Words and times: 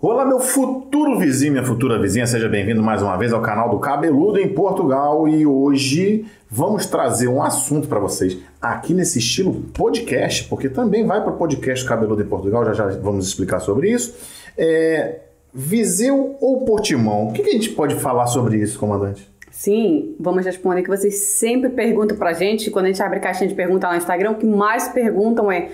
Olá, 0.00 0.24
meu 0.24 0.38
futuro 0.38 1.18
vizinho, 1.18 1.54
minha 1.54 1.64
futura 1.64 2.00
vizinha, 2.00 2.24
seja 2.24 2.48
bem-vindo 2.48 2.80
mais 2.80 3.02
uma 3.02 3.16
vez 3.16 3.32
ao 3.32 3.42
canal 3.42 3.68
do 3.68 3.80
Cabeludo 3.80 4.38
em 4.38 4.48
Portugal 4.48 5.26
e 5.26 5.44
hoje 5.44 6.24
vamos 6.48 6.86
trazer 6.86 7.26
um 7.26 7.42
assunto 7.42 7.88
para 7.88 7.98
vocês 7.98 8.38
aqui 8.62 8.94
nesse 8.94 9.18
estilo 9.18 9.54
podcast, 9.74 10.44
porque 10.44 10.68
também 10.68 11.04
vai 11.04 11.20
para 11.20 11.32
o 11.32 11.36
podcast 11.36 11.84
Cabeludo 11.84 12.22
em 12.22 12.26
Portugal, 12.26 12.64
já 12.66 12.74
já 12.74 12.86
vamos 13.00 13.26
explicar 13.26 13.58
sobre 13.58 13.90
isso. 13.90 14.14
É, 14.56 15.18
Viseu 15.52 16.36
ou 16.40 16.64
Portimão? 16.64 17.26
O 17.26 17.32
que, 17.32 17.42
a 17.42 17.52
gente 17.52 17.70
pode 17.70 17.96
falar 17.96 18.28
sobre 18.28 18.56
isso, 18.56 18.78
comandante? 18.78 19.28
Sim, 19.50 20.14
vamos 20.20 20.46
responder 20.46 20.82
que 20.82 20.88
vocês 20.90 21.38
sempre 21.40 21.70
perguntam 21.70 22.16
pra 22.16 22.32
gente, 22.34 22.70
quando 22.70 22.84
a 22.84 22.88
gente 22.88 23.02
abre 23.02 23.18
caixinha 23.18 23.48
de 23.48 23.54
pergunta 23.56 23.88
lá 23.88 23.94
no 23.94 23.98
Instagram, 23.98 24.30
o 24.30 24.36
que 24.36 24.46
mais 24.46 24.86
perguntam 24.86 25.50
é: 25.50 25.58
o 25.58 25.68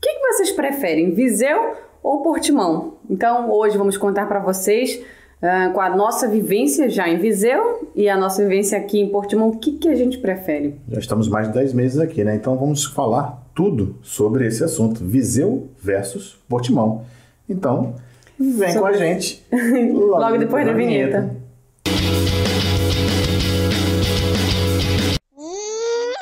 que, 0.00 0.12
que 0.12 0.20
vocês 0.32 0.50
preferem, 0.50 1.14
Viseu 1.14 1.76
ou 2.02 2.22
Portimão? 2.22 2.94
Então, 3.08 3.50
hoje 3.50 3.76
vamos 3.76 3.96
contar 3.96 4.26
para 4.26 4.40
vocês 4.40 5.02
uh, 5.42 5.72
com 5.72 5.80
a 5.80 5.90
nossa 5.90 6.28
vivência 6.28 6.88
já 6.88 7.08
em 7.08 7.18
Viseu 7.18 7.90
e 7.94 8.08
a 8.08 8.16
nossa 8.16 8.42
vivência 8.42 8.78
aqui 8.78 9.00
em 9.00 9.08
Portimão, 9.08 9.48
o 9.48 9.58
que, 9.58 9.72
que 9.72 9.88
a 9.88 9.94
gente 9.94 10.18
prefere. 10.18 10.80
Já 10.88 11.00
estamos 11.00 11.28
mais 11.28 11.48
de 11.48 11.54
10 11.54 11.72
meses 11.72 11.98
aqui, 11.98 12.24
né? 12.24 12.34
Então 12.34 12.56
vamos 12.56 12.84
falar 12.84 13.42
tudo 13.54 13.96
sobre 14.02 14.46
esse 14.46 14.62
assunto: 14.64 15.04
Viseu 15.04 15.68
versus 15.78 16.38
Portimão. 16.48 17.04
Então, 17.48 17.94
vem 18.38 18.78
com 18.78 18.86
a 18.86 18.92
gente. 18.92 19.44
Logo, 19.92 20.18
logo 20.18 20.38
depois 20.38 20.64
da 20.64 20.72
vinheta. 20.72 21.20
vinheta. 21.20 21.40
Hum, 25.36 26.12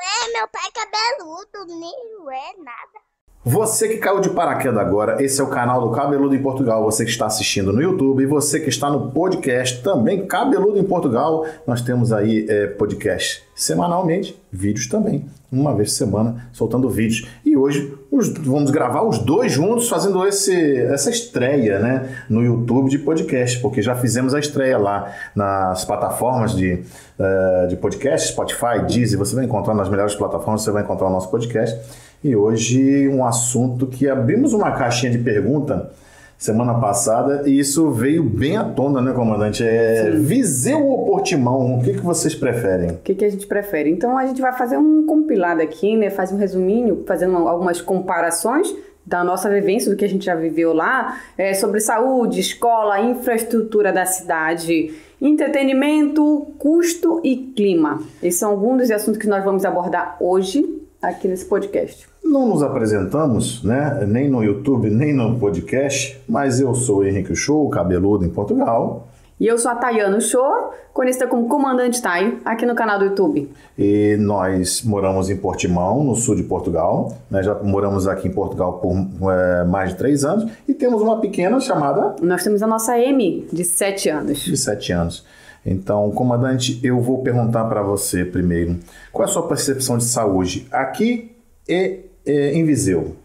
é 0.00 0.32
meu 0.32 0.48
pai 0.48 0.70
cabeludo, 0.72 1.78
nem 1.78 1.94
é 2.30 2.62
nada. 2.62 3.07
Você 3.48 3.88
que 3.88 3.96
caiu 3.96 4.20
de 4.20 4.28
paraquedas 4.28 4.78
agora, 4.78 5.24
esse 5.24 5.40
é 5.40 5.44
o 5.44 5.46
canal 5.46 5.80
do 5.80 5.90
Cabeludo 5.90 6.36
em 6.36 6.42
Portugal. 6.42 6.84
Você 6.84 7.02
que 7.02 7.10
está 7.10 7.24
assistindo 7.24 7.72
no 7.72 7.80
YouTube 7.80 8.22
e 8.22 8.26
você 8.26 8.60
que 8.60 8.68
está 8.68 8.90
no 8.90 9.10
podcast 9.10 9.82
também, 9.82 10.26
Cabeludo 10.26 10.78
em 10.78 10.84
Portugal. 10.84 11.46
Nós 11.66 11.80
temos 11.80 12.12
aí 12.12 12.44
é, 12.46 12.66
podcast 12.66 13.42
semanalmente, 13.54 14.38
vídeos 14.52 14.86
também, 14.86 15.24
uma 15.50 15.74
vez 15.74 15.88
por 15.92 15.96
semana, 15.96 16.50
soltando 16.52 16.90
vídeos. 16.90 17.26
E 17.42 17.56
hoje 17.56 17.90
os, 18.10 18.28
vamos 18.34 18.70
gravar 18.70 19.02
os 19.02 19.18
dois 19.18 19.50
juntos, 19.50 19.88
fazendo 19.88 20.26
esse, 20.26 20.76
essa 20.82 21.08
estreia 21.08 21.78
né, 21.78 22.24
no 22.28 22.42
YouTube 22.42 22.90
de 22.90 22.98
podcast, 22.98 23.58
porque 23.60 23.80
já 23.80 23.94
fizemos 23.94 24.34
a 24.34 24.38
estreia 24.38 24.76
lá 24.76 25.10
nas 25.34 25.86
plataformas 25.86 26.54
de, 26.54 26.82
uh, 27.18 27.66
de 27.66 27.76
podcast, 27.76 28.28
Spotify, 28.28 28.84
Deezer. 28.86 29.18
Você 29.18 29.34
vai 29.34 29.46
encontrar 29.46 29.72
nas 29.72 29.88
melhores 29.88 30.14
plataformas, 30.14 30.60
você 30.60 30.70
vai 30.70 30.82
encontrar 30.82 31.06
o 31.06 31.10
nosso 31.10 31.30
podcast. 31.30 31.80
E 32.22 32.34
hoje 32.34 33.08
um 33.08 33.24
assunto 33.24 33.86
que 33.86 34.08
abrimos 34.08 34.52
uma 34.52 34.72
caixinha 34.72 35.12
de 35.12 35.18
pergunta 35.18 35.90
semana 36.38 36.74
passada 36.74 37.48
e 37.48 37.58
isso 37.58 37.90
veio 37.90 38.22
bem 38.22 38.56
à 38.56 38.62
tona, 38.62 39.00
né, 39.00 39.12
comandante? 39.12 39.64
É 39.64 40.12
Sim. 40.12 40.22
Viseu 40.22 40.86
ou 40.86 41.04
Portimão? 41.04 41.78
O 41.78 41.82
que, 41.82 41.94
que 41.94 42.00
vocês 42.00 42.34
preferem? 42.34 42.90
O 42.90 42.98
que, 42.98 43.14
que 43.14 43.24
a 43.24 43.30
gente 43.30 43.46
prefere? 43.46 43.90
Então 43.90 44.16
a 44.16 44.24
gente 44.24 44.40
vai 44.40 44.52
fazer 44.52 44.76
um 44.76 45.04
compilado 45.04 45.60
aqui, 45.60 45.96
né? 45.96 46.10
Faz 46.10 46.30
um 46.30 46.36
resuminho, 46.36 47.02
fazendo 47.06 47.36
algumas 47.36 47.80
comparações 47.80 48.72
da 49.04 49.24
nossa 49.24 49.48
vivência, 49.48 49.90
do 49.90 49.96
que 49.96 50.04
a 50.04 50.08
gente 50.08 50.26
já 50.26 50.34
viveu 50.34 50.72
lá, 50.72 51.18
é, 51.36 51.54
sobre 51.54 51.80
saúde, 51.80 52.40
escola, 52.40 53.00
infraestrutura 53.00 53.90
da 53.90 54.04
cidade, 54.04 54.92
entretenimento, 55.20 56.46
custo 56.58 57.20
e 57.24 57.36
clima. 57.36 58.02
Esses 58.22 58.38
são 58.38 58.50
alguns 58.50 58.78
dos 58.78 58.90
assuntos 58.90 59.18
que 59.18 59.26
nós 59.26 59.42
vamos 59.42 59.64
abordar 59.64 60.16
hoje 60.20 60.78
aqui 61.00 61.28
nesse 61.28 61.44
podcast. 61.44 62.06
Não 62.22 62.46
nos 62.48 62.62
apresentamos, 62.62 63.62
né? 63.62 64.04
Nem 64.06 64.28
no 64.28 64.42
YouTube, 64.42 64.90
nem 64.90 65.14
no 65.14 65.38
podcast, 65.38 66.20
mas 66.28 66.60
eu 66.60 66.74
sou 66.74 66.98
o 66.98 67.04
Henrique 67.04 67.34
Show, 67.34 67.68
cabeludo 67.70 68.24
em 68.24 68.28
Portugal. 68.28 69.08
E 69.40 69.46
eu 69.46 69.56
sou 69.56 69.70
a 69.70 69.76
Tayano 69.76 70.20
Show, 70.20 70.72
conhecida 70.92 71.28
como 71.28 71.48
Comandante 71.48 72.02
Tai, 72.02 72.38
aqui 72.44 72.66
no 72.66 72.74
canal 72.74 72.98
do 72.98 73.04
YouTube. 73.04 73.48
E 73.78 74.16
nós 74.18 74.82
moramos 74.82 75.30
em 75.30 75.36
Portimão, 75.36 76.02
no 76.02 76.16
sul 76.16 76.34
de 76.34 76.42
Portugal. 76.42 77.16
Né? 77.30 77.40
Já 77.44 77.54
moramos 77.54 78.08
aqui 78.08 78.26
em 78.26 78.32
Portugal 78.32 78.80
por 78.80 78.92
é, 79.30 79.64
mais 79.64 79.90
de 79.90 79.96
três 79.96 80.24
anos. 80.24 80.50
E 80.66 80.74
temos 80.74 81.00
uma 81.00 81.20
pequena 81.20 81.60
chamada... 81.60 82.16
Nós 82.20 82.42
temos 82.42 82.64
a 82.64 82.66
nossa 82.66 82.98
M, 82.98 83.46
de 83.52 83.62
sete 83.62 84.08
anos. 84.08 84.40
De 84.40 84.56
sete 84.56 84.92
anos. 84.92 85.24
Então, 85.64 86.10
comandante, 86.10 86.80
eu 86.82 87.00
vou 87.00 87.22
perguntar 87.22 87.64
para 87.64 87.82
você 87.82 88.24
primeiro, 88.24 88.78
qual 89.12 89.26
é 89.26 89.30
a 89.30 89.32
sua 89.32 89.46
percepção 89.46 89.98
de 89.98 90.04
saúde 90.04 90.66
aqui 90.70 91.36
e, 91.68 92.00
e 92.24 92.50
em 92.52 92.64
Viseu? 92.64 93.16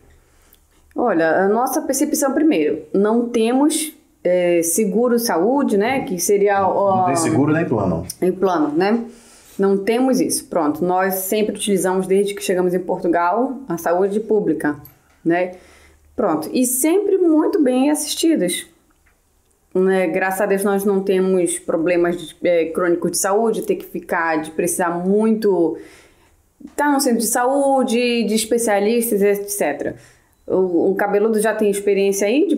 Olha, 0.95 1.45
a 1.45 1.47
nossa 1.47 1.81
percepção 1.81 2.33
primeiro, 2.33 2.83
não 2.93 3.29
temos 3.29 3.93
é, 4.23 4.61
seguro 4.61 5.19
saúde, 5.19 5.77
né? 5.77 6.01
Que 6.01 6.19
seria 6.19 6.61
não 6.61 7.05
tem 7.05 7.15
seguro 7.15 7.51
nem 7.51 7.65
plano. 7.65 8.05
Em 8.21 8.31
plano, 8.31 8.69
né? 8.69 9.03
Não 9.57 9.77
temos 9.77 10.19
isso. 10.19 10.45
Pronto, 10.45 10.83
nós 10.83 11.15
sempre 11.15 11.55
utilizamos 11.55 12.07
desde 12.07 12.33
que 12.33 12.41
chegamos 12.41 12.73
em 12.73 12.79
Portugal 12.79 13.57
a 13.67 13.77
saúde 13.77 14.19
pública, 14.19 14.77
né? 15.23 15.53
Pronto, 16.15 16.49
e 16.53 16.65
sempre 16.65 17.17
muito 17.17 17.61
bem 17.61 17.89
assistidas. 17.89 18.65
Né? 19.73 20.07
Graças 20.07 20.41
a 20.41 20.45
Deus 20.45 20.63
nós 20.63 20.85
não 20.85 21.01
temos 21.01 21.57
problemas 21.57 22.17
de, 22.17 22.35
é, 22.43 22.65
crônicos 22.65 23.11
de 23.11 23.17
saúde, 23.17 23.63
ter 23.63 23.75
que 23.75 23.85
ficar, 23.85 24.41
de 24.41 24.51
precisar 24.51 24.91
muito 24.91 25.77
estar 26.63 26.85
tá 26.85 26.91
no 26.91 26.99
centro 26.99 27.19
de 27.19 27.27
saúde, 27.27 28.23
de 28.23 28.35
especialistas, 28.35 29.21
etc. 29.21 29.95
O, 30.45 30.91
o 30.91 30.95
cabeludo 30.95 31.39
já 31.39 31.55
tem 31.55 31.69
experiência 31.69 32.27
aí 32.27 32.47
de 32.47 32.57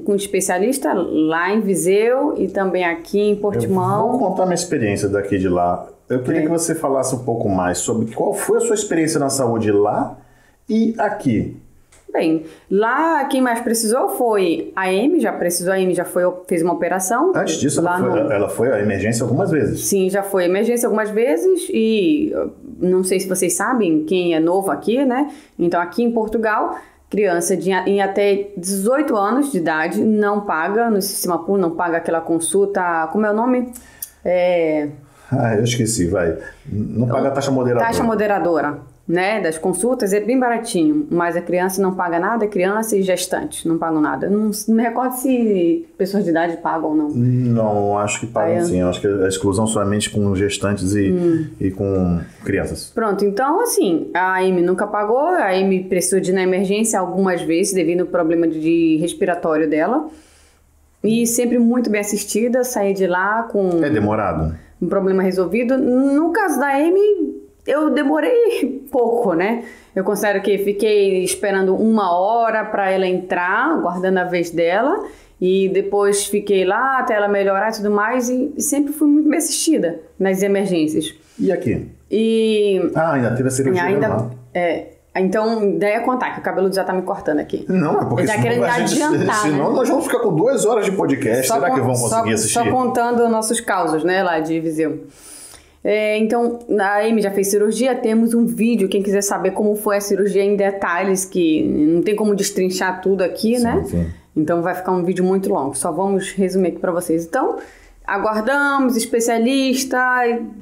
com 0.00 0.14
especialista 0.14 0.92
lá 0.92 1.52
em 1.52 1.60
Viseu 1.60 2.34
e 2.36 2.48
também 2.48 2.84
aqui 2.84 3.18
em 3.18 3.36
Portimão. 3.36 4.06
Eu 4.06 4.18
vou 4.18 4.30
contar 4.30 4.44
minha 4.44 4.54
experiência 4.54 5.08
daqui 5.08 5.38
de 5.38 5.48
lá. 5.48 5.88
Eu 6.08 6.22
queria 6.22 6.40
é. 6.40 6.42
que 6.42 6.50
você 6.50 6.74
falasse 6.74 7.14
um 7.14 7.24
pouco 7.24 7.48
mais 7.48 7.78
sobre 7.78 8.14
qual 8.14 8.34
foi 8.34 8.58
a 8.58 8.60
sua 8.60 8.74
experiência 8.74 9.18
na 9.18 9.30
saúde 9.30 9.72
lá 9.72 10.18
e 10.68 10.94
aqui. 10.98 11.56
Bem, 12.14 12.44
lá 12.70 13.24
quem 13.24 13.42
mais 13.42 13.60
precisou 13.60 14.10
foi 14.10 14.72
a 14.76 14.82
Amy, 14.82 15.18
já 15.18 15.32
precisou, 15.32 15.72
a 15.72 15.76
Amy 15.76 15.94
já 15.94 16.04
foi, 16.04 16.22
fez 16.46 16.62
uma 16.62 16.72
operação. 16.72 17.32
Antes 17.34 17.56
disso, 17.56 17.80
ela 17.80 17.98
foi, 17.98 18.08
no... 18.08 18.32
ela 18.32 18.48
foi 18.48 18.72
a 18.72 18.78
emergência 18.78 19.24
algumas 19.24 19.50
vezes. 19.50 19.84
Sim, 19.86 20.08
já 20.08 20.22
foi 20.22 20.44
emergência 20.44 20.86
algumas 20.86 21.10
vezes 21.10 21.68
e 21.70 22.32
não 22.78 23.02
sei 23.02 23.18
se 23.18 23.28
vocês 23.28 23.56
sabem, 23.56 24.04
quem 24.04 24.32
é 24.32 24.38
novo 24.38 24.70
aqui, 24.70 25.04
né? 25.04 25.28
Então, 25.58 25.80
aqui 25.80 26.04
em 26.04 26.12
Portugal, 26.12 26.78
criança 27.10 27.56
de, 27.56 27.72
em 27.72 28.00
até 28.00 28.50
18 28.56 29.16
anos 29.16 29.50
de 29.50 29.58
idade 29.58 30.00
não 30.00 30.42
paga 30.42 30.88
no 30.88 31.02
sistema 31.02 31.38
público, 31.38 31.68
não 31.68 31.74
paga 31.74 31.96
aquela 31.96 32.20
consulta, 32.20 33.08
como 33.10 33.26
é 33.26 33.32
o 33.32 33.34
nome? 33.34 33.72
É... 34.24 34.88
Ah, 35.32 35.56
eu 35.56 35.64
esqueci, 35.64 36.06
vai. 36.06 36.38
Não 36.64 37.08
paga 37.08 37.26
a 37.26 37.30
taxa 37.32 37.50
moderadora. 37.50 37.90
Taxa 37.90 38.04
moderadora 38.04 38.93
né, 39.06 39.40
das 39.40 39.58
consultas 39.58 40.14
é 40.14 40.20
bem 40.20 40.38
baratinho, 40.38 41.06
mas 41.10 41.36
a 41.36 41.40
criança 41.42 41.80
não 41.82 41.94
paga 41.94 42.18
nada, 42.18 42.46
criança 42.46 42.96
e 42.96 43.02
gestante 43.02 43.68
não 43.68 43.76
pagam 43.76 44.00
nada. 44.00 44.30
Não, 44.30 44.50
não 44.66 44.74
me 44.74 44.82
recordo 44.82 45.12
se 45.12 45.86
pessoas 45.98 46.24
de 46.24 46.30
idade 46.30 46.56
pagam 46.56 46.90
ou 46.90 46.96
não. 46.96 47.08
Não, 47.10 47.98
acho 47.98 48.20
que 48.20 48.26
pagam 48.26 48.56
Aí, 48.56 48.64
sim. 48.64 48.80
Acho 48.80 49.00
que 49.02 49.06
a 49.06 49.28
exclusão 49.28 49.66
somente 49.66 50.08
com 50.08 50.34
gestantes 50.34 50.94
e, 50.94 51.12
hum. 51.12 51.46
e 51.60 51.70
com 51.70 52.20
crianças. 52.44 52.90
Pronto, 52.94 53.24
então 53.24 53.60
assim, 53.60 54.10
a 54.14 54.38
Amy 54.38 54.62
nunca 54.62 54.86
pagou, 54.86 55.18
a 55.18 55.50
Amy 55.50 55.84
precisou 55.84 56.18
de 56.20 56.30
ir 56.30 56.34
na 56.34 56.42
emergência 56.42 56.98
algumas 56.98 57.42
vezes 57.42 57.74
devido 57.74 58.02
ao 58.02 58.06
problema 58.06 58.48
de 58.48 58.96
respiratório 59.00 59.68
dela. 59.68 60.08
E 61.02 61.26
sempre 61.26 61.58
muito 61.58 61.90
bem 61.90 62.00
assistida, 62.00 62.64
saí 62.64 62.94
de 62.94 63.06
lá 63.06 63.42
com. 63.42 63.84
É 63.84 63.90
demorado? 63.90 64.56
Um 64.80 64.88
problema 64.88 65.22
resolvido. 65.22 65.76
No 65.76 66.32
caso 66.32 66.58
da 66.58 66.68
Amy, 66.68 67.23
eu 67.66 67.90
demorei 67.90 68.86
pouco, 68.90 69.34
né? 69.34 69.64
Eu 69.94 70.04
considero 70.04 70.42
que 70.42 70.58
fiquei 70.58 71.22
esperando 71.22 71.74
uma 71.74 72.16
hora 72.18 72.64
para 72.64 72.90
ela 72.90 73.06
entrar, 73.06 73.80
guardando 73.80 74.18
a 74.18 74.24
vez 74.24 74.50
dela, 74.50 75.04
e 75.40 75.68
depois 75.68 76.26
fiquei 76.26 76.64
lá 76.64 76.98
até 76.98 77.14
ela 77.14 77.28
melhorar 77.28 77.70
e 77.70 77.76
tudo 77.76 77.90
mais, 77.90 78.28
e, 78.28 78.54
sempre 78.58 78.92
fui 78.92 79.08
muito 79.08 79.28
bem 79.28 79.38
assistida 79.38 80.00
nas 80.18 80.42
emergências. 80.42 81.14
E 81.38 81.52
aqui? 81.52 81.88
E. 82.10 82.90
Ah, 82.94 83.12
ainda 83.12 83.34
teve 83.34 83.48
a 83.48 83.50
cirurgia. 83.50 83.82
Ainda, 83.82 84.30
é, 84.52 84.94
então, 85.16 85.62
ideia 85.62 85.96
é 85.96 86.00
contar, 86.00 86.34
que 86.34 86.40
o 86.40 86.42
cabelo 86.42 86.72
já 86.72 86.82
tá 86.82 86.92
me 86.92 87.02
cortando 87.02 87.38
aqui. 87.38 87.64
Não, 87.68 88.00
é 88.00 88.04
porque 88.04 88.26
já 88.26 88.40
querendo 88.40 88.66
gente, 88.66 89.00
adiantar. 89.00 89.36
Senão 89.36 89.70
né? 89.70 89.76
nós 89.76 89.88
vamos 89.88 90.04
ficar 90.04 90.18
com 90.18 90.34
duas 90.34 90.66
horas 90.66 90.84
de 90.86 90.92
podcast. 90.92 91.46
Só 91.46 91.54
Será 91.54 91.68
com, 91.68 91.74
que 91.76 91.80
vão 91.80 91.94
conseguir 91.94 92.10
só, 92.10 92.34
assistir? 92.34 92.52
Só 92.52 92.70
contando 92.70 93.28
nossos 93.28 93.60
causos, 93.60 94.02
né, 94.02 94.24
lá 94.24 94.40
de 94.40 94.58
Viseu. 94.58 95.04
É, 95.84 96.16
então, 96.16 96.60
a 96.80 97.02
Amy 97.02 97.20
já 97.20 97.30
fez 97.30 97.48
cirurgia, 97.48 97.94
temos 97.94 98.32
um 98.32 98.46
vídeo, 98.46 98.88
quem 98.88 99.02
quiser 99.02 99.20
saber 99.20 99.50
como 99.50 99.76
foi 99.76 99.98
a 99.98 100.00
cirurgia 100.00 100.42
em 100.42 100.56
detalhes, 100.56 101.26
que 101.26 101.62
não 101.62 102.00
tem 102.00 102.16
como 102.16 102.34
destrinchar 102.34 103.02
tudo 103.02 103.22
aqui, 103.22 103.58
sim, 103.58 103.62
né? 103.62 103.84
Sim. 103.84 104.06
Então 104.34 104.62
vai 104.62 104.74
ficar 104.74 104.92
um 104.92 105.04
vídeo 105.04 105.22
muito 105.22 105.50
longo, 105.50 105.76
só 105.76 105.92
vamos 105.92 106.32
resumir 106.32 106.68
aqui 106.68 106.78
para 106.78 106.90
vocês. 106.90 107.26
Então, 107.26 107.58
aguardamos, 108.04 108.96
especialista, 108.96 109.98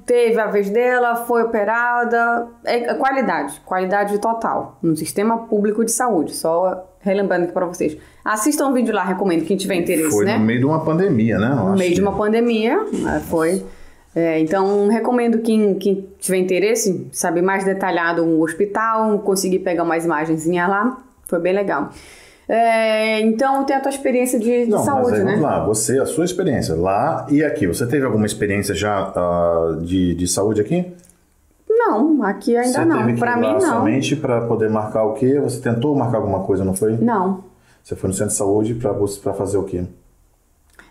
teve 0.04 0.40
a 0.40 0.48
vez 0.48 0.68
dela, 0.70 1.14
foi 1.14 1.42
operada. 1.42 2.48
É, 2.64 2.90
é 2.90 2.94
qualidade, 2.94 3.60
qualidade 3.64 4.18
total 4.18 4.78
no 4.82 4.96
sistema 4.96 5.38
público 5.46 5.84
de 5.84 5.92
saúde. 5.92 6.34
Só 6.34 6.84
relembrando 7.00 7.44
aqui 7.44 7.52
para 7.52 7.66
vocês. 7.66 7.96
Assistam 8.24 8.68
o 8.68 8.72
vídeo 8.72 8.94
lá, 8.94 9.04
recomendo, 9.04 9.44
quem 9.44 9.56
tiver 9.56 9.74
interesse, 9.76 10.10
Foi 10.10 10.24
né? 10.24 10.36
no 10.36 10.44
meio 10.44 10.60
de 10.60 10.66
uma 10.66 10.84
pandemia, 10.84 11.38
né? 11.38 11.48
Eu 11.50 11.70
No 11.70 11.76
meio 11.76 11.94
de 11.94 12.00
uma 12.00 12.12
pandemia, 12.12 12.76
né, 12.92 13.22
foi. 13.28 13.62
É, 14.14 14.38
então, 14.38 14.88
recomendo 14.88 15.38
quem, 15.38 15.74
quem 15.74 16.06
tiver 16.18 16.36
interesse, 16.36 17.08
saber 17.12 17.40
mais 17.40 17.64
detalhado 17.64 18.22
o 18.22 18.42
hospital, 18.42 19.18
conseguir 19.20 19.60
pegar 19.60 19.84
umas 19.84 20.04
imagenzinhas 20.04 20.68
lá, 20.68 20.98
foi 21.26 21.40
bem 21.40 21.54
legal. 21.54 21.90
É, 22.46 23.20
então, 23.20 23.64
tem 23.64 23.74
a 23.74 23.80
tua 23.80 23.88
experiência 23.88 24.38
de, 24.38 24.66
de 24.66 24.70
Não, 24.70 24.84
saúde, 24.84 25.10
mas 25.12 25.20
aí, 25.20 25.24
né? 25.24 25.30
vamos 25.32 25.42
lá, 25.42 25.64
você, 25.64 25.98
a 25.98 26.04
sua 26.04 26.24
experiência 26.24 26.74
lá 26.74 27.26
e 27.30 27.42
aqui. 27.42 27.66
Você 27.66 27.86
teve 27.86 28.04
alguma 28.04 28.26
experiência 28.26 28.74
já 28.74 29.12
ah, 29.16 29.78
de, 29.80 30.14
de 30.14 30.28
saúde 30.28 30.60
aqui? 30.60 30.92
Não, 31.70 32.22
aqui 32.22 32.54
ainda 32.54 32.72
você 32.72 32.84
não. 32.84 33.08
ir 33.08 33.18
mim, 33.36 33.52
não. 33.54 33.60
somente 33.60 34.14
para 34.14 34.42
poder 34.42 34.68
marcar 34.68 35.04
o 35.04 35.14
quê? 35.14 35.40
Você 35.40 35.60
tentou 35.60 35.96
marcar 35.96 36.18
alguma 36.18 36.40
coisa, 36.40 36.64
não 36.64 36.74
foi? 36.74 36.98
Não. 36.98 37.44
Você 37.82 37.96
foi 37.96 38.08
no 38.08 38.14
centro 38.14 38.32
de 38.32 38.36
saúde 38.36 38.74
para 38.74 39.32
fazer 39.32 39.56
o 39.56 39.64
quê? 39.64 39.84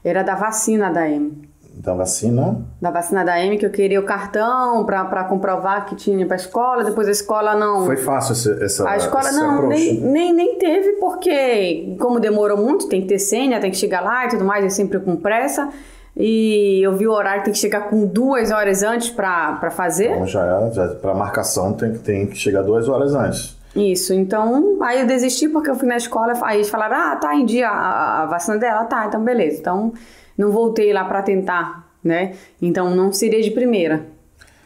Era 0.03 0.23
da 0.23 0.33
vacina 0.33 0.89
da 0.89 1.07
M. 1.07 1.50
Da 1.73 1.93
vacina? 1.95 2.63
Da 2.81 2.91
vacina 2.91 3.23
da 3.23 3.39
M, 3.43 3.57
que 3.57 3.65
eu 3.65 3.69
queria 3.71 3.99
o 3.99 4.03
cartão 4.03 4.85
pra, 4.85 5.05
pra 5.05 5.23
comprovar 5.23 5.85
que 5.85 5.95
tinha 5.95 6.25
pra 6.27 6.35
escola, 6.35 6.83
depois 6.83 7.07
a 7.07 7.11
escola 7.11 7.55
não. 7.55 7.85
Foi 7.85 7.97
fácil 7.97 8.33
esse, 8.33 8.63
essa 8.63 8.87
A 8.89 8.97
escola 8.97 9.23
esse 9.29 9.39
não, 9.39 9.51
approach? 9.55 9.75
nem, 9.75 10.01
nem, 10.01 10.33
nem 10.33 10.57
teve, 10.59 10.93
porque 10.99 11.95
como 11.99 12.19
demorou 12.19 12.57
muito, 12.57 12.87
tem 12.87 13.01
que 13.01 13.07
ter 13.07 13.19
senha, 13.19 13.59
tem 13.59 13.71
que 13.71 13.77
chegar 13.77 14.01
lá 14.01 14.25
e 14.25 14.29
tudo 14.29 14.43
mais, 14.45 14.63
eu 14.63 14.69
sempre 14.69 14.99
com 14.99 15.15
pressa. 15.15 15.69
E 16.15 16.85
eu 16.85 16.93
vi 16.95 17.07
o 17.07 17.11
horário, 17.11 17.43
tem 17.43 17.53
que 17.53 17.57
chegar 17.59 17.89
com 17.89 18.05
duas 18.05 18.51
horas 18.51 18.83
antes 18.83 19.09
pra, 19.09 19.53
pra 19.53 19.71
fazer. 19.71 20.11
Então 20.11 20.27
já, 20.27 20.45
é- 20.67 20.71
já 20.73 20.87
para 20.89 21.13
marcação 21.15 21.73
tem, 21.73 21.93
que- 21.93 21.99
tem 21.99 22.27
que 22.27 22.35
chegar 22.35 22.61
duas 22.63 22.89
horas 22.89 23.15
antes. 23.15 23.57
Isso, 23.73 24.13
então, 24.13 24.77
aí 24.83 24.99
eu 24.99 25.07
desisti 25.07 25.47
porque 25.47 25.69
eu 25.69 25.75
fui 25.75 25.87
na 25.87 25.95
escola, 25.95 26.33
aí 26.43 26.57
eles 26.57 26.69
falaram, 26.69 26.97
ah, 26.97 27.15
tá 27.15 27.33
em 27.33 27.45
dia 27.45 27.69
a, 27.69 28.23
a 28.23 28.25
vacina 28.25 28.57
dela, 28.57 28.83
tá, 28.83 29.05
então 29.07 29.23
beleza. 29.23 29.59
Então, 29.61 29.93
não 30.41 30.51
voltei 30.51 30.91
lá 30.91 31.05
pra 31.05 31.21
tentar, 31.21 31.87
né? 32.03 32.33
Então, 32.61 32.93
não 32.95 33.11
seria 33.13 33.41
de 33.41 33.51
primeira. 33.51 34.05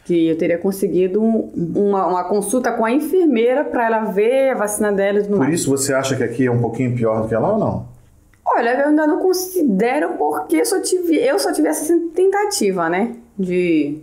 Que 0.04 0.28
eu 0.28 0.38
teria 0.38 0.56
conseguido 0.58 1.20
um- 1.22 1.50
uma, 1.74 2.06
uma 2.06 2.24
consulta 2.24 2.70
com 2.72 2.84
a 2.84 2.92
enfermeira 2.92 3.64
pra 3.64 3.86
ela 3.86 4.04
ver 4.04 4.50
a 4.50 4.54
vacina 4.54 4.92
dela 4.92 5.18
e 5.18 5.22
tudo 5.22 5.30
Por 5.32 5.38
mais. 5.40 5.54
isso 5.60 5.68
você 5.68 5.92
acha 5.92 6.14
que 6.16 6.22
aqui 6.22 6.46
é 6.46 6.50
um 6.50 6.60
pouquinho 6.60 6.94
pior 6.94 7.22
do 7.22 7.28
que 7.28 7.34
lá 7.34 7.52
ou 7.52 7.58
não? 7.58 7.86
Olha, 8.48 8.70
eu 8.80 8.88
ainda 8.88 9.04
não 9.06 9.18
considero 9.18 10.10
porque 10.16 10.64
só 10.64 10.80
tive, 10.80 11.16
eu 11.16 11.36
só 11.40 11.52
tive 11.52 11.66
essa 11.68 11.92
tentativa, 12.14 12.88
né? 12.88 13.16
De, 13.36 13.98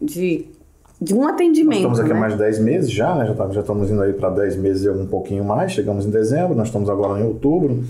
de, 0.00 0.44
de 1.00 1.14
um 1.14 1.22
Nós 1.22 1.32
atendimento. 1.32 1.76
estamos 1.78 1.98
aqui 2.00 2.10
há 2.10 2.14
né? 2.14 2.20
mais 2.20 2.32
de 2.34 2.38
10 2.38 2.58
meses 2.58 2.90
já, 2.92 3.14
né? 3.14 3.24
Já, 3.26 3.34
tá- 3.34 3.48
já 3.50 3.60
estamos 3.62 3.90
indo 3.90 4.02
aí 4.02 4.12
para 4.12 4.28
10 4.30 4.56
meses 4.56 4.84
e 4.84 4.90
um 4.90 5.06
pouquinho 5.06 5.42
mais. 5.44 5.72
Chegamos 5.72 6.04
em 6.04 6.10
dezembro, 6.10 6.54
nós 6.54 6.68
estamos 6.68 6.90
agora 6.90 7.18
em 7.20 7.24
outubro. 7.24 7.82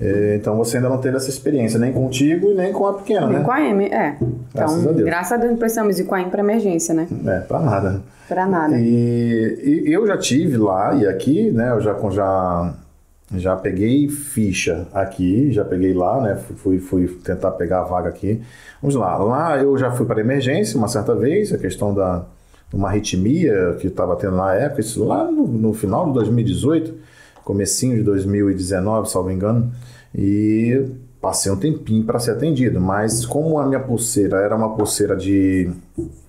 É, 0.00 0.36
então 0.36 0.56
você 0.56 0.76
ainda 0.76 0.88
não 0.90 0.98
teve 0.98 1.16
essa 1.16 1.30
experiência, 1.30 1.78
nem 1.78 1.92
contigo 1.92 2.50
e 2.50 2.54
nem 2.54 2.72
com 2.72 2.86
a 2.86 2.94
pequena, 2.94 3.26
Vem 3.26 3.38
né? 3.38 3.44
com 3.44 3.50
a 3.50 3.60
M, 3.62 3.84
é. 3.86 4.16
Graças 4.54 4.80
então, 4.80 4.90
a 4.90 4.94
Deus. 4.94 5.06
graças 5.06 5.32
a 5.32 5.36
Deus, 5.38 5.50
não 5.52 5.58
precisamos 5.58 5.98
ir 5.98 6.04
com 6.04 6.14
a 6.14 6.20
M 6.20 6.30
pra 6.30 6.40
emergência, 6.40 6.94
né? 6.94 7.08
É, 7.26 7.40
para 7.40 7.60
nada. 7.60 8.02
Pra 8.28 8.46
nada. 8.46 8.78
E, 8.78 9.84
e 9.86 9.92
eu 9.92 10.06
já 10.06 10.18
tive 10.18 10.58
lá 10.58 10.94
e 10.94 11.06
aqui, 11.06 11.50
né? 11.50 11.70
Eu 11.70 11.80
já, 11.80 11.96
já, 12.10 12.74
já 13.34 13.56
peguei 13.56 14.08
ficha 14.08 14.86
aqui, 14.92 15.50
já 15.50 15.64
peguei 15.64 15.94
lá, 15.94 16.20
né? 16.20 16.36
Fui, 16.56 16.78
fui 16.78 17.06
tentar 17.24 17.52
pegar 17.52 17.80
a 17.80 17.84
vaga 17.84 18.08
aqui. 18.10 18.42
Vamos 18.82 18.96
lá. 18.96 19.16
Lá 19.16 19.56
eu 19.58 19.78
já 19.78 19.92
fui 19.92 20.04
para 20.04 20.20
emergência 20.20 20.76
uma 20.76 20.88
certa 20.88 21.14
vez, 21.14 21.54
a 21.54 21.58
questão 21.58 21.94
da 21.94 22.24
uma 22.72 22.88
arritmia 22.88 23.76
que 23.80 23.86
estava 23.86 24.16
tendo 24.16 24.36
na 24.36 24.52
época, 24.54 24.80
isso 24.80 25.04
lá 25.04 25.30
no, 25.30 25.46
no 25.46 25.72
final 25.72 26.06
de 26.08 26.14
2018, 26.14 26.94
comecinho 27.46 27.94
de 27.96 28.02
2019, 28.02 29.08
salvo 29.08 29.30
engano. 29.30 29.70
E 30.14 30.84
passei 31.20 31.50
um 31.50 31.56
tempinho 31.56 32.04
para 32.04 32.18
ser 32.18 32.32
atendido, 32.32 32.80
mas 32.80 33.24
como 33.24 33.58
a 33.58 33.66
minha 33.66 33.80
pulseira 33.80 34.38
era 34.38 34.54
uma 34.56 34.74
pulseira 34.76 35.16
de 35.16 35.70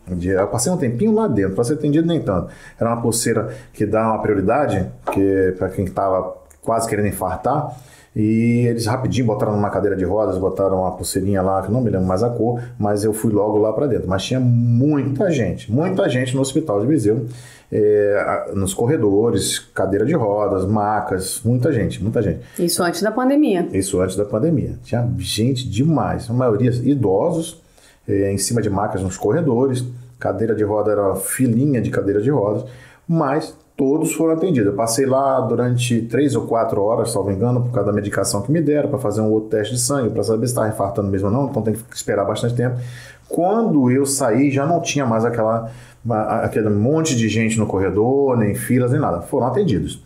de- 0.07 0.29
Eu 0.29 0.47
passei 0.47 0.71
um 0.71 0.77
tempinho 0.77 1.11
lá 1.13 1.27
dentro, 1.27 1.53
para 1.55 1.65
ser 1.65 1.73
atendido 1.73 2.07
nem 2.07 2.21
tanto. 2.21 2.47
Era 2.79 2.91
uma 2.93 3.01
pulseira 3.01 3.49
que 3.73 3.85
dá 3.85 4.07
uma 4.07 4.21
prioridade, 4.21 4.85
que 5.11 5.53
para 5.57 5.67
quem 5.69 5.83
estava 5.83 6.33
quase 6.61 6.87
querendo 6.87 7.07
infartar. 7.09 7.75
E 8.17 8.65
eles 8.65 8.87
rapidinho 8.87 9.27
botaram 9.27 9.55
numa 9.55 9.69
cadeira 9.69 9.95
de 9.95 10.03
rodas, 10.03 10.39
botaram 10.39 10.79
uma 10.79 10.91
pulseirinha 10.91 11.39
lá, 11.39 11.61
que 11.61 11.71
não 11.71 11.79
me 11.79 11.91
lembro 11.91 12.07
mais 12.07 12.23
a 12.23 12.29
cor, 12.31 12.59
mas 12.79 13.03
eu 13.03 13.13
fui 13.13 13.31
logo 13.31 13.59
lá 13.59 13.71
para 13.71 13.85
dentro. 13.85 14.09
Mas 14.09 14.23
tinha 14.23 14.39
muita 14.39 15.29
gente, 15.29 15.71
muita 15.71 16.09
gente 16.09 16.33
no 16.33 16.41
hospital 16.41 16.81
de 16.81 16.87
Viseu, 16.87 17.27
é, 17.71 18.53
nos 18.55 18.73
corredores, 18.73 19.59
cadeira 19.59 20.03
de 20.03 20.15
rodas, 20.15 20.65
macas, 20.65 21.41
muita 21.45 21.71
gente, 21.71 22.01
muita 22.01 22.19
gente. 22.23 22.39
Isso 22.57 22.81
antes 22.81 23.03
da 23.03 23.11
pandemia. 23.11 23.67
Isso 23.71 24.01
antes 24.01 24.15
da 24.15 24.25
pandemia. 24.25 24.79
Tinha 24.83 25.07
gente 25.19 25.69
demais, 25.69 26.27
a 26.27 26.33
maioria 26.33 26.71
idosos, 26.71 27.61
eh, 28.07 28.31
em 28.31 28.37
cima 28.39 28.63
de 28.63 28.69
macas 28.69 29.03
nos 29.03 29.15
corredores, 29.15 29.85
cadeira 30.17 30.55
de 30.55 30.63
roda 30.63 30.91
era 30.91 31.15
filinha 31.17 31.79
de 31.79 31.91
cadeira 31.91 32.19
de 32.19 32.31
rodas, 32.31 32.65
mas 33.07 33.55
todos 33.77 34.11
foram 34.13 34.33
atendidos. 34.33 34.71
Eu 34.71 34.75
passei 34.75 35.05
lá 35.05 35.39
durante 35.39 36.01
três 36.01 36.35
ou 36.35 36.47
quatro 36.47 36.81
horas, 36.81 37.11
salvo 37.11 37.31
engano, 37.31 37.61
por 37.61 37.71
causa 37.71 37.91
da 37.91 37.95
medicação 37.95 38.41
que 38.41 38.51
me 38.51 38.59
deram, 38.59 38.89
para 38.89 38.97
fazer 38.97 39.21
um 39.21 39.31
outro 39.31 39.49
teste 39.51 39.75
de 39.75 39.79
sangue, 39.79 40.09
para 40.09 40.23
saber 40.23 40.47
se 40.47 40.51
estava 40.51 40.67
infartando 40.67 41.07
mesmo 41.07 41.27
ou 41.27 41.33
não, 41.33 41.45
então 41.45 41.61
tem 41.61 41.75
que 41.75 41.95
esperar 41.95 42.25
bastante 42.25 42.55
tempo. 42.55 42.75
Quando 43.29 43.91
eu 43.91 44.05
saí, 44.05 44.49
já 44.49 44.65
não 44.65 44.81
tinha 44.81 45.05
mais 45.05 45.23
aquela, 45.23 45.69
aquele 46.09 46.69
monte 46.69 47.15
de 47.15 47.29
gente 47.29 47.59
no 47.59 47.67
corredor, 47.67 48.35
nem 48.35 48.55
filas, 48.55 48.91
nem 48.91 48.99
nada. 48.99 49.21
Foram 49.21 49.47
atendidos. 49.47 50.01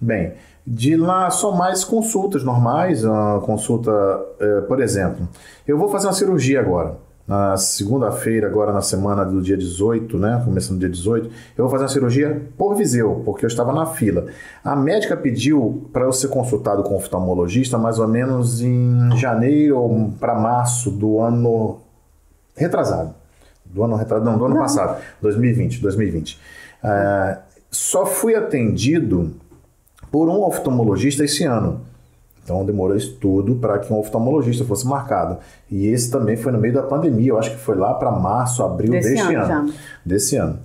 Bem, 0.00 0.32
de 0.66 0.96
lá 0.96 1.30
só 1.30 1.52
mais 1.52 1.84
consultas 1.84 2.42
normais, 2.42 3.04
a 3.04 3.40
consulta, 3.44 3.92
eh, 4.40 4.62
por 4.62 4.80
exemplo, 4.80 5.28
eu 5.68 5.78
vou 5.78 5.88
fazer 5.88 6.06
uma 6.06 6.12
cirurgia 6.12 6.60
agora. 6.60 6.96
Na 7.32 7.56
segunda-feira, 7.56 8.46
agora 8.46 8.74
na 8.74 8.82
semana 8.82 9.24
do 9.24 9.40
dia 9.40 9.56
18, 9.56 10.18
né? 10.18 10.42
Começando 10.44 10.74
no 10.74 10.80
dia 10.80 10.88
18, 10.90 11.30
eu 11.56 11.64
vou 11.64 11.70
fazer 11.70 11.84
uma 11.84 11.88
cirurgia 11.88 12.42
por 12.58 12.74
Viseu, 12.74 13.22
porque 13.24 13.46
eu 13.46 13.48
estava 13.48 13.72
na 13.72 13.86
fila. 13.86 14.26
A 14.62 14.76
médica 14.76 15.16
pediu 15.16 15.88
para 15.94 16.04
eu 16.04 16.12
ser 16.12 16.28
consultado 16.28 16.82
com 16.82 16.92
o 16.92 16.98
oftalmologista 16.98 17.78
mais 17.78 17.98
ou 17.98 18.06
menos 18.06 18.60
em 18.60 19.16
janeiro 19.16 20.12
para 20.20 20.34
março 20.34 20.90
do 20.90 21.20
ano 21.20 21.80
retrasado. 22.54 23.14
Do 23.64 23.82
ano 23.82 23.96
retrasado, 23.96 24.30
não, 24.30 24.36
do 24.36 24.44
ano 24.44 24.56
passado, 24.58 25.00
2020, 25.22 25.80
2020. 25.80 26.38
Ah, 26.84 27.38
só 27.70 28.04
fui 28.04 28.34
atendido 28.34 29.32
por 30.10 30.28
um 30.28 30.42
oftalmologista 30.42 31.24
esse 31.24 31.44
ano. 31.44 31.80
Então 32.44 32.64
demorou 32.64 32.96
isso 32.96 33.16
tudo 33.20 33.56
para 33.56 33.78
que 33.78 33.92
um 33.92 33.98
oftalmologista 33.98 34.64
fosse 34.64 34.86
marcado. 34.86 35.38
E 35.70 35.86
esse 35.86 36.10
também 36.10 36.36
foi 36.36 36.50
no 36.52 36.58
meio 36.58 36.74
da 36.74 36.82
pandemia, 36.82 37.30
eu 37.30 37.38
acho 37.38 37.50
que 37.50 37.58
foi 37.58 37.76
lá 37.76 37.94
para 37.94 38.10
março, 38.10 38.62
abril 38.62 38.90
Desse 38.90 39.14
deste 39.14 39.34
ano, 39.34 39.52
ano. 39.52 39.74
Desse 40.04 40.36
ano. 40.36 40.58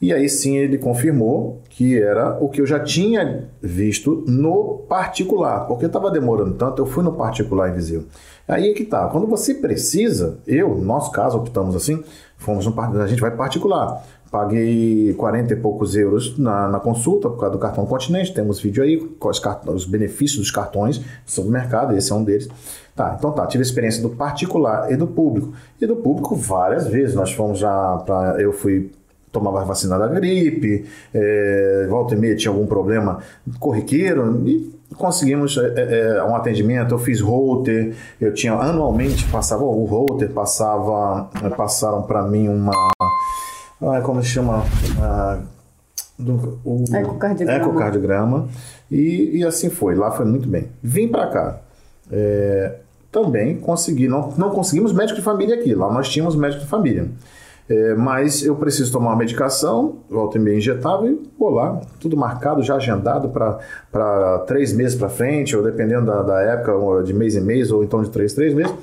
E 0.00 0.12
aí 0.12 0.28
sim 0.28 0.56
ele 0.56 0.78
confirmou 0.78 1.62
que 1.70 2.00
era 2.00 2.36
o 2.40 2.48
que 2.48 2.60
eu 2.60 2.66
já 2.66 2.80
tinha 2.80 3.48
visto 3.62 4.24
no 4.26 4.84
particular, 4.88 5.66
porque 5.66 5.86
estava 5.86 6.10
demorando 6.10 6.54
tanto, 6.54 6.82
eu 6.82 6.86
fui 6.86 7.02
no 7.02 7.12
particular 7.12 7.70
em 7.70 7.74
Viseu. 7.74 8.04
Aí 8.46 8.70
é 8.70 8.74
que 8.74 8.84
tá, 8.84 9.08
quando 9.08 9.26
você 9.26 9.54
precisa, 9.54 10.38
eu, 10.46 10.68
no 10.74 10.84
nosso 10.84 11.10
caso, 11.10 11.38
optamos 11.38 11.74
assim, 11.74 12.02
fomos 12.36 12.66
no 12.66 12.80
a 12.80 13.06
gente 13.06 13.20
vai 13.20 13.30
particular. 13.30 14.04
Paguei 14.30 15.14
40 15.14 15.52
e 15.52 15.56
poucos 15.56 15.94
euros 15.94 16.36
na, 16.36 16.68
na 16.68 16.80
consulta 16.80 17.30
por 17.30 17.38
causa 17.38 17.52
do 17.52 17.58
cartão 17.58 17.86
Continente. 17.86 18.34
Temos 18.34 18.60
vídeo 18.60 18.82
aí, 18.82 18.98
com 18.98 19.28
os, 19.28 19.40
os 19.68 19.86
benefícios 19.86 20.40
dos 20.40 20.50
cartões 20.50 21.00
sobre 21.24 21.50
o 21.50 21.52
mercado, 21.52 21.96
esse 21.96 22.10
é 22.10 22.14
um 22.14 22.24
deles. 22.24 22.48
Tá, 22.96 23.14
então 23.16 23.32
tá, 23.32 23.46
tive 23.46 23.62
a 23.62 23.66
experiência 23.66 24.02
do 24.02 24.10
particular 24.10 24.90
e 24.90 24.96
do 24.96 25.06
público. 25.06 25.52
E 25.80 25.86
do 25.86 25.96
público 25.96 26.34
várias 26.34 26.86
vezes. 26.88 27.14
Nós 27.14 27.32
fomos 27.32 27.60
já 27.60 27.96
para. 28.04 28.40
Eu 28.42 28.52
fui 28.52 28.90
tomava 29.34 29.64
vacina 29.64 29.98
da 29.98 30.06
gripe, 30.06 30.86
é, 31.12 31.86
volta 31.90 32.14
e 32.14 32.16
meia 32.16 32.36
tinha 32.36 32.50
algum 32.50 32.66
problema 32.66 33.18
corriqueiro 33.58 34.42
e 34.46 34.72
conseguimos 34.96 35.58
é, 35.58 36.18
é, 36.18 36.24
um 36.24 36.34
atendimento. 36.34 36.94
Eu 36.94 36.98
fiz 36.98 37.20
router, 37.20 37.94
eu 38.20 38.32
tinha 38.32 38.54
anualmente 38.54 39.26
passava 39.28 39.64
o 39.64 39.84
router, 39.84 40.30
passava, 40.30 41.28
passaram 41.56 42.02
para 42.02 42.22
mim 42.22 42.48
uma, 42.48 42.72
ai, 43.82 44.00
como 44.02 44.22
se 44.22 44.28
chama, 44.28 44.62
Ah, 45.02 45.40
do, 46.16 46.60
o 46.64 46.84
Ecocardiograma. 46.94 47.64
ecocardiograma. 47.64 48.48
E, 48.90 49.38
e 49.38 49.44
assim 49.44 49.68
foi. 49.68 49.96
Lá 49.96 50.12
foi 50.12 50.24
muito 50.24 50.48
bem. 50.48 50.68
Vim 50.80 51.08
para 51.08 51.26
cá. 51.26 51.60
É, 52.12 52.76
também 53.10 53.56
consegui, 53.56 54.06
não, 54.06 54.32
não 54.36 54.50
conseguimos 54.50 54.92
médico 54.92 55.18
de 55.18 55.24
família 55.24 55.56
aqui. 55.56 55.74
Lá 55.74 55.92
nós 55.92 56.08
tínhamos 56.08 56.36
médico 56.36 56.62
de 56.62 56.68
família. 56.68 57.08
É, 57.68 57.94
mas 57.94 58.44
eu 58.44 58.54
preciso 58.56 58.92
tomar 58.92 59.10
uma 59.10 59.16
medicação, 59.16 59.96
volta 60.08 60.36
e 60.36 60.40
meia 60.40 60.58
injetável, 60.58 61.10
e 61.10 61.30
vou 61.38 61.50
lá, 61.50 61.80
tudo 61.98 62.16
marcado, 62.16 62.62
já 62.62 62.76
agendado 62.76 63.30
para 63.30 64.38
três 64.46 64.72
meses 64.72 64.96
para 64.96 65.08
frente, 65.08 65.56
ou 65.56 65.62
dependendo 65.62 66.06
da, 66.06 66.22
da 66.22 66.40
época, 66.42 67.02
de 67.02 67.14
mês 67.14 67.36
em 67.36 67.40
mês, 67.40 67.70
ou 67.70 67.82
então 67.82 68.02
de 68.02 68.10
três, 68.10 68.34
três 68.34 68.52
meses. 68.52 68.74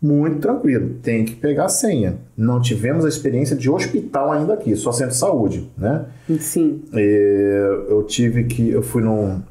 Muito 0.00 0.38
tranquilo, 0.38 0.94
tem 1.02 1.26
que 1.26 1.34
pegar 1.34 1.66
a 1.66 1.68
senha. 1.68 2.16
Não 2.34 2.58
tivemos 2.60 3.04
a 3.04 3.08
experiência 3.08 3.54
de 3.54 3.68
hospital 3.68 4.32
ainda 4.32 4.54
aqui, 4.54 4.74
só 4.74 4.92
centro 4.92 5.12
de 5.12 5.18
saúde, 5.18 5.70
né? 5.76 6.06
Sim. 6.38 6.82
E 6.94 7.84
eu 7.88 8.02
tive 8.04 8.44
que, 8.44 8.70
eu 8.70 8.82
fui 8.82 9.02
num, 9.02 9.42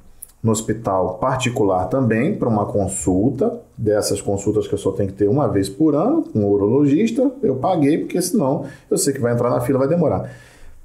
no 0.42 0.52
hospital 0.52 1.20
particular 1.20 1.86
também 1.86 2.36
para 2.36 2.50
uma 2.50 2.66
consulta, 2.66 3.60
dessas 3.82 4.20
consultas 4.22 4.68
que 4.68 4.74
eu 4.74 4.78
só 4.78 4.92
tenho 4.92 5.10
que 5.10 5.16
ter 5.16 5.30
uma 5.30 5.48
vez 5.48 5.70
por 5.70 5.96
ano, 5.96 6.24
com 6.24 6.40
um 6.40 6.48
urologista, 6.48 7.32
eu 7.42 7.56
paguei, 7.56 8.00
porque 8.00 8.22
senão 8.22 8.66
eu 8.92 8.98
sei 8.98 9.14
que 9.14 9.20
vai 9.22 9.32
entrar 9.34 9.50
na 9.50 9.62
fila, 9.62 9.80
vai 9.80 9.88
demorar. 9.88 10.30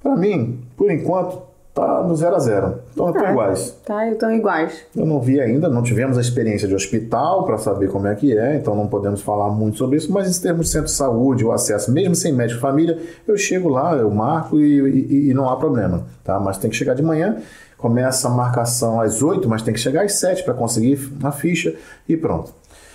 Para 0.01 0.15
mim, 0.15 0.61
por 0.77 0.91
enquanto, 0.93 1.43
tá 1.75 2.05
no 2.05 2.15
zero 2.15 2.37
a 2.37 2.39
zero. 2.39 2.75
Então, 2.93 3.09
estão 3.09 3.27
É. 3.27 3.31
iguais. 3.33 3.77
Tá, 3.85 4.09
estão 4.09 4.33
iguais. 4.33 4.83
Eu 4.95 5.05
não 5.05 5.21
vi 5.21 5.41
ainda, 5.41 5.69
não 5.69 5.83
tivemos 5.83 6.17
a 6.17 6.21
experiência 6.21 6.69
de 6.69 6.75
hospital 6.75 7.45
para 7.45 7.59
saber 7.59 7.91
como 7.91 8.07
é 8.07 8.15
que 8.15 8.37
é, 8.39 8.55
então 8.57 8.77
não 8.77 8.87
podemos 8.87 9.23
falar 9.23 9.51
muito 9.51 9.77
sobre 9.79 9.97
isso, 9.97 10.13
mas 10.13 10.39
em 10.39 10.41
termos 10.41 10.67
de 10.67 10.73
centro 10.73 10.87
de 10.87 10.93
saúde, 10.93 11.45
o 11.45 11.51
acesso, 11.51 11.91
mesmo 11.91 12.15
sem 12.15 12.33
médico 12.33 12.61
família, 12.61 12.97
eu 13.27 13.37
chego 13.37 13.69
lá, 13.69 13.93
eu 13.97 14.09
marco 14.09 14.61
e, 14.61 14.79
e- 14.79 15.31
e 15.31 15.35
não 15.35 15.49
há 15.49 15.57
problema, 15.57 16.05
tá? 16.23 16.39
Mas 16.39 16.59
tem 16.59 16.71
que 16.71 16.77
chegar 16.77 16.95
de 16.95 17.03
manhã, 17.03 17.39
começa 17.77 18.29
a 18.29 18.31
marcação 18.31 19.01
às 19.01 19.21
8, 19.21 19.49
mas 19.49 19.61
tem 19.63 19.75
que 19.75 19.81
chegar 19.81 20.05
às 20.05 20.13
7 20.15 20.45
para 20.45 20.55
conseguir 20.55 20.97
a 21.25 21.33
ficha 21.33 21.75
e 22.09 22.17
pronto. 22.17 22.53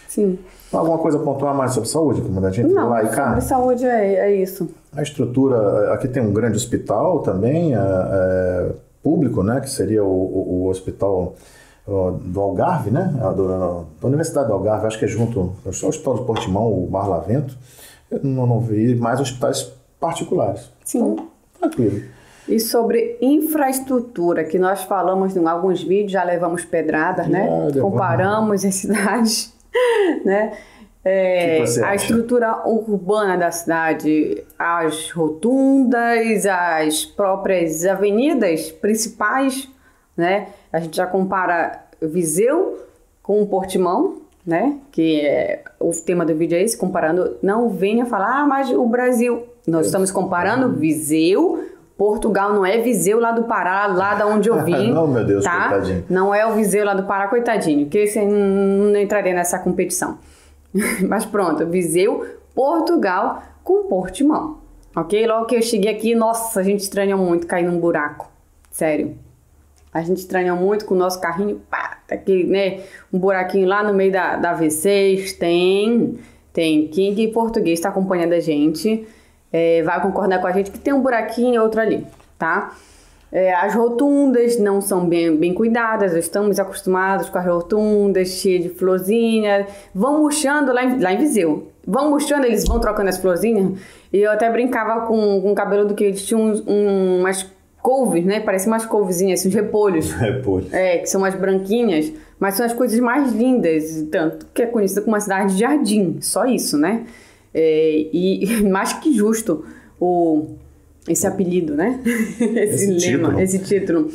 Sim. 0.10 0.40
Alguma 0.74 0.98
coisa 0.98 1.20
pontuar 1.20 1.54
mais 1.56 1.72
sobre 1.74 1.88
saúde, 1.88 2.20
comandante? 2.22 2.60
Entre 2.62 2.74
Não, 2.74 2.90
lá 2.90 3.04
e 3.04 3.10
cá? 3.10 3.28
sobre 3.28 3.42
saúde 3.42 3.86
é, 3.86 4.16
é 4.16 4.36
isso. 4.36 4.68
A 4.96 5.04
estrutura, 5.04 5.94
aqui 5.94 6.08
tem 6.08 6.22
um 6.22 6.34
grande 6.34 6.58
hospital 6.58 7.20
também, 7.20 7.76
é, 7.76 7.78
é, 7.80 8.72
público, 9.04 9.44
né, 9.44 9.62
que 9.62 9.70
seria 9.70 10.04
o, 10.04 10.08
o- 10.08 10.64
o 10.64 10.68
hospital 10.68 11.36
ó, 11.88 12.12
do 12.12 12.40
Algarve, 12.42 12.90
né, 12.90 13.14
do- 13.36 13.86
da 14.02 14.08
Universidade 14.08 14.48
do 14.48 14.54
Algarve, 14.54 14.88
acho 14.88 14.98
que 14.98 15.06
é 15.06 15.08
junto 15.08 15.54
ao 15.64 15.70
Hospital 15.90 16.16
de 16.16 16.26
Portimão, 16.26 16.68
o 16.74 16.88
Bar 16.88 17.08
Lavento. 17.08 17.56
Eu 18.10 18.20
não, 18.24 18.48
não 18.48 18.60
vi 18.60 18.96
mais 18.96 19.20
hospitais 19.20 19.72
particulares. 20.00 20.72
Sim. 20.84 21.16
Tranquilo. 21.60 22.02
E 22.48 22.60
sobre 22.60 23.16
infraestrutura, 23.22 24.44
que 24.44 24.58
nós 24.58 24.84
falamos 24.84 25.36
em 25.36 25.46
alguns 25.48 25.84
vídeos, 25.84 26.14
já 26.14 26.24
levamos 26.24 26.66
pedradas, 26.66 27.28
né? 27.28 27.44
Levamos. 27.44 27.80
Comparamos 27.80 28.66
as 28.66 28.74
cidades, 28.76 29.54
né? 30.26 30.58
É, 31.04 31.64
a 31.86 31.96
estrutura 31.96 32.68
urbana 32.68 33.38
da 33.38 33.52
cidade, 33.52 34.44
as 34.58 35.10
rotundas, 35.12 36.46
as 36.46 37.06
próprias 37.06 37.86
avenidas 37.86 38.70
principais, 38.70 39.70
né? 40.16 40.50
A 40.72 40.80
gente 40.80 40.98
já 40.98 41.08
compara 41.08 41.86
Viseu 42.02 42.86
com 43.24 43.46
Portimão, 43.46 44.18
né? 44.46 44.78
Que 44.92 45.22
é, 45.22 45.64
o 45.80 45.92
tema 45.92 46.26
do 46.26 46.36
vídeo 46.36 46.58
é 46.58 46.64
esse, 46.64 46.78
comparando. 46.78 47.38
Não 47.42 47.70
venha 47.70 48.06
falar, 48.06 48.42
ah, 48.42 48.46
mas 48.46 48.70
o 48.70 48.86
Brasil. 48.86 49.44
Nós 49.66 49.86
estamos 49.86 50.12
comparando 50.12 50.74
Viseu. 50.74 51.64
Portugal 52.00 52.54
não 52.54 52.66
é 52.66 52.78
Viseu 52.78 53.20
lá 53.20 53.34
do 53.34 53.44
Pará, 53.44 53.86
lá 53.88 54.16
da 54.16 54.26
onde 54.26 54.48
eu 54.48 54.58
vim. 54.64 54.94
Não, 54.94 55.06
meu 55.06 55.26
Deus, 55.26 55.44
tá? 55.44 55.68
coitadinho. 55.68 56.06
Não 56.10 56.34
é 56.34 56.48
o 56.48 56.54
Viseu 56.54 56.86
lá 56.86 56.94
do 56.94 57.04
Pará, 57.04 57.28
coitadinho. 57.28 57.90
Que 57.90 57.98
eu 57.98 58.26
não 58.26 58.92
não 58.94 59.00
entraria 59.02 59.34
nessa 59.34 59.60
competição. 59.60 60.18
Mas 61.06 61.26
pronto, 61.26 61.68
Viseu, 61.68 62.26
Portugal 62.56 63.44
com 63.66 63.84
Portimão. 63.90 64.60
Ok? 64.96 65.28
Logo 65.28 65.46
que 65.46 65.58
eu 65.58 65.62
cheguei 65.62 65.92
aqui, 65.92 66.16
nossa, 66.16 66.62
a 66.62 66.64
gente 66.64 66.80
estranhou 66.80 67.20
muito 67.20 67.46
cair 67.46 67.66
num 67.66 67.78
buraco. 67.78 68.32
Sério. 68.72 69.18
A 69.94 70.02
gente 70.02 70.20
estranhou 70.20 70.56
muito 70.56 70.86
com 70.86 70.94
o 70.94 70.98
nosso 70.98 71.20
carrinho, 71.20 71.62
pá, 71.70 71.98
tá 72.08 72.16
aqui, 72.16 72.46
né? 72.46 72.80
Um 73.12 73.20
buraquinho 73.20 73.68
lá 73.68 73.84
no 73.84 73.94
meio 73.94 74.14
da, 74.14 74.38
da 74.38 74.58
V6. 74.58 75.38
Tem, 75.38 76.18
tem. 76.54 76.90
Em 76.96 77.32
português 77.34 77.78
está 77.78 77.90
acompanhando 77.90 78.32
a 78.32 78.40
gente 78.40 79.06
é, 79.52 79.82
vai 79.84 80.02
concordar 80.02 80.40
com 80.40 80.48
a 80.48 80.52
gente 80.52 80.72
que 80.72 80.80
tem 80.80 80.94
um 80.94 81.02
buraquinho 81.02 81.56
e 81.56 81.60
outro 81.60 81.82
ali, 81.82 82.06
tá? 82.38 82.74
É, 83.32 83.54
as 83.54 83.76
rotundas 83.76 84.58
não 84.60 84.82
são 84.82 85.08
bem, 85.08 85.36
bem 85.36 85.54
cuidadas, 85.54 86.14
estamos 86.14 86.60
acostumados 86.60 87.30
com 87.30 87.38
as 87.38 87.46
rotundas 87.46 88.28
cheias 88.30 88.64
de 88.64 88.70
florzinha. 88.70 89.68
Vão 89.94 90.20
murchando 90.20 90.74
lá 90.74 90.84
em, 90.84 91.00
lá 91.00 91.14
em 91.14 91.18
Viseu. 91.18 91.72
Vão 91.86 92.10
murchando, 92.10 92.46
eles 92.46 92.66
vão 92.66 92.80
trocando 92.80 93.10
as 93.10 93.18
florzinhas. 93.18 93.80
E 94.12 94.18
eu 94.18 94.32
até 94.32 94.52
brincava 94.52 95.06
com, 95.06 95.42
com 95.42 95.52
o 95.52 95.56
cabelo 95.56 95.86
do 95.86 95.94
que 95.94 96.04
eles 96.04 96.26
tinham 96.26 96.44
uns, 96.44 96.64
um, 96.68 97.20
umas 97.20 97.46
couves, 97.82 98.26
né? 98.26 98.40
Parecem 98.40 98.68
umas 98.68 98.86
couvezinhas, 98.86 99.40
assim, 99.40 99.50
uns 99.50 99.56
repolhos. 99.56 100.12
Repolho. 100.18 100.66
É, 100.72 100.98
que 100.98 101.08
são 101.08 101.22
umas 101.22 101.36
branquinhas, 101.36 102.12
mas 102.40 102.56
são 102.56 102.66
as 102.66 102.74
coisas 102.74 103.00
mais 103.00 103.32
lindas, 103.32 104.06
tanto 104.12 104.48
que 104.54 104.64
é 104.64 104.66
conhecida 104.66 105.02
como 105.02 105.14
uma 105.14 105.20
cidade 105.20 105.54
de 105.54 105.60
jardim, 105.60 106.18
só 106.20 106.46
isso, 106.46 106.78
né? 106.78 107.06
É, 107.54 108.08
e 108.14 108.64
mais 108.70 108.94
que 108.94 109.14
justo 109.14 109.66
o, 110.00 110.56
esse 111.08 111.26
apelido, 111.26 111.76
né? 111.76 112.00
esse, 112.06 112.40
Esse 112.40 112.88
lema, 112.88 113.28
título. 113.30 113.40
esse 113.40 113.60
título. 113.60 114.12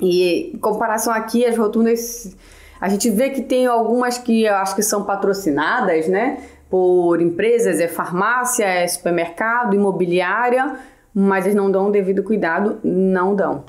E 0.00 0.52
em 0.54 0.58
comparação 0.58 1.12
aqui, 1.12 1.44
as 1.44 1.56
rotundas, 1.56 2.36
a 2.80 2.88
gente 2.88 3.10
vê 3.10 3.30
que 3.30 3.42
tem 3.42 3.66
algumas 3.66 4.18
que 4.18 4.44
eu 4.44 4.54
acho 4.54 4.74
que 4.74 4.82
são 4.82 5.04
patrocinadas, 5.04 6.06
né? 6.08 6.38
Por 6.70 7.20
empresas, 7.20 7.80
é 7.80 7.88
farmácia, 7.88 8.64
é 8.64 8.86
supermercado, 8.86 9.74
imobiliária, 9.74 10.76
mas 11.14 11.46
eles 11.46 11.56
não 11.56 11.70
dão 11.70 11.88
o 11.88 11.90
devido 11.90 12.22
cuidado, 12.22 12.78
não 12.84 13.34
dão. 13.34 13.64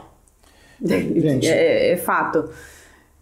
Gente. 0.81 1.47
É, 1.49 1.91
é 1.93 1.97
fato. 1.97 2.49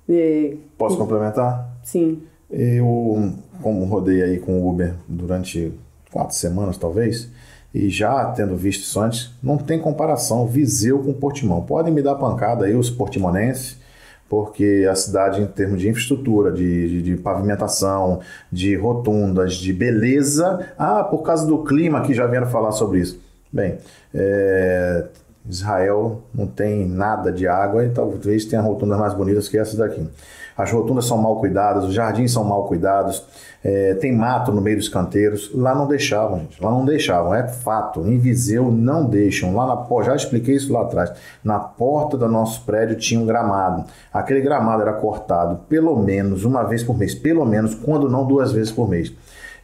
É, 0.09 0.53
Posso 0.77 0.97
complementar? 0.97 1.69
sim. 1.83 2.21
Eu, 2.49 3.33
como 3.61 3.85
rodei 3.85 4.21
aí 4.23 4.39
com 4.39 4.61
o 4.61 4.69
Uber 4.69 4.93
durante 5.07 5.73
quatro 6.11 6.35
semanas, 6.35 6.77
talvez, 6.77 7.29
e 7.73 7.89
já 7.89 8.25
tendo 8.31 8.55
visto 8.55 8.81
isso 8.81 8.99
antes, 8.99 9.31
não 9.43 9.57
tem 9.57 9.79
comparação 9.79 10.47
Viseu 10.47 10.99
com 10.99 11.13
Portimão. 11.13 11.61
Podem 11.61 11.93
me 11.93 12.01
dar 12.01 12.15
pancada 12.15 12.65
aí, 12.65 12.75
os 12.75 12.89
portimonenses, 12.89 13.77
porque 14.29 14.87
a 14.89 14.95
cidade, 14.95 15.41
em 15.41 15.47
termos 15.47 15.79
de 15.79 15.89
infraestrutura, 15.89 16.51
de, 16.51 16.89
de, 16.89 17.01
de 17.01 17.17
pavimentação, 17.17 18.19
de 18.51 18.75
rotundas, 18.75 19.55
de 19.55 19.71
beleza. 19.71 20.67
Ah, 20.77 21.03
por 21.03 21.23
causa 21.23 21.45
do 21.45 21.63
clima 21.63 22.01
que 22.01 22.13
já 22.13 22.25
vieram 22.25 22.47
falar 22.47 22.71
sobre 22.71 22.99
isso. 22.99 23.21
Bem, 23.51 23.77
é, 24.13 25.05
Israel 25.47 26.23
não 26.33 26.47
tem 26.47 26.85
nada 26.87 27.31
de 27.31 27.47
água 27.47 27.85
e 27.85 27.89
talvez 27.89 28.45
tenha 28.45 28.61
rotundas 28.61 28.99
mais 28.99 29.13
bonitas 29.13 29.47
que 29.47 29.57
essas 29.57 29.75
daqui. 29.75 30.05
As 30.57 30.71
rotundas 30.71 31.05
são 31.05 31.17
mal 31.17 31.35
cuidadas, 31.35 31.83
os 31.83 31.93
jardins 31.93 32.31
são 32.31 32.43
mal 32.43 32.65
cuidados, 32.65 33.23
é, 33.63 33.93
tem 33.95 34.15
mato 34.15 34.51
no 34.51 34.61
meio 34.61 34.77
dos 34.77 34.89
canteiros. 34.89 35.51
Lá 35.53 35.75
não 35.75 35.87
deixavam, 35.87 36.39
gente. 36.39 36.63
Lá 36.63 36.71
não 36.71 36.85
deixavam, 36.85 37.33
é 37.35 37.47
fato. 37.47 38.01
Em 38.07 38.17
Viseu 38.17 38.71
não 38.71 39.05
deixam. 39.05 39.55
Lá 39.55 39.67
na 39.67 40.03
já 40.03 40.15
expliquei 40.15 40.55
isso 40.55 40.73
lá 40.73 40.81
atrás. 40.81 41.11
Na 41.43 41.59
porta 41.59 42.17
do 42.17 42.27
nosso 42.27 42.63
prédio 42.65 42.95
tinha 42.95 43.19
um 43.19 43.25
gramado. 43.25 43.85
Aquele 44.11 44.41
gramado 44.41 44.81
era 44.81 44.93
cortado 44.93 45.59
pelo 45.69 45.95
menos 45.97 46.45
uma 46.45 46.63
vez 46.63 46.83
por 46.83 46.97
mês, 46.97 47.13
pelo 47.13 47.45
menos, 47.45 47.75
quando 47.75 48.09
não 48.09 48.25
duas 48.25 48.51
vezes 48.51 48.71
por 48.71 48.89
mês. 48.89 49.13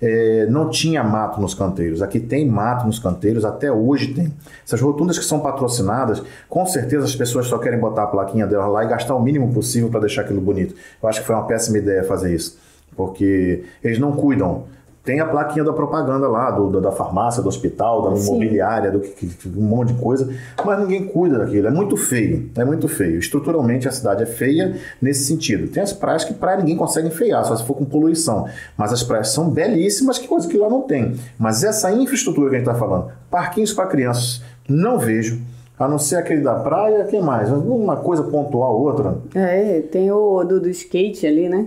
É, 0.06 0.46
não 0.50 0.70
tinha 0.70 1.02
mato 1.02 1.40
nos 1.40 1.54
canteiros. 1.54 2.02
Aqui 2.02 2.20
tem 2.20 2.46
mato 2.46 2.86
nos 2.86 3.00
canteiros, 3.00 3.46
até 3.46 3.72
hoje 3.72 4.14
tem. 4.14 4.34
Essas 4.66 4.82
rotundas 4.82 5.18
que 5.18 5.24
são 5.24 5.40
patrocinadas, 5.40 6.22
com 6.50 6.66
certeza 6.66 7.06
as 7.06 7.16
pessoas 7.16 7.48
só 7.48 7.58
querem 7.58 7.80
botar 7.80 8.04
a 8.04 8.08
plaquinha 8.08 8.46
delas 8.46 8.70
lá 8.70 8.84
e 8.84 8.88
gastar 8.90 9.16
o 9.16 9.22
mínimo 9.22 9.54
possível 9.54 9.90
para 9.90 10.02
deixar 10.02 10.24
aquilo 10.24 10.42
bonito. 10.42 10.76
Eu 11.02 11.08
acho 11.08 11.22
que 11.22 11.26
foi 11.26 11.34
uma 11.34 11.46
péssima 11.48 11.78
ideia 11.78 12.04
fazer 12.04 12.36
isso, 12.36 12.60
porque 12.98 13.64
eles 13.82 13.98
não 13.98 14.12
cuidam. 14.12 14.66
Tem 15.04 15.20
a 15.20 15.26
plaquinha 15.26 15.66
da 15.66 15.74
propaganda 15.74 16.30
lá, 16.30 16.50
do, 16.52 16.80
da- 16.80 16.92
farmácia, 16.92 17.44
do 17.44 17.50
hospital, 17.50 18.10
da 18.10 18.16
Sim. 18.16 18.30
imobiliária, 18.30 18.90
do 18.90 19.02
que, 19.02 19.28
que- 19.28 19.50
um 19.50 19.62
monte 19.62 19.92
de 19.94 20.00
coisa, 20.02 20.34
mas 20.64 20.80
ninguém 20.80 21.06
cuida 21.06 21.40
daquilo. 21.40 21.68
É 21.68 21.72
muito 21.72 21.98
feio, 21.98 22.50
é 22.56 22.64
muito 22.64 22.88
feio. 22.88 23.20
Estruturalmente 23.20 23.86
a 23.88 23.92
cidade 23.92 24.24
é 24.24 24.26
feia 24.26 24.78
nesse 25.02 25.26
sentido. 25.26 25.68
Tem 25.68 25.84
as 25.84 25.92
praias 25.92 26.24
que 26.24 26.34
praia 26.34 26.58
ninguém 26.58 26.78
consegue 26.78 27.10
enfeiar, 27.10 27.44
só 27.44 27.54
se 27.56 27.66
for 27.66 27.74
com 27.76 27.84
poluição. 27.84 28.48
Mas 28.78 28.94
as 28.94 29.04
praias 29.04 29.28
são 29.30 29.50
belíssimas, 29.50 30.18
que 30.18 30.28
coisa 30.28 30.48
que 30.48 30.58
lá 30.58 30.70
não 30.70 30.84
tem. 30.84 31.16
Mas 31.38 31.66
essa 31.66 31.92
infraestrutura 31.92 32.50
que 32.50 32.56
a 32.56 32.60
gente 32.60 32.68
está 32.70 32.80
falando, 32.80 33.12
parquinhos 33.30 33.74
para 33.74 33.88
crianças, 33.88 34.42
não 34.70 34.98
vejo. 34.98 35.42
A 35.78 35.88
não 35.88 35.98
ser 35.98 36.16
aquele 36.18 36.42
da 36.42 36.54
praia, 36.56 37.04
que 37.06 37.20
mais? 37.20 37.50
Uma 37.50 37.98
coisa 37.98 38.22
pontual, 38.24 38.80
outra. 38.80 39.18
É, 39.36 39.82
tem 39.82 40.10
o 40.12 40.44
do, 40.44 40.62
do 40.62 40.70
skate 40.70 41.26
ali, 41.28 41.50
né? 41.50 41.66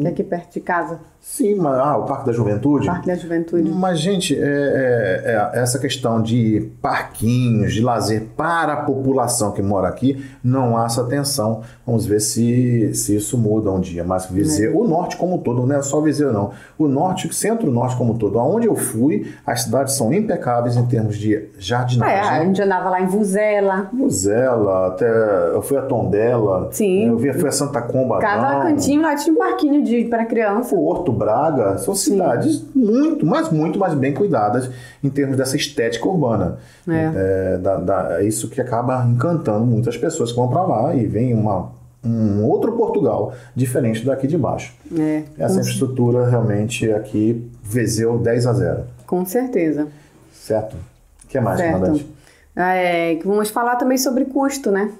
Que 0.00 0.06
é 0.06 0.10
aqui 0.10 0.22
perto 0.22 0.52
de 0.52 0.60
casa. 0.60 1.00
Sim, 1.28 1.56
mas, 1.56 1.76
ah, 1.80 1.98
o 1.98 2.04
Parque 2.04 2.26
da 2.26 2.32
Juventude. 2.32 2.86
Parque 2.86 3.08
da 3.08 3.14
Juventude. 3.16 3.68
Mas, 3.70 3.98
gente, 3.98 4.32
é, 4.34 4.38
é- 4.40 5.22
é- 5.54 5.60
essa 5.60 5.76
questão 5.76 6.22
de 6.22 6.70
parquinhos, 6.80 7.74
de 7.74 7.82
lazer 7.82 8.28
para 8.36 8.72
a 8.74 8.76
população 8.76 9.50
que 9.50 9.60
mora 9.60 9.88
aqui, 9.88 10.24
não 10.42 10.78
há 10.78 10.86
essa 10.86 11.02
atenção. 11.02 11.62
Vamos 11.84 12.06
ver 12.06 12.20
se, 12.20 12.94
se 12.94 13.16
isso 13.16 13.36
muda 13.36 13.70
um 13.72 13.80
dia. 13.80 14.04
Mas 14.04 14.26
Viseu, 14.26 14.78
o 14.78 14.86
norte 14.86 15.16
como 15.16 15.34
um 15.34 15.38
todo, 15.38 15.66
não 15.66 15.76
é 15.76 15.82
só 15.82 16.00
Viseu, 16.00 16.32
não. 16.32 16.52
O 16.78 16.86
norte, 16.86 17.34
centro-norte 17.34 17.96
como 17.96 18.12
um 18.14 18.16
todo. 18.16 18.38
Aonde 18.38 18.68
eu 18.68 18.76
fui, 18.76 19.34
as 19.44 19.62
cidades 19.62 19.94
são 19.94 20.12
impecáveis 20.14 20.76
em 20.76 20.86
termos 20.86 21.16
de 21.18 21.34
É, 21.34 21.38
a 21.38 21.42
jardinagem. 21.58 22.46
gente 22.46 22.62
andava 22.62 22.88
lá 22.88 23.00
em 23.00 23.06
Vuzela. 23.06 23.88
Muzela, 23.92 24.86
até 24.86 25.06
eu 25.52 25.60
fui 25.60 25.76
a 25.76 25.82
Tondela, 25.82 26.68
Sim. 26.70 27.08
eu 27.10 27.18
fui 27.18 27.48
a 27.48 27.52
Santa 27.52 27.82
Comba, 27.82 28.20
Cada 28.20 28.60
cantinho 28.62 29.02
lá 29.02 29.14
tinha 29.16 29.34
um 29.34 29.38
parquinho 29.38 29.82
de 29.82 30.04
para 30.04 30.24
criança. 30.24 30.74
o 30.74 30.86
Horto 30.86 31.15
Braga 31.16 31.78
são 31.78 31.94
cidades 31.94 32.62
muito, 32.74 33.24
mas 33.26 33.50
muito 33.50 33.78
mais 33.78 33.94
bem 33.94 34.12
cuidadas 34.14 34.70
em 35.02 35.08
termos 35.08 35.36
dessa 35.36 35.56
estética 35.56 36.06
urbana. 36.08 36.58
É. 36.88 37.10
É, 37.54 37.58
da- 37.58 37.76
da- 37.76 38.20
é 38.20 38.24
isso 38.24 38.48
que 38.48 38.60
acaba 38.60 39.04
encantando 39.04 39.64
muitas 39.66 39.96
pessoas 39.96 40.30
que 40.30 40.36
vão 40.36 40.48
para 40.48 40.62
lá 40.62 40.94
e 40.94 41.06
vem 41.06 41.34
uma, 41.34 41.70
um 42.04 42.44
outro 42.44 42.72
Portugal 42.76 43.32
diferente 43.54 44.04
daqui 44.04 44.26
de 44.26 44.38
baixo. 44.38 44.74
É, 44.96 45.22
Essa 45.38 45.60
infraestrutura 45.60 46.28
realmente 46.28 46.90
aqui, 46.92 47.50
Viseu 47.62 48.18
10 48.18 48.46
a 48.46 48.52
0. 48.52 48.80
com 49.06 49.24
certeza. 49.26 49.88
Certo? 50.32 50.76
O 51.24 51.26
que 51.28 51.40
mais, 51.40 51.58
Certo. 51.58 51.72
comandante? 51.72 52.06
É, 52.54 53.16
que 53.16 53.26
vamos 53.26 53.50
falar 53.50 53.76
também 53.76 53.98
sobre 53.98 54.24
custo, 54.26 54.70
né? 54.70 54.90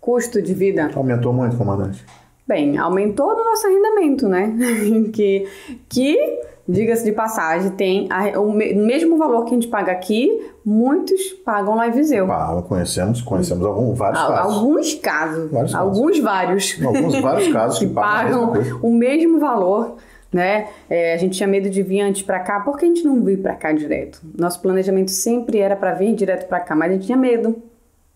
Custo 0.00 0.40
de 0.40 0.54
vida. 0.54 0.90
Aumentou 0.94 1.32
muito, 1.32 1.56
comandante? 1.56 2.04
Bem, 2.46 2.76
aumentou 2.76 3.28
o 3.28 3.44
nosso 3.44 3.66
arrendamento, 3.66 4.28
né? 4.28 4.52
que, 5.12 5.46
que 5.88 6.40
diga-se 6.68 7.04
de 7.04 7.12
passagem, 7.12 7.70
tem 7.72 8.08
a- 8.10 8.38
o 8.40 8.52
me- 8.52 8.74
mesmo 8.74 9.16
valor 9.16 9.44
que 9.44 9.50
a 9.50 9.54
gente 9.54 9.68
paga 9.68 9.92
aqui, 9.92 10.50
muitos 10.64 11.20
pagam 11.44 11.74
lá 11.76 11.88
em 11.88 11.92
Viseu. 11.92 12.30
Ah, 12.30 12.62
conhecemos, 12.68 13.20
conhecemos 13.22 13.64
algum, 13.64 13.94
vários 13.94 14.20
Al- 14.20 14.28
casos. 14.28 14.54
Alguns 14.56 14.94
casos, 14.94 15.50
Vários 15.50 15.72
casos. 15.72 15.74
alguns 15.74 16.18
vários, 16.18 16.78
Alguns 16.84 17.20
vários 17.20 17.48
casos 17.52 17.78
que, 17.80 17.86
que 17.86 17.92
pagam 17.94 18.48
pagam 18.52 18.78
o 18.82 18.92
mesmo 18.92 19.38
valor, 19.38 19.96
né? 20.32 20.68
É, 20.90 21.14
a 21.14 21.16
gente 21.18 21.36
tinha 21.36 21.48
medo 21.48 21.68
de 21.70 21.82
vir 21.82 22.00
antes 22.00 22.22
pra 22.22 22.40
cá, 22.40 22.60
por 22.60 22.76
que 22.78 22.84
a 22.84 22.88
gente 22.88 23.04
não 23.04 23.22
veio 23.22 23.38
pra 23.38 23.54
cá 23.54 23.70
direto? 23.72 24.20
Nosso 24.36 24.60
planejamento 24.60 25.10
sempre 25.10 25.58
era 25.58 25.76
pra 25.76 25.94
vir 25.94 26.14
direto 26.14 26.48
pra 26.48 26.58
cá, 26.60 26.74
mas 26.74 26.90
a 26.90 26.94
gente 26.94 27.06
tinha 27.06 27.18
medo, 27.18 27.56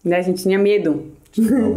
né? 0.05 0.17
A 0.19 0.23
gente 0.23 0.43
tinha 0.43 0.59
medo. 0.59 1.15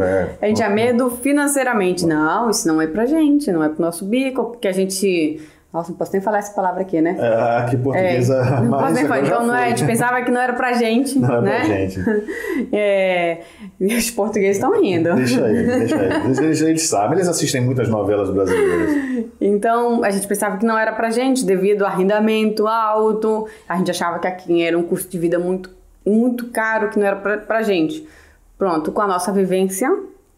É, 0.01 0.29
A 0.41 0.47
gente 0.47 0.57
tinha 0.57 0.69
medo 0.69 1.09
financeiramente. 1.09 2.05
Não, 2.05 2.49
isso 2.49 2.67
não 2.67 2.81
é 2.81 2.87
pra 2.87 3.05
gente, 3.05 3.51
não 3.51 3.63
é 3.63 3.69
pro 3.69 3.81
nosso 3.81 4.05
bico, 4.05 4.45
porque 4.45 4.67
a 4.67 4.71
gente. 4.71 5.39
Nossa, 5.71 5.91
não 5.91 5.97
posso 5.99 6.11
nem 6.13 6.21
falar 6.21 6.39
essa 6.39 6.51
palavra 6.51 6.81
aqui, 6.81 6.99
né? 6.99 7.15
É, 7.19 7.69
que 7.69 7.77
portuguesa 7.77 8.43
não 8.59 8.69
mais 8.71 8.81
posso 8.85 8.93
nem 8.95 9.05
falar. 9.05 9.21
Então, 9.23 9.45
não 9.45 9.53
é, 9.55 9.65
a 9.65 9.69
gente 9.69 9.85
pensava 9.85 10.19
que 10.23 10.31
não 10.31 10.41
era 10.41 10.53
pra 10.53 10.73
gente, 10.73 11.19
Não 11.19 11.35
é 11.35 11.41
né? 11.41 11.55
pra 11.57 11.63
gente. 11.65 11.99
É, 12.73 13.41
e 13.79 13.95
os 13.95 14.09
portugueses 14.09 14.57
estão 14.57 14.81
rindo. 14.81 15.13
Deixa 15.13 15.45
aí, 15.45 15.63
deixa 15.63 15.95
aí. 15.95 16.25
Eles, 16.25 16.37
eles, 16.39 16.61
eles 16.61 16.81
sabem, 16.87 17.17
eles 17.17 17.27
assistem 17.27 17.61
muitas 17.61 17.87
novelas 17.87 18.31
brasileiras. 18.31 19.29
Então, 19.39 20.03
a 20.03 20.09
gente 20.09 20.27
pensava 20.27 20.57
que 20.57 20.65
não 20.65 20.75
era 20.77 20.91
pra 20.91 21.11
gente, 21.11 21.45
devido 21.45 21.83
ao 21.83 21.89
arrendamento 21.91 22.65
alto. 22.65 23.47
A 23.67 23.77
gente 23.77 23.91
achava 23.91 24.17
que 24.17 24.27
aqui 24.27 24.63
era 24.63 24.75
um 24.75 24.81
custo 24.83 25.07
de 25.11 25.19
vida 25.19 25.37
muito, 25.37 25.69
muito 26.03 26.47
caro, 26.47 26.89
que 26.89 26.97
não 26.97 27.05
era 27.05 27.15
pra, 27.15 27.37
pra 27.37 27.61
gente. 27.61 28.07
Pronto, 28.59 28.91
com 28.91 29.01
a 29.01 29.07
nossa 29.07 29.31
vivência 29.31 29.89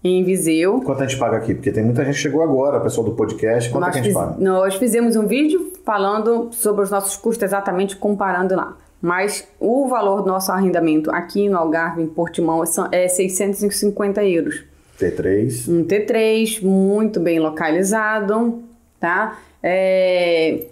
em 0.04 0.24
Viseu, 0.24 0.80
Quanto 0.82 1.02
a 1.02 1.08
gente 1.08 1.20
paga 1.20 1.38
aqui? 1.38 1.56
Porque 1.56 1.72
tem 1.72 1.84
muita 1.84 2.06
gente 2.06 2.16
que 2.16 2.22
chegou 2.22 2.44
agora, 2.44 2.80
pessoal 2.80 3.06
do 3.06 3.14
podcast. 3.14 3.72
Quanto 3.72 3.84
é 3.84 3.88
nós, 3.88 3.94
que 3.96 4.00
a 4.00 4.04
gente 4.04 4.14
paga? 4.14 4.36
nós 4.38 4.76
fizemos 4.76 5.16
um 5.16 5.26
vídeo 5.26 5.74
falando 5.84 6.50
sobre 6.52 6.84
os 6.84 6.92
nossos 6.92 7.18
custos, 7.18 7.44
exatamente 7.44 7.96
comparando 7.96 8.56
lá. 8.56 8.78
Mas 9.02 9.48
o 9.60 9.88
valor 9.88 10.22
do 10.22 10.28
nosso 10.28 10.52
arrendamento 10.52 11.10
aqui 11.10 11.50
no 11.50 11.58
Algarve, 11.58 12.04
em 12.04 12.08
Portimão, 12.08 12.64
é 12.92 13.08
650 13.08 14.24
euros. 14.24 14.64
T3. 15.00 15.68
Um 15.68 15.84
T3 15.84 16.62
muito 16.64 17.20
bem 17.20 17.40
localizado, 17.40 18.62
tá? 19.00 19.40
É, 19.64 20.68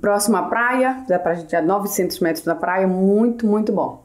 próximo 0.00 0.36
à 0.36 0.42
praia, 0.42 1.04
dá 1.08 1.20
pra 1.20 1.34
gente 1.34 1.54
a 1.54 1.62
900 1.62 2.18
metros 2.18 2.44
da 2.44 2.56
praia, 2.56 2.88
muito, 2.88 3.46
muito 3.46 3.72
bom. 3.72 3.99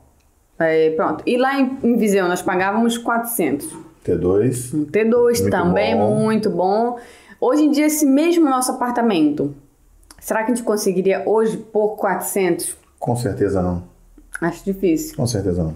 É, 0.59 0.89
pronto. 0.91 1.23
E 1.25 1.37
lá 1.37 1.59
em, 1.59 1.77
em 1.83 1.97
Viseu 1.97 2.27
nós 2.27 2.41
pagávamos 2.41 2.97
400. 2.97 3.67
T2. 4.05 4.73
Um 4.73 4.85
T2 4.85 5.11
Muito 5.11 5.49
também, 5.49 5.97
bom. 5.97 6.15
muito 6.15 6.49
bom. 6.49 6.97
Hoje 7.41 7.63
em 7.63 7.71
dia, 7.71 7.87
esse 7.87 8.05
mesmo 8.05 8.49
nosso 8.49 8.71
apartamento, 8.71 9.53
será 10.19 10.43
que 10.43 10.51
a 10.51 10.55
gente 10.55 10.63
conseguiria 10.63 11.23
hoje 11.25 11.57
por 11.57 11.95
400? 11.97 12.77
Com 12.99 13.15
certeza 13.15 13.61
não. 13.61 13.83
Acho 14.41 14.63
difícil. 14.63 15.15
Com 15.15 15.25
certeza 15.27 15.63
não. 15.63 15.75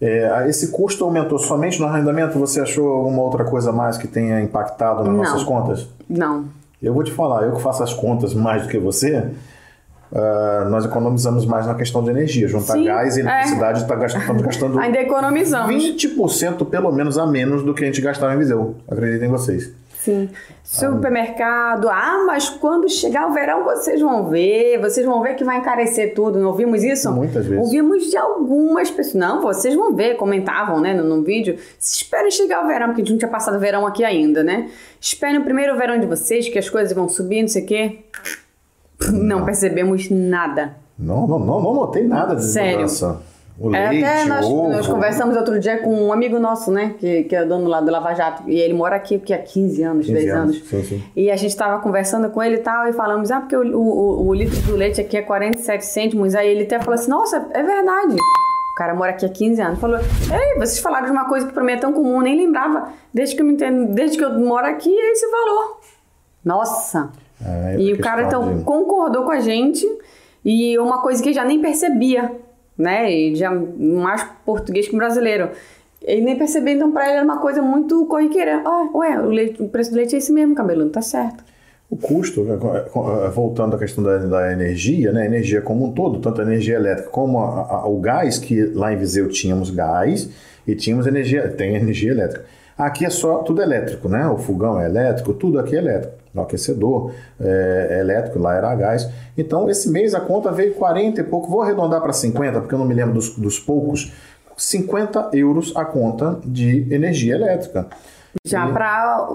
É, 0.00 0.48
esse 0.48 0.72
custo 0.72 1.04
aumentou 1.04 1.38
somente 1.38 1.78
no 1.80 1.86
arrendamento? 1.86 2.36
Você 2.40 2.60
achou 2.60 2.88
alguma 2.88 3.22
outra 3.22 3.44
coisa 3.44 3.70
mais 3.70 3.96
que 3.96 4.08
tenha 4.08 4.40
impactado 4.40 5.04
nas 5.04 5.06
Não. 5.06 5.16
nossas 5.18 5.44
contas? 5.44 5.86
Não. 6.08 6.46
Eu 6.82 6.92
vou 6.92 7.04
te 7.04 7.12
falar, 7.12 7.44
eu 7.44 7.52
que 7.54 7.62
faço 7.62 7.84
as 7.84 7.94
contas 7.94 8.34
mais 8.34 8.62
do 8.62 8.68
que 8.68 8.78
você, 8.78 9.30
ah, 10.14 10.66
nós 10.68 10.84
economizamos 10.84 11.46
mais 11.46 11.66
na 11.66 11.74
questão 11.74 12.02
de 12.04 12.10
energia. 12.10 12.46
Juntar 12.46 12.74
Sim, 12.74 12.84
gás 12.84 13.16
e 13.16 13.20
é. 13.20 13.22
eletricidade, 13.22 13.86
tá 13.86 13.94
gastando, 13.94 14.20
estamos 14.20 14.42
gastando 14.44 14.78
Ainda 14.78 14.98
economizamos. 14.98 15.74
20% 15.74 16.68
pelo 16.68 16.92
menos 16.92 17.16
a 17.16 17.26
menos 17.26 17.62
do 17.62 17.72
que 17.72 17.82
a 17.82 17.86
gente 17.86 18.00
gastava 18.00 18.34
em 18.34 18.38
Viseu. 18.38 18.76
Acreditem 18.88 19.28
em 19.28 19.30
vocês. 19.30 19.72
Sim. 20.02 20.28
Supermercado. 20.64 21.88
Ah, 21.88 22.24
mas 22.26 22.50
quando 22.50 22.88
chegar 22.90 23.28
o 23.28 23.32
verão 23.32 23.62
vocês 23.62 24.00
vão 24.00 24.28
ver. 24.28 24.78
Vocês 24.80 25.06
vão 25.06 25.22
ver 25.22 25.34
que 25.34 25.44
vai 25.44 25.58
encarecer 25.58 26.12
tudo. 26.12 26.40
Não 26.40 26.48
ouvimos 26.48 26.82
isso? 26.82 27.10
Muitas 27.12 27.46
vezes. 27.46 27.64
Ouvimos 27.64 28.10
de 28.10 28.16
algumas 28.16 28.90
pessoas. 28.90 29.14
Não, 29.14 29.40
vocês 29.40 29.74
vão 29.74 29.94
ver. 29.94 30.16
Comentavam, 30.16 30.80
né, 30.80 30.92
no, 30.92 31.04
no 31.04 31.22
vídeo. 31.22 31.56
Se 31.78 32.02
esperem 32.02 32.32
chegar 32.32 32.64
o 32.64 32.66
verão, 32.66 32.88
porque 32.88 33.02
a 33.02 33.04
gente 33.04 33.12
não 33.12 33.18
tinha 33.18 33.30
passado 33.30 33.56
o 33.56 33.60
verão 33.60 33.86
aqui 33.86 34.02
ainda, 34.04 34.42
né? 34.42 34.68
Esperem 35.00 35.38
o 35.38 35.44
primeiro 35.44 35.78
verão 35.78 35.98
de 35.98 36.06
vocês, 36.06 36.48
que 36.48 36.58
as 36.58 36.68
coisas 36.68 36.92
vão 36.92 37.08
subir, 37.08 37.40
não 37.42 37.48
sei 37.48 37.62
o 37.62 37.66
quê. 37.66 37.98
Não 39.10 39.44
percebemos 39.44 40.08
nada. 40.10 40.76
Não, 40.98 41.26
não, 41.26 41.38
não, 41.38 41.60
não 41.60 41.74
notei 41.74 42.06
nada 42.06 42.36
de 42.36 42.44
Sério. 42.44 42.76
mudança. 42.76 43.20
O 43.58 43.74
É, 43.74 43.90
leite, 43.90 44.04
até 44.04 44.24
nós, 44.24 44.46
ovo. 44.46 44.68
nós 44.70 44.86
conversamos 44.88 45.36
outro 45.36 45.60
dia 45.60 45.78
com 45.78 45.94
um 45.94 46.12
amigo 46.12 46.38
nosso, 46.38 46.70
né? 46.70 46.94
Que, 46.98 47.24
que 47.24 47.36
é 47.36 47.44
dono 47.44 47.68
lá 47.68 47.80
do 47.80 47.90
Lava 47.90 48.14
Jato. 48.14 48.48
E 48.48 48.58
ele 48.58 48.72
mora 48.74 48.96
aqui 48.96 49.18
porque 49.18 49.32
há 49.32 49.38
15 49.38 49.82
anos, 49.82 50.06
15 50.06 50.18
10 50.18 50.30
anos. 50.34 50.56
anos, 50.56 50.68
sim, 50.68 50.82
sim. 50.84 51.02
E 51.14 51.30
a 51.30 51.36
gente 51.36 51.56
tava 51.56 51.80
conversando 51.80 52.30
com 52.30 52.42
ele 52.42 52.56
e 52.56 52.60
tal, 52.60 52.88
e 52.88 52.92
falamos, 52.92 53.30
ah, 53.30 53.40
porque 53.40 53.54
o, 53.56 53.76
o, 53.76 54.26
o 54.28 54.34
litro 54.34 54.58
do 54.62 54.74
leite 54.74 55.00
aqui 55.00 55.16
é 55.16 55.22
47 55.22 55.84
cêntimos. 55.84 56.34
Aí 56.34 56.48
ele 56.48 56.64
até 56.64 56.78
falou 56.80 56.94
assim, 56.94 57.10
nossa, 57.10 57.46
é 57.52 57.62
verdade. 57.62 58.14
O 58.16 58.74
cara 58.74 58.94
mora 58.94 59.10
aqui 59.10 59.26
há 59.26 59.28
15 59.28 59.60
anos. 59.60 59.78
Falou, 59.78 59.98
ei, 59.98 60.54
vocês 60.58 60.78
falaram 60.80 61.04
de 61.06 61.12
uma 61.12 61.26
coisa 61.28 61.46
que 61.46 61.52
pra 61.52 61.62
mim 61.62 61.72
é 61.72 61.76
tão 61.76 61.92
comum, 61.92 62.20
nem 62.22 62.36
lembrava. 62.36 62.88
Desde 63.12 63.36
que 63.36 63.42
eu 63.42 63.46
me 63.46 63.52
entendo, 63.52 63.92
desde 63.94 64.16
que 64.16 64.24
eu 64.24 64.32
moro 64.40 64.66
aqui, 64.66 64.90
é 64.90 65.12
esse 65.12 65.26
valor. 65.30 65.78
Nossa! 66.44 67.10
É, 67.44 67.76
E 67.78 67.90
é 67.90 67.94
o 67.94 67.98
cara, 67.98 68.22
então, 68.26 68.58
de- 68.58 68.64
concordou 68.64 69.24
com 69.24 69.30
a 69.32 69.40
gente. 69.40 69.86
E 70.44 70.78
uma 70.78 71.00
coisa 71.02 71.22
que 71.22 71.28
ele 71.28 71.34
já 71.36 71.44
nem 71.44 71.60
percebia, 71.60 72.32
né? 72.76 73.12
E 73.12 73.34
já 73.34 73.50
mais 73.50 74.24
português 74.44 74.88
que 74.88 74.96
brasileiro. 74.96 75.50
Ele 76.02 76.20
nem 76.22 76.36
percebia, 76.36 76.72
então, 76.74 76.90
pra 76.90 77.04
ele 77.06 77.14
era 77.18 77.24
uma 77.24 77.38
coisa 77.38 77.62
muito 77.62 78.04
corriqueira. 78.06 78.60
Ah, 78.64 78.88
ué, 78.94 79.20
o, 79.20 79.26
leite- 79.28 79.62
o 79.62 79.68
preço 79.68 79.90
do 79.92 79.96
leite 79.96 80.14
é 80.16 80.18
esse 80.18 80.32
mesmo, 80.32 80.54
cabelo, 80.54 80.88
tá 80.90 81.00
certo. 81.00 81.44
O 81.88 81.96
custo, 81.96 82.44
co- 82.90 83.22
eh, 83.24 83.28
voltando 83.28 83.76
à 83.76 83.78
questão 83.78 84.02
da, 84.02 84.16
da 84.18 84.52
energia, 84.52 85.12
né, 85.12 85.26
energia 85.26 85.60
como 85.60 85.84
um 85.84 85.92
todo, 85.92 86.18
tanto 86.20 86.40
a 86.40 86.44
energia 86.44 86.74
elétrica 86.74 87.10
como 87.10 87.38
a- 87.38 87.82
a- 87.82 87.86
o 87.86 88.00
gás, 88.00 88.38
que 88.38 88.64
lá 88.74 88.92
em 88.92 88.96
Viseu 88.96 89.28
tínhamos 89.28 89.70
gás 89.70 90.28
e 90.66 90.74
tínhamos 90.74 91.06
energia, 91.06 91.48
tem 91.50 91.76
energia 91.76 92.10
elétrica. 92.10 92.46
Aqui 92.78 93.04
é 93.04 93.10
só 93.10 93.38
tudo 93.38 93.60
elétrico, 93.62 94.08
né? 94.08 94.26
O 94.26 94.38
fogão 94.38 94.80
é 94.80 94.86
elétrico, 94.86 95.34
tudo 95.34 95.58
aqui 95.60 95.76
é 95.76 95.78
elétrico. 95.78 96.14
O 96.34 96.40
aquecedor 96.40 97.12
é, 97.40 97.98
elétrico, 98.00 98.38
lá 98.38 98.54
era 98.54 98.70
a 98.70 98.74
gás. 98.74 99.08
Então, 99.36 99.68
esse 99.68 99.90
mês 99.90 100.14
a 100.14 100.20
conta 100.20 100.50
veio 100.50 100.74
40 100.74 101.20
e 101.20 101.24
pouco, 101.24 101.50
vou 101.50 101.62
arredondar 101.62 102.00
para 102.00 102.12
50, 102.12 102.60
porque 102.60 102.74
eu 102.74 102.78
não 102.78 102.86
me 102.86 102.94
lembro 102.94 103.14
dos, 103.14 103.36
dos 103.36 103.58
poucos. 103.58 104.12
50 104.56 105.30
euros 105.32 105.72
a 105.76 105.84
conta 105.84 106.38
de 106.44 106.92
energia 106.92 107.34
elétrica. 107.34 107.86
Já 108.46 108.66
pra, 108.70 109.28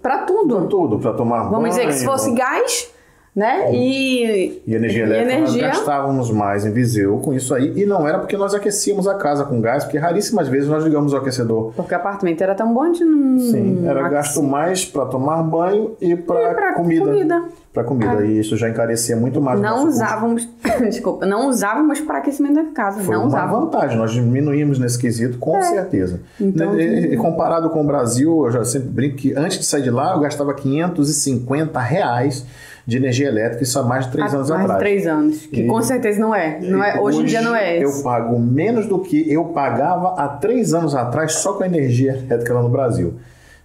pra 0.00 0.18
tudo. 0.18 0.66
Tudo, 0.68 0.98
para 0.98 1.12
tomar 1.14 1.38
banho. 1.40 1.50
Vamos 1.50 1.70
dizer 1.70 1.86
que 1.86 1.94
se 1.94 2.04
fosse 2.04 2.32
gás, 2.32 2.90
né? 3.34 3.74
E, 3.74 4.62
E 4.66 4.74
energia 4.74 5.02
e 5.02 5.06
elétrica 5.06 5.32
energia, 5.32 5.66
nós 5.68 5.76
gastávamos 5.78 6.30
mais 6.30 6.64
em 6.64 6.70
Viseu 6.72 7.18
com 7.18 7.34
isso 7.34 7.52
aí. 7.54 7.72
E 7.76 7.84
não 7.84 8.06
era 8.06 8.18
porque 8.18 8.36
nós 8.36 8.54
aquecíamos 8.54 9.08
a 9.08 9.14
casa 9.16 9.44
com 9.44 9.60
gás, 9.60 9.82
porque 9.84 9.98
raríssimas 9.98 10.46
vezes 10.48 10.68
nós 10.68 10.84
ligamos 10.84 11.12
o 11.12 11.16
aquecedor. 11.16 11.72
Porque 11.74 11.92
o 11.92 11.96
apartamento 11.96 12.40
era 12.42 12.54
tão 12.54 12.72
bom, 12.72 12.84
gente 12.86 13.04
não. 13.04 13.38
Sim, 13.38 13.86
era 13.86 14.08
gasto 14.08 14.42
mais 14.42 14.84
para 14.84 15.06
tomar 15.06 15.42
banho 15.42 15.96
e 16.00 16.14
para 16.14 16.70
E 16.70 16.74
comida. 16.74 17.04
comida. 17.04 17.42
Para 17.72 17.82
comida. 17.82 18.24
E 18.24 18.38
isso 18.38 18.56
já 18.56 18.68
encarecia 18.68 19.16
muito 19.16 19.40
mais 19.40 19.60
Não 19.60 19.88
usávamos, 19.88 20.48
desculpa, 20.88 21.26
não 21.26 21.48
usávamos 21.48 22.00
para 22.00 22.18
aquecimento 22.18 22.54
da 22.54 22.64
casa. 22.70 23.00
Foi 23.00 23.16
não 23.16 23.22
uma 23.22 23.28
usávamos. 23.28 23.64
vantagem, 23.64 23.98
nós 23.98 24.12
diminuímos 24.12 24.78
nesse 24.78 24.96
quesito, 24.96 25.38
com 25.38 25.60
certeza. 25.60 26.20
Então, 26.40 26.78
e, 26.78 27.14
e 27.14 27.16
comparado 27.16 27.68
com 27.70 27.82
o 27.82 27.84
Brasil, 27.84 28.44
eu 28.44 28.52
já 28.52 28.64
sempre 28.64 28.90
brinco 28.90 29.16
que 29.16 29.34
antes 29.36 29.58
de 29.58 29.66
sair 29.66 29.82
de 29.82 29.90
lá, 29.90 30.12
eu 30.14 30.20
gastava 30.20 30.54
550 30.54 31.80
reais 31.80 32.46
de 32.86 32.96
energia 32.96 33.28
elétrica, 33.28 33.62
isso 33.62 33.78
há 33.78 33.82
mais 33.82 34.06
de 34.06 34.12
três 34.12 34.32
Há 34.32 34.36
anos 34.36 34.50
mais 34.50 34.62
atrás. 34.62 34.78
de 34.78 34.84
três 34.84 35.06
anos. 35.06 35.46
Que 35.46 35.62
E- 35.62 35.66
com 35.66 35.80
certeza 35.82 36.20
não 36.20 36.34
é. 36.34 36.58
Não 36.60 36.82
é 36.84 37.00
hoje, 37.00 37.22
em 37.22 37.24
dia 37.24 37.40
não 37.40 37.54
é 37.54 37.82
Eu 37.82 37.88
isso. 37.88 38.02
pago 38.02 38.38
menos 38.38 38.86
do 38.86 38.98
que 39.00 39.30
eu 39.32 39.46
pagava 39.46 40.14
há 40.20 40.28
três 40.28 40.74
anos 40.74 40.94
atrás 40.94 41.32
só 41.36 41.54
com 41.54 41.62
a 41.62 41.66
energia 41.66 42.12
elétrica 42.12 42.52
lá 42.54 42.62
no 42.62 42.68
Brasil. 42.68 43.14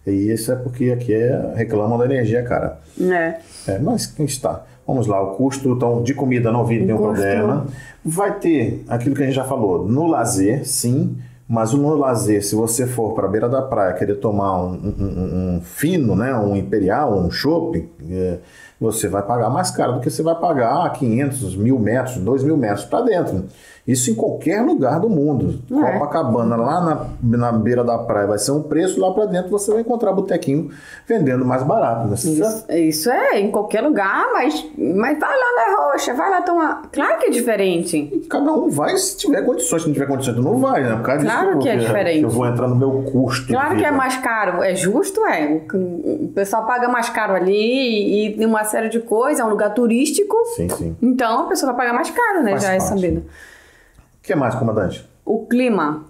E 0.08 0.32
isso 0.32 0.51
é 0.51 0.55
porque 0.55 0.91
aqui 0.91 1.13
é, 1.13 1.53
reclamam 1.55 1.97
da 1.97 2.05
energia, 2.05 2.41
cara. 2.43 2.79
É. 2.99 3.36
É, 3.67 3.77
mas 3.79 4.05
quem 4.05 4.25
está? 4.25 4.63
Vamos 4.88 5.05
lá, 5.05 5.21
o 5.21 5.36
custo 5.36 5.69
então, 5.69 6.01
de 6.01 6.13
comida 6.15 6.51
não 6.51 6.65
vi 6.65 6.79
nenhum 6.79 6.97
custo- 6.97 7.13
problema. 7.15 7.67
Vai 8.03 8.39
ter 8.39 8.84
aquilo 8.88 9.13
que 9.15 9.21
a 9.21 9.25
gente 9.25 9.36
já 9.36 9.43
falou, 9.43 9.86
no 9.88 10.08
lazer, 10.08 10.65
sim. 10.67 11.15
Mas 11.47 11.73
no 11.73 11.95
lazer, 11.95 12.43
se 12.43 12.53
você 12.55 12.86
for 12.88 13.13
para 13.13 13.25
a 13.25 13.29
beira 13.29 13.49
da 13.49 13.62
praia 13.62 13.93
querer 13.93 14.15
tomar 14.15 14.63
um, 14.63 14.71
um- 14.73 14.95
um- 14.99 15.55
um 15.58 15.62
fino, 15.62 16.15
né, 16.15 16.34
um 16.36 16.55
imperial, 16.55 17.17
um 17.19 17.29
chopp, 17.32 17.89
é, 18.10 18.38
você 18.80 19.08
vai 19.08 19.22
pagar 19.22 19.50
mais 19.50 19.72
caro 19.72 19.94
do 19.94 20.00
que 20.00 20.10
você 20.10 20.24
vai 20.24 20.36
pagar 20.36 20.86
a 20.86 20.89
500, 20.89 21.56
mil 21.56 21.78
metros, 21.78 22.18
2 22.18 22.44
mil 22.44 22.56
metros 22.56 22.86
para 22.86 23.02
dentro. 23.02 23.46
Isso 23.86 24.12
em 24.12 24.15
qualquer 24.15 24.62
lugar 24.62 25.00
do 25.00 25.10
mundo. 25.10 25.60
É. 25.70 25.94
Copacabana, 25.94 26.56
lá 26.56 27.10
na, 27.22 27.38
na 27.38 27.52
beira 27.52 27.84
da 27.84 27.98
praia, 27.98 28.28
vai 28.28 28.38
ser 28.38 28.52
um 28.52 28.62
preço, 28.62 29.02
lá 29.02 29.12
para 29.12 29.26
dentro 29.26 29.50
você 29.50 29.72
vai 29.72 29.82
encontrar 29.82 30.13
botequinho 30.13 30.70
vendendo 31.08 31.44
mais 31.44 31.63
barato. 31.63 32.08
né? 32.08 32.13
Isso, 32.13 32.72
isso 32.72 33.10
é 33.10 33.39
em 33.39 33.50
qualquer 33.50 33.82
lugar, 33.82 34.32
mas, 34.32 34.63
mas 34.78 35.20
vai 35.20 35.32
lá 35.32 35.56
na 35.56 35.79
roxa, 35.99 36.13
vai 36.13 36.29
lá 36.29 36.41
tomar. 36.41 36.81
Claro 36.91 37.19
que 37.19 37.25
é 37.25 37.29
diferente. 37.29 38.25
Cada 38.29 38.51
um 38.53 38.69
vai 38.69 38.95
se 38.97 39.17
tiver 39.17 39.41
condições. 39.43 39.81
Se 39.81 39.88
não 39.88 39.93
tiver 39.93 40.07
condições, 40.07 40.35
tu 40.35 40.41
não 40.41 40.57
vai, 40.57 40.83
né? 40.83 40.95
Por 40.95 41.01
causa 41.03 41.23
disso 41.23 41.35
Claro 41.35 41.51
eu- 41.51 41.59
que 41.59 41.69
é 41.69 41.75
diferente. 41.77 42.23
Eu 42.23 42.29
vou 42.29 42.45
entrar 42.47 42.67
no 42.67 42.75
meu 42.75 43.03
custo. 43.12 43.47
Claro 43.47 43.75
que 43.77 43.83
é 43.85 43.91
mais 43.91 44.17
caro, 44.17 44.63
é 44.63 44.75
justo, 44.75 45.25
é. 45.25 45.62
O 45.73 46.27
pessoal 46.33 46.65
paga 46.65 46.88
mais 46.88 47.09
caro 47.09 47.33
ali 47.35 48.27
e, 48.27 48.35
tem 48.38 48.45
uma 48.47 48.63
série 48.63 48.89
de 48.89 48.99
coisas, 48.99 49.39
é 49.39 49.43
um 49.45 49.49
lugar 49.49 49.73
turístico. 49.73 50.35
Sim, 50.55 50.69
sim. 50.69 50.95
Então 51.01 51.41
a 51.41 51.47
pessoa 51.49 51.71
vai 51.73 51.85
pagar 51.85 51.93
mais 51.95 52.09
caro, 52.09 52.43
né? 52.43 52.51
Faz 52.51 52.63
Já 52.63 52.73
é 52.73 52.77
parte. 52.77 52.89
sabido. 52.89 53.19
O 53.19 54.21
que 54.23 54.35
mais, 54.35 54.55
comandante? 54.55 55.07
O 55.25 55.45
clima. 55.45 56.03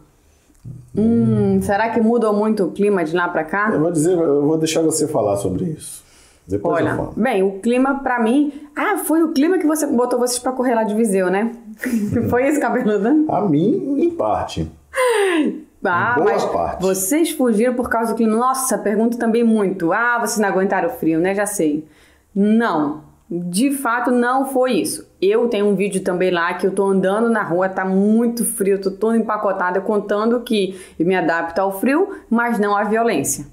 Hum, 0.95 1.61
será 1.61 1.89
que 1.89 2.01
mudou 2.01 2.33
muito 2.33 2.65
o 2.65 2.71
clima 2.71 3.03
de 3.03 3.15
lá 3.15 3.27
pra 3.29 3.43
cá? 3.43 3.69
Eu 3.73 3.79
vou 3.79 3.91
dizer, 3.91 4.17
eu 4.17 4.45
vou 4.45 4.57
deixar 4.57 4.81
você 4.81 5.07
falar 5.07 5.37
sobre 5.37 5.65
isso. 5.65 6.03
Depois 6.49 6.79
eu 6.79 6.85
Olha, 6.87 6.95
falo. 6.97 7.13
bem, 7.15 7.43
o 7.43 7.59
clima 7.59 7.99
pra 7.99 8.19
mim. 8.19 8.51
Ah, 8.75 8.97
foi 8.97 9.21
o 9.21 9.31
clima 9.31 9.59
que 9.59 9.67
você 9.67 9.85
botou 9.85 10.17
vocês 10.17 10.39
pra 10.39 10.51
correr 10.51 10.73
lá 10.73 10.83
de 10.83 10.95
Viseu, 10.95 11.29
né? 11.29 11.51
foi 12.29 12.47
esse 12.47 12.59
cabeludo? 12.59 13.31
A 13.31 13.41
mim, 13.41 13.97
em 14.01 14.09
parte. 14.09 14.69
Ah, 15.85 16.15
Boa 16.17 16.25
mas 16.31 16.43
parte. 16.45 16.81
vocês 16.81 17.31
fugiram 17.31 17.73
por 17.75 17.87
causa 17.87 18.11
do 18.13 18.17
clima. 18.17 18.35
Nossa, 18.35 18.77
pergunto 18.77 19.17
também 19.17 19.43
muito. 19.43 19.93
Ah, 19.93 20.17
vocês 20.19 20.39
não 20.39 20.49
aguentaram 20.49 20.89
o 20.89 20.91
frio, 20.91 21.19
né? 21.19 21.35
Já 21.35 21.45
sei. 21.45 21.87
Não. 22.35 23.07
De 23.29 23.71
fato, 23.71 24.09
não 24.09 24.47
foi 24.47 24.73
isso. 24.73 25.07
Eu 25.21 25.47
tenho 25.49 25.67
um 25.67 25.75
vídeo 25.75 26.03
também 26.03 26.31
lá 26.31 26.55
que 26.55 26.65
eu 26.65 26.71
tô 26.71 26.83
andando 26.87 27.29
na 27.29 27.43
rua, 27.43 27.69
tá 27.69 27.85
muito 27.85 28.43
frio, 28.43 28.81
tô 28.81 28.89
toda 28.89 29.15
empacotada, 29.15 29.79
contando 29.81 30.41
que 30.41 30.75
eu 30.99 31.05
me 31.05 31.15
adapto 31.15 31.61
ao 31.61 31.79
frio, 31.79 32.09
mas 32.27 32.57
não 32.57 32.75
à 32.75 32.83
violência. 32.83 33.45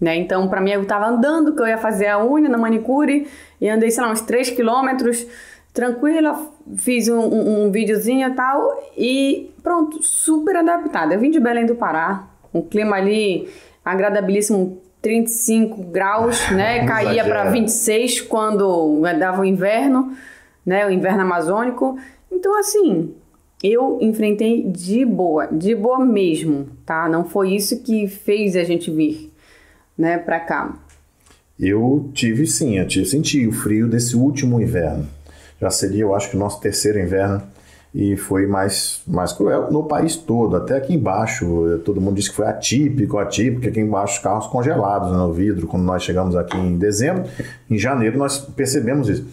Né? 0.00 0.16
Então, 0.16 0.48
pra 0.48 0.60
mim, 0.60 0.70
eu 0.70 0.84
tava 0.84 1.06
andando, 1.06 1.54
que 1.54 1.60
eu 1.60 1.66
ia 1.66 1.78
fazer 1.78 2.06
a 2.06 2.24
unha 2.24 2.48
na 2.48 2.58
manicure, 2.58 3.26
e 3.60 3.68
andei, 3.68 3.90
sei 3.90 4.02
lá, 4.02 4.12
uns 4.12 4.20
3 4.20 4.50
quilômetros, 4.50 5.26
tranquila, 5.72 6.40
fiz 6.76 7.08
um, 7.08 7.18
um, 7.18 7.64
um 7.64 7.70
videozinho 7.70 8.28
e 8.28 8.34
tal, 8.34 8.90
e 8.96 9.50
pronto, 9.62 10.02
super 10.02 10.56
adaptada. 10.56 11.14
Eu 11.14 11.20
vim 11.20 11.30
de 11.30 11.40
Belém 11.40 11.66
do 11.66 11.74
Pará, 11.74 12.24
um 12.52 12.62
clima 12.62 12.96
ali 12.96 13.48
agradabilíssimo, 13.84 14.80
35 15.00 15.82
graus, 15.84 16.50
né? 16.50 16.80
Não 16.82 16.86
Caía 16.86 17.24
para 17.24 17.50
26 17.50 18.22
quando 18.22 19.00
dava 19.18 19.42
o 19.42 19.44
inverno, 19.44 20.12
né? 20.64 20.86
O 20.86 20.90
inverno 20.90 21.22
amazônico. 21.22 21.98
Então, 22.30 22.58
assim, 22.58 23.14
eu 23.62 23.98
enfrentei 24.00 24.64
de 24.64 25.04
boa, 25.04 25.46
de 25.46 25.74
boa 25.74 26.04
mesmo, 26.04 26.68
tá? 26.84 27.08
Não 27.08 27.24
foi 27.24 27.54
isso 27.54 27.82
que 27.82 28.06
fez 28.06 28.56
a 28.56 28.64
gente 28.64 28.90
vir, 28.90 29.27
né, 29.98 30.16
pra 30.16 30.40
cá. 30.40 30.78
Eu 31.58 32.10
tive 32.14 32.46
sim, 32.46 32.78
eu 32.78 32.86
tive, 32.86 33.04
senti 33.04 33.46
o 33.46 33.52
frio 33.52 33.88
desse 33.88 34.14
último 34.16 34.60
inverno. 34.60 35.06
Já 35.60 35.70
seria, 35.70 36.02
eu 36.02 36.14
acho 36.14 36.30
que 36.30 36.36
o 36.36 36.38
nosso 36.38 36.60
terceiro 36.60 37.00
inverno 37.00 37.42
e 37.94 38.16
foi 38.16 38.46
mais, 38.46 39.00
mais 39.06 39.32
cruel 39.32 39.72
no 39.72 39.84
país 39.84 40.14
todo, 40.14 40.56
até 40.56 40.76
aqui 40.76 40.94
embaixo. 40.94 41.80
Todo 41.84 42.00
mundo 42.00 42.16
disse 42.16 42.30
que 42.30 42.36
foi 42.36 42.46
atípico, 42.46 43.18
atípico, 43.18 43.66
aqui 43.66 43.80
embaixo 43.80 44.14
os 44.14 44.18
carros 44.20 44.46
congelados 44.46 45.10
no 45.10 45.32
vidro, 45.32 45.66
quando 45.66 45.82
nós 45.82 46.02
chegamos 46.02 46.36
aqui 46.36 46.56
em 46.56 46.76
dezembro. 46.76 47.24
Em 47.68 47.78
janeiro 47.78 48.16
nós 48.18 48.38
percebemos 48.38 49.08
isso. 49.08 49.26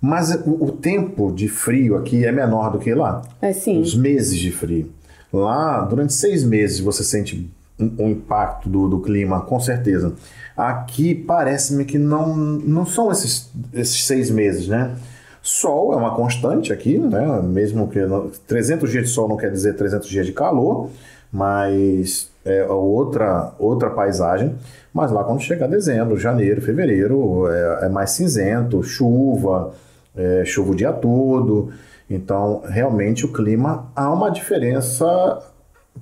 Mas 0.00 0.34
o, 0.46 0.64
o 0.64 0.70
tempo 0.70 1.32
de 1.32 1.48
frio 1.48 1.96
aqui 1.96 2.24
é 2.24 2.30
menor 2.30 2.70
do 2.70 2.78
que 2.78 2.92
lá. 2.94 3.22
É 3.40 3.52
sim. 3.52 3.80
Os 3.80 3.94
meses 3.94 4.38
de 4.38 4.52
frio. 4.52 4.92
Lá, 5.32 5.80
durante 5.80 6.12
seis 6.12 6.44
meses, 6.44 6.78
você 6.78 7.02
sente 7.02 7.50
um, 7.78 8.04
um 8.04 8.08
impacto 8.10 8.68
do, 8.68 8.88
do 8.88 9.00
clima, 9.00 9.40
com 9.42 9.58
certeza. 9.60 10.14
Aqui, 10.56 11.14
parece-me 11.14 11.84
que 11.84 11.98
não, 11.98 12.34
não 12.36 12.86
são 12.86 13.10
esses, 13.10 13.50
esses 13.72 14.04
seis 14.04 14.30
meses, 14.30 14.68
né? 14.68 14.94
Sol 15.42 15.92
é 15.92 15.96
uma 15.96 16.14
constante 16.14 16.72
aqui, 16.72 16.98
né? 16.98 17.40
Mesmo 17.42 17.88
que 17.88 18.00
não- 18.06 18.30
300 18.46 18.90
dias 18.90 19.04
de 19.04 19.10
sol 19.10 19.28
não 19.28 19.36
quer 19.36 19.50
dizer 19.50 19.74
300 19.74 20.08
dias 20.08 20.24
de 20.26 20.32
calor, 20.32 20.88
mas 21.30 22.30
é 22.44 22.64
outra, 22.64 23.52
outra 23.58 23.90
paisagem. 23.90 24.54
Mas 24.92 25.10
lá 25.10 25.24
quando 25.24 25.40
chegar 25.40 25.66
dezembro, 25.66 26.16
janeiro, 26.16 26.62
fevereiro, 26.62 27.48
é, 27.48 27.86
é 27.86 27.88
mais 27.88 28.10
cinzento, 28.10 28.82
chuva, 28.82 29.72
é, 30.16 30.44
chuva 30.44 30.70
o 30.72 30.74
dia 30.74 30.92
todo. 30.92 31.70
Então, 32.08 32.62
realmente, 32.66 33.24
o 33.26 33.32
clima 33.32 33.90
há 33.96 34.12
uma 34.12 34.30
diferença, 34.30 35.04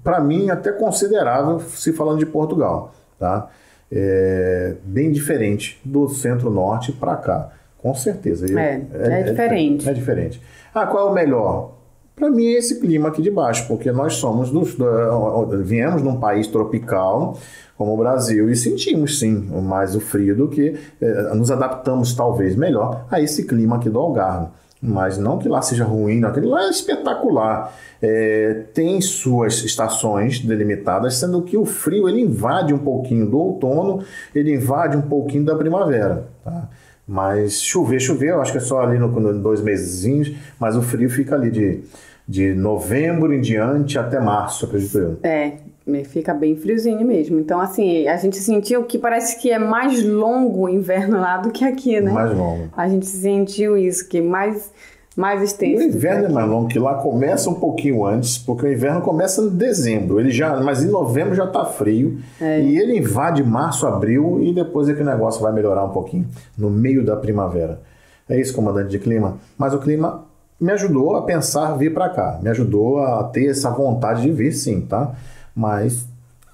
para 0.02 0.20
mim, 0.20 0.50
até 0.50 0.72
considerável, 0.72 1.60
se 1.60 1.92
falando 1.92 2.18
de 2.18 2.26
Portugal. 2.26 2.92
Tá? 3.18 3.48
É 3.90 4.74
bem 4.84 5.12
diferente 5.12 5.80
do 5.84 6.08
centro-norte 6.08 6.92
para 6.92 7.14
cá, 7.16 7.50
com 7.78 7.94
certeza. 7.94 8.46
Eu- 8.50 8.58
É, 8.94 9.20
é 9.20 9.22
diferente. 9.22 9.88
É 9.88 9.92
diferente. 9.92 10.42
Ah, 10.74 10.86
qual 10.86 11.08
é 11.08 11.10
o 11.10 11.14
melhor? 11.14 11.72
Para 12.16 12.30
mim 12.30 12.46
é 12.46 12.58
esse 12.58 12.80
clima 12.80 13.08
aqui 13.08 13.20
de 13.22 13.30
baixo, 13.30 13.66
porque 13.68 13.90
nós 13.92 14.14
somos 14.14 14.50
dos, 14.50 14.74
do- 14.74 15.62
viemos 15.62 16.02
num 16.02 16.18
país 16.18 16.46
tropical 16.46 17.36
como 17.76 17.94
o 17.94 17.96
Brasil 17.96 18.48
e 18.50 18.56
sentimos 18.56 19.18
sim 19.18 19.34
mais 19.62 19.94
o 19.96 20.00
frio 20.00 20.36
do 20.36 20.48
que 20.48 20.78
eh, 21.00 21.34
nos 21.34 21.50
adaptamos 21.50 22.14
talvez 22.14 22.54
melhor 22.54 23.06
a 23.10 23.20
esse 23.20 23.44
clima 23.44 23.76
aqui 23.76 23.90
do 23.90 23.98
Algarve. 23.98 24.48
Mas 24.84 25.16
não 25.16 25.38
que 25.38 25.48
lá 25.48 25.62
seja 25.62 25.84
ruim, 25.84 26.18
não. 26.18 26.30
aquilo 26.30 26.50
lá 26.50 26.64
é 26.64 26.70
espetacular. 26.70 27.72
É, 28.02 28.64
tem 28.74 29.00
suas 29.00 29.62
estações 29.62 30.40
delimitadas, 30.40 31.14
sendo 31.14 31.40
que 31.42 31.56
o 31.56 31.64
frio 31.64 32.08
ele 32.08 32.20
invade 32.20 32.74
um 32.74 32.78
pouquinho 32.78 33.24
do 33.26 33.38
outono, 33.38 34.04
ele 34.34 34.52
invade 34.52 34.96
um 34.96 35.02
pouquinho 35.02 35.44
da 35.44 35.54
primavera. 35.54 36.26
Tá? 36.44 36.68
Mas 37.06 37.62
chover, 37.62 38.00
chover, 38.00 38.30
eu 38.30 38.42
acho 38.42 38.50
que 38.50 38.58
é 38.58 38.60
só 38.60 38.80
ali 38.80 38.98
no, 38.98 39.08
no 39.08 39.40
dois 39.40 39.60
mesezinhos, 39.60 40.32
mas 40.58 40.76
o 40.76 40.82
frio 40.82 41.08
fica 41.08 41.36
ali 41.36 41.52
de, 41.52 41.84
de 42.26 42.52
novembro 42.52 43.32
em 43.32 43.40
diante 43.40 43.98
até 44.00 44.18
março, 44.18 44.64
acredito 44.66 44.98
eu. 44.98 45.18
É, 45.22 45.58
fica 46.04 46.32
bem 46.32 46.56
friozinho 46.56 47.04
mesmo. 47.06 47.38
Então, 47.38 47.60
assim, 47.60 48.06
a 48.06 48.16
gente 48.16 48.36
sentiu 48.38 48.84
que 48.84 48.98
parece 48.98 49.40
que 49.40 49.50
é 49.50 49.58
mais 49.58 50.02
longo 50.04 50.66
o 50.66 50.68
inverno 50.68 51.18
lá 51.20 51.38
do 51.38 51.50
que 51.50 51.64
aqui, 51.64 52.00
né? 52.00 52.12
Mais 52.12 52.36
longo. 52.36 52.68
A 52.76 52.88
gente 52.88 53.06
sentiu 53.06 53.76
isso, 53.76 54.08
que 54.08 54.20
mais, 54.20 54.70
mais 55.16 55.40
O 55.40 55.44
extenso. 55.44 55.78
que 55.78 55.84
inverno 55.88 56.26
é 56.26 56.28
mais 56.28 56.48
longo, 56.48 56.68
que 56.68 56.78
lá 56.78 56.94
começa 56.94 57.50
um 57.50 57.54
pouquinho 57.54 58.04
antes, 58.04 58.38
porque 58.38 58.64
o 58.64 58.72
inverno 58.72 59.00
começa 59.00 59.42
em 59.42 59.48
dezembro, 59.48 60.20
ele 60.20 60.30
já, 60.30 60.60
mas 60.60 60.82
em 60.84 60.88
novembro 60.88 61.34
já 61.34 61.44
está 61.44 61.64
frio, 61.64 62.18
e 62.40 62.78
ele 62.78 62.96
invade 62.96 63.42
março, 63.42 63.86
abril, 63.86 64.38
e 64.42 64.52
depois 64.54 64.88
é 64.88 64.94
que 64.94 65.02
o 65.02 65.04
negócio 65.04 65.42
vai 65.42 65.52
melhorar 65.52 65.84
um 65.84 65.90
pouquinho, 65.90 66.26
no 66.56 66.70
meio 66.70 67.04
da 67.04 67.16
primavera. 67.16 67.80
É 68.28 68.40
isso, 68.40 68.54
comandante 68.54 68.88
de 68.90 68.98
clima. 68.98 69.36
Mas 69.58 69.74
o 69.74 69.78
clima 69.78 70.24
me 70.60 70.70
ajudou 70.70 71.16
a 71.16 71.22
pensar 71.22 71.76
vir 71.76 71.92
para 71.92 72.08
cá, 72.08 72.38
me 72.40 72.48
ajudou 72.48 73.00
a 73.00 73.24
ter 73.24 73.46
essa 73.46 73.68
vontade 73.70 74.22
de 74.22 74.30
vir 74.30 74.52
sim, 74.52 74.80
tá? 74.82 75.12
Mas 75.54 76.06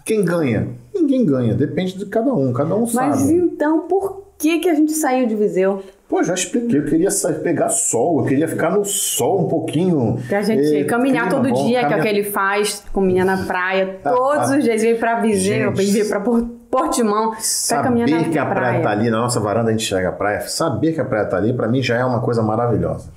quem 0.05 0.25
ganha? 0.25 0.69
Ninguém 0.95 1.25
ganha, 1.25 1.55
depende 1.55 1.97
de 1.97 2.07
cada 2.07 2.33
um, 2.35 2.53
cada 2.53 2.75
um 2.75 2.81
Mas 2.93 2.93
sabe. 3.21 3.33
então, 3.35 3.81
por 3.81 4.23
que, 4.37 4.59
que 4.59 4.69
a 4.69 4.75
gente 4.75 4.93
saiu 4.93 5.27
de 5.27 5.35
Viseu? 5.37 5.83
Pô, 6.09 6.23
já 6.23 6.33
expliquei, 6.33 6.79
eu 6.81 6.85
queria 6.87 7.11
sair, 7.11 7.35
pegar 7.41 7.69
sol, 7.69 8.21
eu 8.21 8.25
queria 8.27 8.49
ficar 8.49 8.71
no 8.71 8.83
sol 8.85 9.45
um 9.45 9.49
pouquinho. 9.49 10.19
Que 10.27 10.35
a 10.35 10.41
gente 10.43 10.75
eh, 10.77 10.85
caminhar 10.85 11.29
todo 11.29 11.49
bom, 11.51 11.67
dia, 11.67 11.87
que 11.87 11.93
é 11.93 11.99
o 11.99 12.01
que 12.03 12.09
ele 12.09 12.25
faz, 12.25 12.83
caminhar 12.95 13.27
na 13.27 13.45
praia, 13.45 13.99
todos 14.03 14.51
os 14.51 14.65
dias, 14.65 14.81
vir 14.81 14.99
pra 14.99 15.21
Viseu, 15.21 15.75
Gente. 15.77 15.93
vir 15.93 16.09
pra 16.09 16.21
Por- 16.21 16.57
Portimão, 16.71 17.33
pra 17.69 17.83
caminhar 17.83 18.09
na 18.09 18.19
Saber 18.19 18.31
que 18.31 18.39
a 18.39 18.45
praia 18.47 18.83
tá 18.83 18.91
ali, 18.91 19.11
na 19.11 19.19
nossa 19.19 19.41
varanda 19.41 19.69
a 19.69 19.73
gente 19.73 19.85
enxerga 19.85 20.11
a 20.11 20.13
praia, 20.13 20.41
saber 20.43 20.93
que 20.93 21.01
a 21.01 21.05
praia 21.05 21.25
tá 21.27 21.37
ali, 21.39 21.53
pra 21.53 21.67
mim 21.69 21.83
já 21.83 21.97
é 21.97 22.05
uma 22.05 22.21
coisa 22.21 22.43
maravilhosa. 22.43 23.11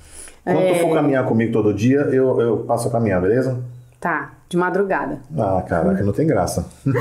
Quando 0.44 0.58
É. 0.58 0.72
tu 0.74 0.80
for 0.80 0.94
caminhar 0.94 1.24
comigo 1.26 1.52
todo 1.52 1.72
dia, 1.74 2.00
eu, 2.12 2.40
eu 2.40 2.56
passo 2.58 2.88
a 2.88 2.90
caminhar, 2.90 3.20
beleza? 3.20 3.58
Tá, 4.02 4.32
de 4.48 4.56
madrugada. 4.56 5.20
Ah, 5.38 5.62
caraca, 5.66 6.02
não 6.02 6.12
tem 6.12 6.26
graça. 6.26 6.68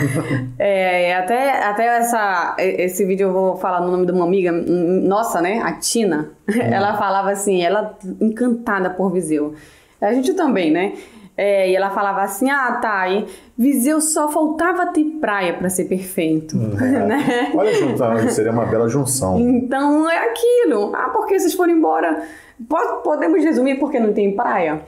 É, 0.59 1.15
até, 1.15 1.63
até 1.65 1.85
essa, 1.97 2.55
esse 2.59 3.03
vídeo 3.05 3.29
eu 3.29 3.33
vou 3.33 3.57
falar 3.57 3.81
no 3.81 3.89
nome 3.91 4.05
de 4.05 4.11
uma 4.11 4.23
amiga 4.23 4.51
hum, 4.53 5.01
nossa, 5.07 5.41
né? 5.41 5.59
A 5.63 5.73
Tina. 5.73 6.29
Ela 6.47 6.95
falava 6.97 7.31
assim, 7.31 7.63
ela 7.63 7.97
encantada 8.21 8.91
por 8.91 9.11
Viseu. 9.11 9.55
A 9.99 10.13
gente 10.13 10.33
também, 10.35 10.69
né? 10.71 10.93
É, 11.35 11.71
e 11.71 11.75
ela 11.75 11.89
falava 11.89 12.21
assim, 12.21 12.51
ah, 12.51 12.73
tá, 12.79 13.09
e 13.09 13.25
Viseu 13.57 13.99
só 13.99 14.29
faltava 14.29 14.87
ter 14.93 15.03
praia 15.19 15.53
pra 15.55 15.69
ser 15.69 15.85
perfeito, 15.85 16.55
né? 16.55 17.51
Olha, 17.55 17.73
juntar, 17.73 18.29
seria 18.29 18.51
uma 18.51 18.65
bela 18.67 18.87
junção. 18.87 19.39
Então 19.39 20.07
é 20.07 20.19
aquilo. 20.29 20.93
Ah, 20.95 21.09
porque 21.11 21.39
vocês 21.39 21.55
foram 21.55 21.73
embora? 21.73 22.21
Po- 22.69 23.01
Podemos 23.03 23.43
resumir 23.43 23.79
porque 23.79 23.99
não 23.99 24.13
tem 24.13 24.35
praia? 24.35 24.81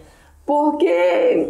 Porque 0.46 1.48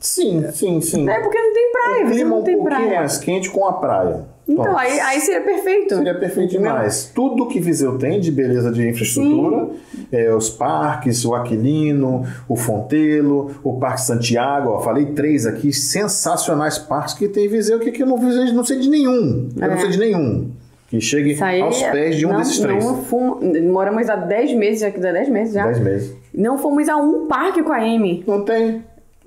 Sim, 0.00 0.44
sim, 0.52 0.80
sim. 0.80 1.04
Né? 1.04 1.18
Porque 1.20 1.38
não 1.38 1.52
tem 1.52 1.72
praia, 1.72 2.06
você 2.06 2.12
clima 2.14 2.30
não 2.30 2.38
um 2.40 2.42
tem 2.44 2.56
pouquinho 2.56 2.78
praia. 2.80 2.98
mais 3.00 3.18
quente 3.18 3.50
com 3.50 3.66
a 3.66 3.72
praia. 3.72 4.26
Então, 4.48 4.78
aí, 4.78 4.98
aí 5.00 5.20
seria 5.20 5.42
perfeito. 5.42 5.94
Seria 5.96 6.14
perfeito 6.18 6.50
demais. 6.52 7.10
Tudo 7.14 7.46
que 7.48 7.60
Viseu 7.60 7.98
tem 7.98 8.18
de 8.18 8.30
beleza 8.32 8.70
de 8.72 8.88
infraestrutura, 8.88 9.68
é, 10.10 10.32
os 10.34 10.48
parques, 10.48 11.24
o 11.26 11.34
Aquilino, 11.34 12.24
o 12.48 12.56
Fontelo, 12.56 13.50
o 13.62 13.78
Parque 13.78 14.00
Santiago, 14.02 14.70
ó, 14.70 14.80
falei 14.80 15.06
três 15.06 15.44
aqui, 15.44 15.70
sensacionais 15.72 16.78
parques 16.78 17.12
que 17.12 17.28
tem 17.28 17.44
em 17.44 17.48
Viseu, 17.48 17.78
que 17.78 17.90
aqui 17.90 18.02
eu 18.02 18.06
não, 18.06 18.16
não 18.16 18.64
sei 18.64 18.78
de 18.78 18.88
nenhum. 18.88 19.50
Eu 19.54 19.66
não 19.68 19.74
É. 19.74 19.78
sei 19.78 19.90
de 19.90 19.98
nenhum. 19.98 20.50
Que 20.88 20.98
chegue 21.02 21.36
aos 21.60 21.82
pés 21.82 22.16
de 22.16 22.24
um 22.24 22.30
não, 22.30 22.38
desses 22.38 22.58
três. 22.60 22.82
Não 22.82 23.02
fomos, 23.02 23.44
moramos 23.64 24.08
há 24.08 24.16
10 24.16 24.54
meses, 24.54 24.80
já 24.80 24.90
que 24.90 24.98
dá 24.98 25.12
10 25.12 25.28
meses 25.28 25.52
já. 25.52 25.66
Dez 25.66 25.78
meses. 25.80 26.16
Não 26.32 26.56
fomos 26.56 26.88
a 26.88 26.96
um 26.96 27.26
parque 27.26 27.62
com 27.62 27.72
a 27.72 27.76
Amy. 27.76 28.24
Não 28.26 28.42
tem. 28.42 28.82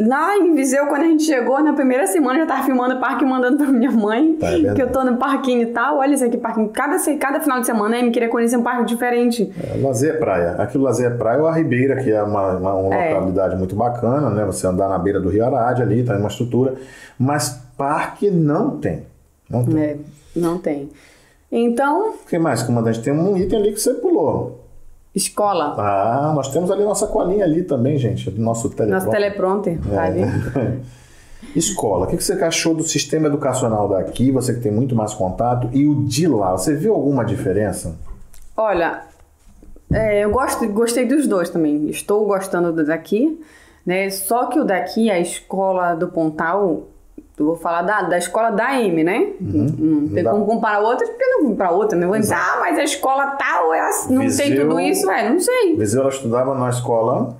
Lá 0.07 0.35
em 0.37 0.55
Viseu, 0.55 0.87
quando 0.87 1.03
a 1.03 1.05
gente 1.05 1.23
chegou, 1.23 1.61
na 1.63 1.73
primeira 1.73 2.07
semana 2.07 2.39
eu 2.39 2.47
já 2.47 2.53
tava 2.55 2.63
filmando 2.65 2.95
o 2.95 2.99
parque 2.99 3.23
e 3.23 3.27
mandando 3.27 3.57
pra 3.57 3.67
minha 3.67 3.91
mãe. 3.91 4.33
Tá, 4.33 4.51
é 4.51 4.73
que 4.73 4.81
eu 4.81 4.91
tô 4.91 5.03
no 5.03 5.17
parquinho 5.17 5.61
e 5.61 5.65
tal. 5.67 5.97
Olha 5.97 6.13
esse 6.13 6.23
aqui, 6.23 6.37
parquinho. 6.37 6.69
Cada, 6.69 6.97
cada 7.19 7.39
final 7.39 7.59
de 7.59 7.65
semana 7.65 7.95
a 7.95 7.99
Amy 7.99 8.11
queria 8.11 8.29
conhecer 8.29 8.57
um 8.57 8.63
parque 8.63 8.85
diferente. 8.85 9.51
É, 9.63 9.77
lazer 9.81 10.15
é 10.15 10.17
praia. 10.17 10.51
Aqui 10.53 10.77
o 10.77 10.81
lazer 10.81 11.11
é 11.11 11.15
praia 11.15 11.39
ou 11.41 11.47
a 11.47 11.53
Ribeira, 11.53 12.01
que 12.01 12.11
é 12.11 12.23
uma, 12.23 12.57
uma, 12.57 12.73
uma 12.73 12.95
É. 12.95 13.13
localidade 13.13 13.55
muito 13.57 13.75
bacana, 13.75 14.29
né? 14.29 14.45
Você 14.45 14.65
andar 14.65 14.89
na 14.89 14.97
beira 14.97 15.19
do 15.19 15.29
Rio 15.29 15.45
Arade 15.45 15.81
ali, 15.81 16.03
tá 16.03 16.15
em 16.15 16.19
uma 16.19 16.29
estrutura. 16.29 16.73
Mas 17.19 17.49
parque 17.77 18.31
não 18.31 18.77
tem. 18.77 19.03
Não 19.49 19.63
tem. 19.65 19.77
É, 19.83 19.97
não 20.35 20.57
tem. 20.57 20.89
Então, 21.51 22.13
O 22.23 22.27
que 22.27 22.39
mais, 22.39 22.63
comandante? 22.63 23.01
Tem 23.03 23.11
um 23.13 23.35
item 23.37 23.59
ali 23.59 23.73
que 23.73 23.79
você 23.81 23.93
pulou. 23.95 24.60
Escola. 25.13 25.75
Ah, 25.77 26.31
nós 26.33 26.49
temos 26.51 26.71
ali 26.71 26.83
nossa 26.83 27.07
colinha 27.07 27.43
ali 27.43 27.63
também, 27.63 27.97
gente. 27.97 28.29
Nosso 28.31 28.69
teleprompter. 28.69 28.93
Nosso 28.93 29.09
teleprompter, 29.09 29.79
tá 29.89 30.03
ali. 30.03 30.21
É. 30.21 31.01
Escola. 31.55 32.05
O 32.05 32.07
que 32.07 32.15
você 32.15 32.33
achou 32.33 32.73
do 32.73 32.83
sistema 32.83 33.27
educacional 33.27 33.89
daqui? 33.89 34.31
Você 34.31 34.53
que 34.53 34.61
tem 34.61 34.71
muito 34.71 34.95
mais 34.95 35.13
contato. 35.13 35.69
E 35.73 35.85
o 35.85 36.03
de 36.05 36.27
lá, 36.27 36.51
você 36.51 36.75
viu 36.75 36.93
alguma 36.93 37.25
diferença? 37.25 37.95
Olha, 38.55 39.01
é, 39.91 40.23
eu 40.23 40.31
gosto, 40.31 40.65
gostei 40.69 41.05
dos 41.05 41.27
dois 41.27 41.49
também. 41.49 41.89
Estou 41.89 42.25
gostando 42.25 42.71
do 42.71 42.85
daqui, 42.85 43.41
né? 43.85 44.09
Só 44.09 44.45
que 44.45 44.59
o 44.59 44.63
daqui, 44.63 45.09
a 45.09 45.19
escola 45.19 45.95
do 45.95 46.07
Pontal, 46.07 46.87
eu 47.41 47.45
vou 47.47 47.55
falar 47.55 47.81
da, 47.81 48.03
da 48.03 48.17
escola 48.17 48.49
da 48.51 48.79
M, 48.81 49.03
né? 49.03 49.27
Não 49.39 50.07
tem 50.07 50.23
como 50.23 50.45
comparar 50.45 50.79
outra, 50.79 51.05
porque 51.07 51.25
não 51.25 51.55
para 51.55 51.71
outra. 51.71 51.97
Não 51.97 52.07
vou 52.07 52.17
dizer, 52.19 52.35
ah, 52.35 52.57
mas 52.59 52.77
a 52.77 52.83
escola 52.83 53.35
tal, 53.37 53.71
assim, 53.71 54.13
não 54.15 54.29
sei 54.29 54.49
Viseu- 54.51 54.67
tudo 54.67 54.79
isso. 54.79 55.09
É, 55.11 55.29
não 55.29 55.39
sei. 55.39 55.75
Viseu, 55.75 56.01
ela 56.01 56.09
estudava 56.09 56.55
na 56.55 56.69
escola. 56.69 57.37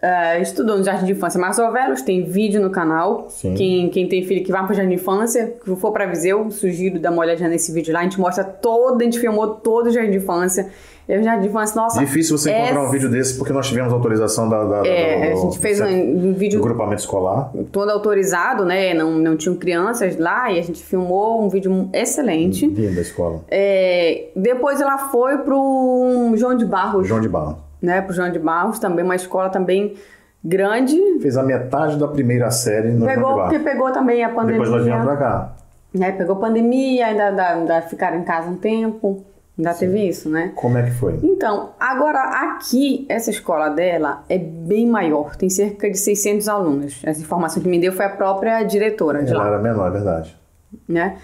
É, 0.00 0.40
estudou 0.40 0.78
no 0.78 0.84
Jardim 0.84 1.06
de 1.06 1.12
Infância 1.12 1.40
Marzovelos, 1.40 2.02
tem 2.02 2.24
vídeo 2.24 2.60
no 2.60 2.70
canal. 2.70 3.26
Sim. 3.30 3.54
Quem, 3.54 3.90
quem 3.90 4.08
tem 4.08 4.22
filho 4.24 4.44
que 4.44 4.52
vai 4.52 4.64
pro 4.64 4.72
Jardim 4.74 4.90
de 4.90 4.94
Infância, 4.96 5.56
que 5.64 5.74
for 5.74 5.90
pra 5.90 6.06
Viseu, 6.06 6.48
sugiro 6.52 7.00
dar 7.00 7.10
uma 7.10 7.22
olhadinha 7.22 7.48
nesse 7.48 7.72
vídeo 7.72 7.92
lá. 7.92 8.00
A 8.00 8.02
gente 8.04 8.20
mostra 8.20 8.44
todo, 8.44 9.00
a 9.00 9.04
gente 9.04 9.18
filmou 9.18 9.48
todo 9.56 9.86
o 9.88 9.90
Jardim 9.90 10.12
de 10.12 10.16
Infância. 10.18 10.68
E 11.08 11.16
o 11.18 11.22
Jardim 11.22 11.42
de 11.44 11.48
Infância, 11.48 11.80
nossa. 11.80 11.98
Difícil 12.00 12.36
você 12.36 12.50
é- 12.50 12.64
encontrar 12.64 12.82
um 12.84 12.90
vídeo 12.90 13.08
desse, 13.10 13.38
porque 13.38 13.50
nós 13.52 13.66
tivemos 13.66 13.90
autorização 13.94 14.46
da, 14.46 14.62
da- 14.64 14.86
É, 14.86 15.30
do, 15.30 15.38
a 15.38 15.40
gente 15.40 15.58
fez 15.58 15.80
um, 15.80 15.86
um 15.86 16.32
do 16.32 16.34
vídeo 16.38 16.60
grupamento 16.60 17.00
escolar. 17.00 17.50
todo 17.72 17.90
autorizado, 17.90 18.66
né? 18.66 18.92
Não, 18.92 19.12
não 19.12 19.34
tinham 19.34 19.56
crianças 19.56 20.18
lá 20.18 20.52
e 20.52 20.58
a 20.58 20.62
gente 20.62 20.84
filmou 20.84 21.42
um 21.42 21.48
vídeo 21.48 21.88
excelente. 21.94 22.66
Linda 22.66 22.98
a 22.98 23.02
escola. 23.02 23.40
É, 23.50 24.26
depois 24.36 24.82
ela 24.82 24.98
foi 24.98 25.38
pro 25.38 26.32
João 26.36 26.54
de 26.54 26.66
Barros, 26.66 27.08
João 27.08 27.20
de 27.22 27.28
Barro. 27.28 27.56
né? 27.80 28.02
Pro 28.02 28.12
João 28.14 28.30
de 28.30 28.38
Barros, 28.38 28.78
também 28.78 29.02
uma 29.02 29.16
escola 29.16 29.48
também 29.48 29.94
grande. 30.44 30.96
Fez 31.20 31.36
a 31.36 31.42
metade 31.42 31.96
da 31.96 32.06
primeira 32.08 32.50
série 32.50 32.88
no 32.90 32.98
João 33.00 33.08
de 33.08 33.14
Pegou, 33.14 33.34
Barro. 33.36 33.42
porque 33.50 33.58
pegou 33.64 33.90
também 33.92 34.22
a 34.22 34.28
pandemia. 34.28 34.52
Depois 34.52 34.70
nós 34.70 34.84
viemos 34.84 35.04
pra 35.04 35.16
cá. 35.16 35.52
né? 35.94 36.12
Pegou 36.12 36.36
pandemia, 36.36 37.06
ainda, 37.06 37.28
ainda, 37.28 37.48
ainda 37.48 37.82
ficaram 37.82 38.18
em 38.18 38.24
casa 38.24 38.48
um 38.50 38.56
tempo. 38.56 39.24
Ainda 39.58 39.74
teve 39.74 40.08
isso, 40.08 40.30
né? 40.30 40.52
Como 40.54 40.78
é 40.78 40.84
que 40.84 40.92
foi? 40.92 41.18
Então, 41.20 41.70
agora 41.80 42.20
aqui, 42.54 43.04
essa 43.08 43.28
escola 43.28 43.68
dela 43.68 44.22
é 44.28 44.38
bem 44.38 44.86
maior, 44.86 45.34
tem 45.34 45.50
cerca 45.50 45.90
de 45.90 45.98
600 45.98 46.48
alunos. 46.48 47.00
Essa 47.02 47.20
informação 47.20 47.60
que 47.60 47.68
me 47.68 47.80
deu 47.80 47.92
foi 47.92 48.04
a 48.04 48.10
própria 48.10 48.62
diretora 48.62 49.24
de 49.24 49.32
Ela 49.32 49.42
lá, 49.42 49.48
era 49.48 49.58
menor, 49.58 49.88
é 49.88 49.90
verdade. 49.90 50.36
né? 50.88 51.16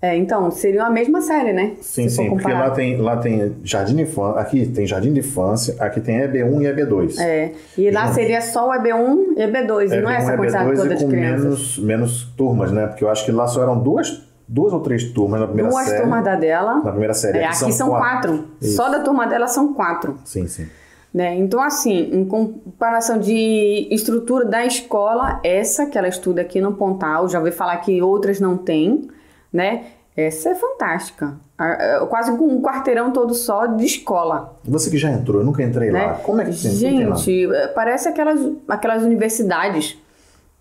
É, 0.00 0.16
então, 0.16 0.48
seria 0.52 0.84
a 0.84 0.90
mesma 0.90 1.20
série, 1.20 1.52
né? 1.52 1.72
Sim, 1.80 2.08
sim, 2.08 2.28
porque 2.28 2.52
lá 2.52 2.70
tem, 2.70 2.98
lá 2.98 3.16
tem 3.16 3.56
jardim 3.64 3.96
de 3.96 4.02
infância, 4.02 4.40
aqui 4.40 4.66
tem 4.66 4.86
jardim 4.86 5.12
de 5.12 5.18
infância, 5.20 5.74
aqui 5.80 6.00
tem 6.00 6.20
EB1 6.20 6.62
e 6.62 6.64
EB2. 6.66 7.18
É, 7.20 7.52
e 7.76 7.90
lá 7.90 8.02
Juntos. 8.02 8.14
seria 8.14 8.40
só 8.40 8.68
o 8.68 8.72
EB1 8.74 9.18
e 9.36 9.40
EB2, 9.42 9.92
e 9.92 10.00
não 10.00 10.08
é 10.08 10.18
essa 10.18 10.36
quantidade 10.36 10.70
EB2 10.70 10.76
toda 10.76 10.94
e 10.94 10.96
de 10.98 11.04
com 11.04 11.10
crianças. 11.10 11.42
menos, 11.42 11.78
menos 11.80 12.24
turmas, 12.36 12.70
né? 12.70 12.86
Porque 12.86 13.02
eu 13.02 13.10
acho 13.10 13.24
que 13.24 13.32
lá 13.32 13.48
só 13.48 13.60
eram 13.60 13.80
duas, 13.82 14.27
duas 14.48 14.72
ou 14.72 14.80
três 14.80 15.04
turmas 15.12 15.40
na 15.40 15.46
primeira 15.46 15.70
Duas 15.70 15.84
série. 15.84 16.00
turmas 16.00 16.24
da 16.24 16.34
dela. 16.34 16.74
Na 16.76 16.90
primeira 16.90 17.14
série. 17.14 17.38
É, 17.38 17.46
aqui 17.46 17.72
são 17.72 17.90
quatro. 17.90 18.44
Isso. 18.60 18.76
Só 18.76 18.88
da 18.88 19.00
turma 19.00 19.26
dela 19.26 19.46
são 19.46 19.74
quatro. 19.74 20.18
Sim, 20.24 20.46
sim. 20.48 20.66
Né? 21.12 21.36
Então, 21.36 21.60
assim, 21.62 22.10
em 22.12 22.24
comparação 22.24 23.18
de 23.18 23.88
estrutura 23.90 24.44
da 24.44 24.64
escola, 24.64 25.40
essa 25.42 25.86
que 25.86 25.96
ela 25.96 26.08
estuda 26.08 26.40
aqui 26.42 26.60
no 26.60 26.74
Pontal, 26.74 27.28
já 27.28 27.38
ouvi 27.38 27.50
falar 27.50 27.76
que 27.78 28.00
outras 28.02 28.40
não 28.40 28.56
têm, 28.56 29.08
né? 29.52 29.84
Essa 30.16 30.50
é 30.50 30.54
fantástica. 30.54 31.36
É 31.58 32.04
Quase 32.08 32.36
com 32.36 32.46
um 32.46 32.60
quarteirão 32.60 33.12
todo 33.12 33.34
só 33.34 33.66
de 33.66 33.84
escola. 33.86 34.56
Você 34.64 34.90
que 34.90 34.98
já 34.98 35.10
entrou, 35.10 35.40
eu 35.40 35.46
nunca 35.46 35.62
entrei 35.62 35.90
lá. 35.90 35.98
Né? 35.98 36.20
Como 36.24 36.40
é 36.40 36.44
que 36.44 36.60
tem? 36.60 36.76
Tem 36.76 37.06
lá? 37.06 37.16
Gente, 37.16 37.54
é, 37.54 37.68
parece 37.68 38.08
aquelas, 38.08 38.40
aquelas 38.68 39.02
universidades 39.02 39.96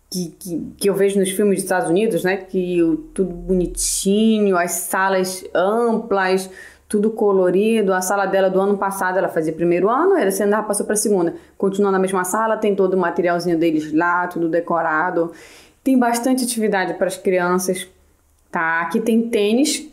que, 0.10 0.30
que, 0.40 0.74
que 0.78 0.90
eu 0.90 0.94
vejo 0.94 1.20
nos 1.20 1.32
filmes 1.32 1.56
dos 1.56 1.64
Estados 1.64 1.90
Unidos, 1.90 2.24
né? 2.24 2.38
Que 2.38 2.78
tudo 3.14 3.34
bonitinho, 3.34 4.58
as 4.58 4.72
salas 4.72 5.44
amplas, 5.54 6.50
tudo 6.88 7.12
colorido. 7.12 7.94
A 7.94 8.02
sala 8.02 8.26
dela 8.26 8.50
do 8.50 8.60
ano 8.60 8.78
passado, 8.78 9.18
ela 9.18 9.30
fazia 9.30 9.52
primeiro 9.52 9.90
ano, 9.90 10.16
ela 10.16 10.32
se 10.32 10.42
andava, 10.44 10.68
passou 10.68 10.86
para 10.86 10.96
segunda. 10.96 11.36
Continua 11.58 11.92
na 11.92 12.00
mesma 12.00 12.24
sala, 12.24 12.58
tem 12.58 12.76
todo 12.76 12.94
o 12.94 12.98
materialzinho 12.98 13.58
deles 13.58 13.94
lá, 13.94 14.28
tudo 14.28 14.48
decorado. 14.48 15.32
Tem 15.84 15.98
bastante 15.98 16.44
atividade 16.44 16.94
para 16.94 17.08
as 17.08 17.18
crianças, 17.18 17.88
tá? 18.52 18.82
Aqui 18.82 19.00
tem 19.00 19.30
tênis, 19.30 19.88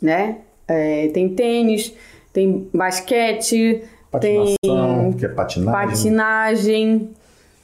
né? 0.00 0.38
É, 0.66 1.08
tem 1.08 1.28
tênis, 1.34 1.94
tem 2.32 2.68
basquete, 2.72 3.84
tem 4.20 4.56
Patinação, 4.60 5.12
que 5.12 5.24
é 5.24 5.28
patinagem. 5.28 5.88
patinagem, 5.88 7.10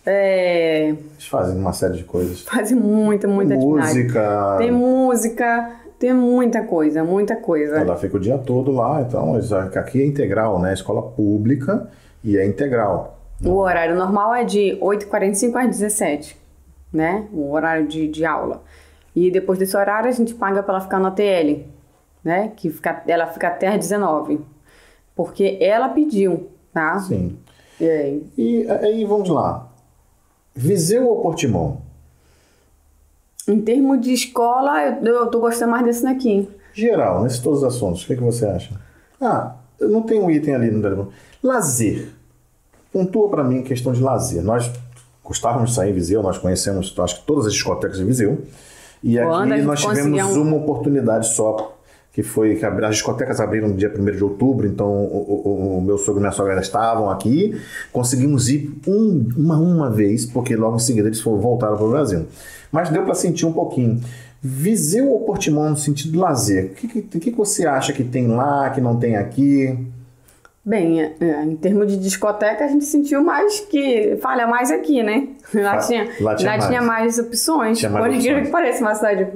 é, 0.07 0.89
Eles 0.89 1.27
fazem 1.27 1.59
uma 1.59 1.73
série 1.73 1.97
de 1.99 2.05
coisas. 2.05 2.43
fazem 2.43 2.77
muita, 2.79 3.29
muita 3.29 3.55
atividade. 3.55 3.99
Música. 3.99 4.57
Tem 4.59 4.71
música, 4.71 5.71
tem 5.99 6.15
muita 6.15 6.63
coisa, 6.63 7.05
muita 7.05 7.37
coisa. 7.37 7.77
Ela 7.79 7.97
fica 7.97 8.17
o 8.17 8.21
dia 8.21 8.39
todo 8.39 8.71
lá, 8.71 9.03
então 9.03 9.39
isso 9.39 9.55
aqui 9.55 10.03
é 10.03 10.07
integral, 10.07 10.59
né? 10.59 10.73
Escola 10.73 11.03
pública 11.03 11.89
e 12.25 12.37
é 12.37 12.47
integral. 12.47 13.19
O 13.45 13.57
horário 13.57 13.95
normal 13.97 14.35
é 14.35 14.45
de 14.45 14.79
8h45 14.81 15.57
às 15.57 15.69
17 15.79 16.41
né? 16.93 17.27
O 17.33 17.53
horário 17.53 17.87
de, 17.87 18.09
de 18.09 18.25
aula. 18.25 18.63
E 19.15 19.31
depois 19.31 19.59
desse 19.59 19.77
horário 19.77 20.09
a 20.09 20.13
gente 20.13 20.35
paga 20.35 20.63
para 20.63 20.75
ela 20.75 20.81
ficar 20.83 20.99
na 20.99 21.11
TL, 21.11 21.67
né? 22.25 22.53
Que 22.57 22.71
fica, 22.71 23.03
ela 23.07 23.27
fica 23.27 23.49
até 23.49 23.69
às 23.69 23.79
19 23.79 24.41
Porque 25.15 25.59
ela 25.61 25.89
pediu, 25.89 26.49
tá? 26.73 26.99
Sim. 26.99 27.39
É, 27.81 28.19
E 28.37 28.67
aí 28.69 29.05
vamos 29.05 29.29
lá. 29.29 29.70
Viseu 30.55 31.07
ou 31.09 31.21
Portimão? 31.23 31.83
em 33.49 33.61
termos 33.61 34.01
de 34.01 34.13
escola, 34.13 35.01
eu, 35.03 35.27
tô 35.27 35.41
gostando 35.41 35.73
mais 35.73 35.85
desse 35.85 36.05
daqui. 36.05 36.49
Geral, 36.73 37.25
nesses 37.25 37.41
todos 37.41 37.61
os 37.61 37.65
assuntos, 37.65 38.05
o 38.05 38.07
que, 38.07 38.15
que 38.15 38.23
você 38.23 38.47
acha? 38.47 38.71
Ah, 39.21 39.57
eu 39.81 39.89
não 39.89 40.03
tem 40.03 40.21
um 40.21 40.31
item 40.31 40.55
ali 40.55 40.71
no 40.71 40.81
telefone. 40.81 41.09
Lazer. 41.43 42.11
Pontua 42.93 43.29
para 43.29 43.43
mim 43.43 43.63
questão 43.63 43.93
de 43.93 44.01
lazer. 44.01 44.41
Nós 44.43 44.71
gostávamos 45.25 45.71
de 45.71 45.77
sair 45.77 45.91
em 45.91 45.95
Viseu, 45.95 46.23
nós 46.23 46.39
conhecemos, 46.39 46.95
acho 46.99 47.21
que 47.21 47.27
todas 47.27 47.47
as 47.47 47.53
discotecas 47.55 47.97
de 47.99 48.05
Viseu. 48.05 48.43
E 49.03 49.17
Quando 49.19 49.53
a 49.53 49.57
aqui 49.57 49.65
nós 49.65 49.81
tivemos 49.81 50.37
um- 50.37 50.43
uma 50.43 50.57
oportunidade 50.59 51.27
só, 51.35 51.77
que 52.13 52.23
foi 52.23 52.57
que 52.57 52.65
as 52.67 52.95
discotecas 52.97 53.41
abriram 53.41 53.69
no 53.69 53.75
dia 53.75 53.89
1 53.97 54.17
de 54.17 54.25
outubro, 54.25 54.67
então 54.67 54.89
o, 54.89 55.43
o- 55.45 55.79
o 55.79 55.81
meu 55.83 55.97
sogro 55.97 56.21
e 56.21 56.23
minha 56.23 56.33
sogra 56.33 56.61
estavam 56.61 57.09
aqui. 57.09 57.55
Conseguimos 57.93 58.49
ir 58.49 58.73
um- 58.87 59.29
uma, 59.37 59.57
uma 59.59 59.91
vez, 59.91 60.27
porque 60.27 60.57
logo 60.57 60.77
em 60.77 60.81
seguida 60.81 61.09
eles 61.09 61.21
foram, 61.21 61.39
voltaram 61.41 61.77
para 61.77 61.87
o 61.87 61.91
Brasil. 61.91 62.27
Mas 62.73 62.91
deu 62.91 63.05
para 63.05 63.15
sentir 63.15 63.47
um 63.47 63.53
pouquinho. 63.53 64.01
Viseu 64.43 65.09
ou 65.11 65.21
Portimão 65.21 65.71
no 65.71 65.77
sentido 65.77 66.19
lazer? 66.19 66.73
O 66.73 66.75
que, 66.75 66.89
que 67.03 67.19
que 67.21 67.37
você 67.37 67.67
acha 67.67 67.93
que 67.93 68.03
tem 68.03 68.27
lá, 68.27 68.71
que 68.71 68.81
não 68.81 68.97
tem 68.97 69.17
aqui? 69.17 69.79
Bem, 70.63 71.01
é, 71.01 71.15
é, 71.21 71.43
em 71.43 71.57
termos 71.57 71.87
de 71.87 71.97
discoteca, 71.97 72.67
a 72.67 72.69
gente 72.69 72.85
sentiu 72.85 73.25
mais 73.25 73.61
que 73.61 74.19
falha 74.21 74.47
mais 74.47 74.71
aqui, 74.71 75.03
né? 75.03 75.29
Lá, 75.55 75.79
tinha, 75.79 76.07
lá 76.21 76.35
tinha 76.35 76.51
mais. 76.51 76.67
tinha 76.67 76.83
mais 76.83 77.19
opções. 77.19 77.79
Tinha 77.79 77.91
mais 77.91 78.05
Por 78.05 78.15
incrível 78.15 78.43
que 78.45 78.51
pareça, 78.51 78.83
uma 78.83 78.95
cidade 78.95 79.27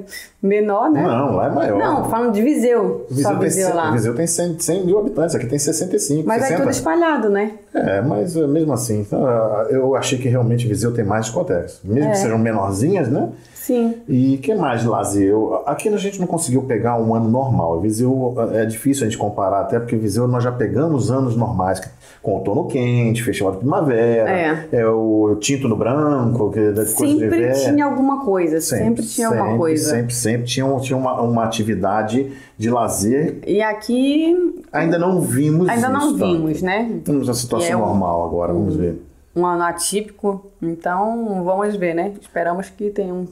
menor, 0.41 0.91
né? 0.91 1.01
Não, 1.01 1.35
lá 1.35 1.47
é 1.47 1.49
maior. 1.49 1.79
Não, 1.79 2.09
falando 2.11 2.31
de 2.31 2.43
Viseu. 2.43 3.07
Viseu 3.09 3.23
só 3.23 3.31
tem, 3.31 3.49
Viseu 3.49 3.75
lá. 3.75 3.91
Viseu 3.91 4.13
tem 4.15 4.27
100, 4.27 4.59
100 4.59 4.85
mil 4.85 4.99
habitantes, 4.99 5.33
aqui 5.33 5.47
tem 5.47 5.57
65, 5.57 6.27
Mas 6.27 6.43
é 6.43 6.45
60. 6.45 6.61
tudo 6.61 6.71
espalhado, 6.71 7.29
né? 7.29 7.53
É, 7.73 8.01
mas 8.01 8.37
eh, 8.37 8.45
mesmo 8.45 8.71
assim, 8.71 9.01
então, 9.01 9.27
eu 9.71 9.95
achei 9.95 10.19
que 10.19 10.29
realmente 10.29 10.67
Viseu 10.67 10.93
tem 10.93 11.03
mais 11.03 11.25
discotecas. 11.25 11.81
Mesmo 11.83 12.07
É. 12.07 12.11
que 12.11 12.17
sejam 12.19 12.37
menorzinhas, 12.37 13.09
né? 13.09 13.29
Sim. 13.65 13.95
E 14.07 14.37
que 14.37 14.53
mais 14.53 14.81
de 14.81 14.87
lazer? 14.87 15.29
Eu- 15.29 15.63
Aqui 15.65 15.89
a 15.89 15.97
gente 15.97 16.19
não 16.19 16.27
conseguiu 16.27 16.61
pegar 16.63 17.01
um 17.01 17.15
ano 17.15 17.27
normal. 17.27 17.79
Viseu 17.81 18.35
é 18.53 18.63
difícil 18.63 19.07
a 19.07 19.09
gente 19.09 19.17
comparar, 19.17 19.61
até 19.61 19.79
porque 19.79 19.95
Viseu 19.95 20.27
nós 20.27 20.43
já 20.43 20.51
pegamos 20.51 21.09
anos 21.09 21.35
normais, 21.35 21.81
com 22.21 22.33
outono 22.33 22.65
quente, 22.67 23.23
festival 23.23 23.53
de 23.53 23.57
primavera, 23.59 24.29
É. 24.29 24.67
é 24.71 24.87
o 24.87 25.35
tinto 25.39 25.67
no 25.67 25.75
branco, 25.75 26.51
que 26.51 26.59
da 26.69 26.83
coisa 26.85 26.95
Sempre 26.95 27.53
tinha 27.53 27.85
alguma 27.85 28.23
coisa, 28.23 28.61
sempre, 28.61 29.03
tinha 29.03 29.27
alguma 29.27 29.45
sempre, 29.45 29.57
coisa. 29.59 29.89
Sempre, 29.89 30.13
sempre 30.13 30.43
tinha, 30.47 30.65
um- 30.65 30.79
tinha 30.79 30.97
uma, 30.97 31.19
uma 31.21 31.43
atividade 31.43 32.31
de 32.57 32.69
lazer. 32.69 33.39
E 33.47 33.63
aqui 33.63 34.63
Ainda 34.71 34.99
não 34.99 35.21
vimos 35.21 35.67
ainda 35.69 35.89
não 35.89 36.09
isso, 36.11 36.19
tá? 36.19 36.25
vimos, 36.25 36.61
né? 36.61 36.99
Temos 37.03 37.27
a 37.29 37.33
situação 37.33 37.71
é 37.71 37.75
um- 37.75 37.79
normal 37.79 38.25
agora, 38.25 38.53
vamos 38.53 38.75
ver. 38.75 39.01
Um 39.35 39.45
ano 39.45 39.63
atípico, 39.63 40.45
então 40.61 41.43
vamos 41.43 41.75
ver, 41.75 41.93
né? 41.95 42.13
Esperamos 42.21 42.69
que 42.69 42.89
tenha 42.91 43.13
um. 43.13 43.25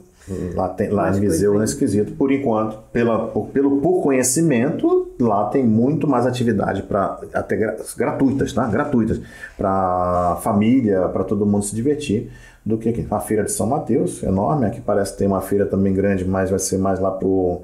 Lá, 0.54 0.70
tem, 0.70 0.88
lá 0.88 1.10
em 1.10 1.20
Viseu, 1.20 1.58
nesse 1.58 1.76
quesito, 1.76 2.12
por 2.12 2.32
enquanto, 2.32 2.78
pela, 2.90 3.28
por, 3.28 3.48
pelo, 3.48 3.78
por 3.82 4.02
conhecimento, 4.02 5.12
lá 5.20 5.46
tem 5.50 5.62
muito 5.62 6.08
mais 6.08 6.26
atividade 6.26 6.82
para 6.82 7.20
até 7.34 7.54
gra- 7.56 7.76
gratuitas, 7.94 8.50
tá? 8.52 8.66
Gratuitas 8.66 9.20
para 9.54 10.36
família, 10.42 11.08
para 11.08 11.24
todo 11.24 11.44
mundo 11.44 11.62
se 11.62 11.74
divertir, 11.74 12.30
do 12.64 12.78
que 12.78 12.88
aqui. 12.88 13.06
A 13.10 13.20
feira 13.20 13.44
de 13.44 13.52
São 13.52 13.66
Mateus, 13.66 14.22
enorme, 14.22 14.64
aqui 14.64 14.80
parece 14.80 15.12
que 15.12 15.18
tem 15.18 15.26
uma 15.26 15.42
feira 15.42 15.66
também 15.66 15.92
grande, 15.92 16.24
mas 16.24 16.48
vai 16.48 16.58
ser 16.58 16.78
mais 16.78 16.98
lá 16.98 17.10
pro 17.10 17.60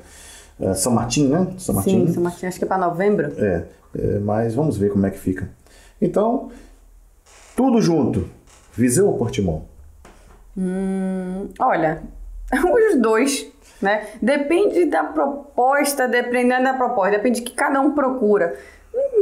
eh, 0.61 0.75
São 0.75 0.93
Martim, 0.93 1.29
né? 1.29 1.55
São 1.57 1.75
Martim. 1.75 2.07
Sim, 2.09 2.13
São 2.13 2.23
Martinho, 2.23 2.49
acho 2.49 2.59
que 2.59 2.65
é 2.67 2.69
para 2.69 2.77
novembro. 2.77 3.33
É, 3.39 3.65
é, 3.99 4.19
mas 4.19 4.55
vamos 4.55 4.77
ver 4.77 4.91
como 4.93 5.07
é 5.07 5.11
que 5.11 5.19
fica. 5.19 5.49
Então, 5.99 6.51
tudo 7.57 7.81
junto. 7.81 8.27
Viseu 8.75 9.07
ou 9.07 9.17
Portimão? 9.17 9.63
Hum, 10.57 11.49
olha, 11.59 12.03
os 12.95 13.01
dois, 13.01 13.47
né? 13.81 14.07
Depende 14.21 14.85
da 14.87 15.05
proposta, 15.05 16.07
dependendo 16.09 16.65
da 16.65 16.75
proposta, 16.75 17.13
depende 17.13 17.41
do 17.41 17.45
que 17.47 17.53
cada 17.55 17.81
um 17.81 17.93
procura. 17.93 18.55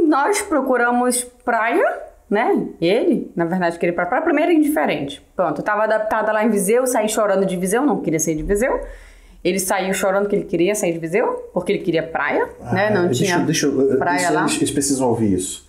Nós 0.07 0.41
procuramos 0.41 1.23
praia, 1.45 1.85
né? 2.29 2.67
Ele, 2.81 3.31
na 3.35 3.45
verdade, 3.45 3.77
queria 3.77 3.93
ir 3.93 3.95
pra 3.95 4.05
praia. 4.05 4.23
Primeiro, 4.23 4.51
indiferente. 4.51 5.25
Pronto, 5.35 5.59
eu 5.61 5.63
tava 5.63 5.83
adaptada 5.83 6.31
lá 6.31 6.43
em 6.43 6.49
Viseu, 6.49 6.85
saí 6.87 7.07
chorando 7.07 7.45
de 7.45 7.55
Viseu, 7.55 7.81
não 7.83 8.01
queria 8.01 8.19
sair 8.19 8.35
de 8.35 8.43
Viseu. 8.43 8.79
Ele 9.43 9.59
saiu 9.59 9.93
chorando 9.93 10.27
que 10.27 10.35
ele 10.35 10.43
queria 10.43 10.75
sair 10.75 10.91
de 10.91 10.99
Viseu, 10.99 11.49
porque 11.53 11.71
ele 11.71 11.79
queria 11.83 12.03
praia, 12.03 12.49
né? 12.73 12.89
Não 12.89 13.03
Ah, 13.03 13.05
deixa, 13.05 13.23
tinha 13.23 13.39
deixa, 13.39 13.67
eu- 13.67 13.97
praia 13.97 14.23
isso, 14.23 14.33
lá. 14.33 14.45
Eles 14.45 14.71
precisam 14.71 15.07
ouvir 15.07 15.33
isso. 15.33 15.68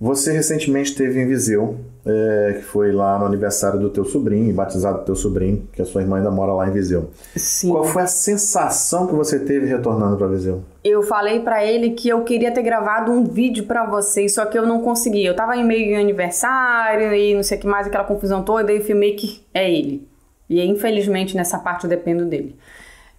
Você 0.00 0.32
recentemente 0.32 0.92
esteve 0.92 1.20
em 1.20 1.26
Viseu, 1.26 1.76
é, 2.06 2.54
que 2.56 2.62
foi 2.62 2.90
lá 2.90 3.18
no 3.18 3.26
aniversário 3.26 3.78
do 3.78 3.90
teu 3.90 4.02
sobrinho, 4.02 4.54
batizado 4.54 5.00
do 5.00 5.04
teu 5.04 5.14
sobrinho, 5.14 5.68
que 5.70 5.82
a 5.82 5.84
sua 5.84 6.00
irmã 6.00 6.16
ainda 6.16 6.30
mora 6.30 6.54
lá 6.54 6.66
em 6.66 6.72
Viseu. 6.72 7.10
Sim. 7.36 7.68
Qual 7.68 7.84
foi 7.84 8.00
a 8.00 8.06
sensação 8.06 9.06
que 9.06 9.12
você 9.12 9.38
teve 9.38 9.66
retornando 9.66 10.16
para 10.16 10.26
Viseu? 10.28 10.62
Eu 10.82 11.02
falei 11.02 11.40
pra 11.40 11.62
ele 11.62 11.90
que 11.90 12.08
eu 12.08 12.24
queria 12.24 12.50
ter 12.50 12.62
gravado 12.62 13.12
um 13.12 13.24
vídeo 13.24 13.64
pra 13.64 13.84
vocês, 13.84 14.32
só 14.32 14.46
que 14.46 14.58
eu 14.58 14.66
não 14.66 14.80
consegui. 14.80 15.22
Eu 15.22 15.36
tava 15.36 15.54
em 15.54 15.66
meio 15.66 15.88
de 15.88 15.94
aniversário 15.96 17.14
e 17.14 17.34
não 17.34 17.42
sei 17.42 17.58
o 17.58 17.60
que 17.60 17.66
mais, 17.66 17.86
aquela 17.86 18.04
confusão 18.04 18.42
toda, 18.42 18.72
e 18.72 18.78
eu 18.78 18.82
filmei 18.82 19.12
que 19.16 19.42
é 19.52 19.70
ele. 19.70 20.08
E 20.48 20.64
infelizmente 20.64 21.36
nessa 21.36 21.58
parte 21.58 21.84
eu 21.84 21.90
dependo 21.90 22.24
dele. 22.24 22.56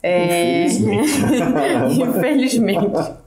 É... 0.01 0.65
infelizmente. 1.93 2.89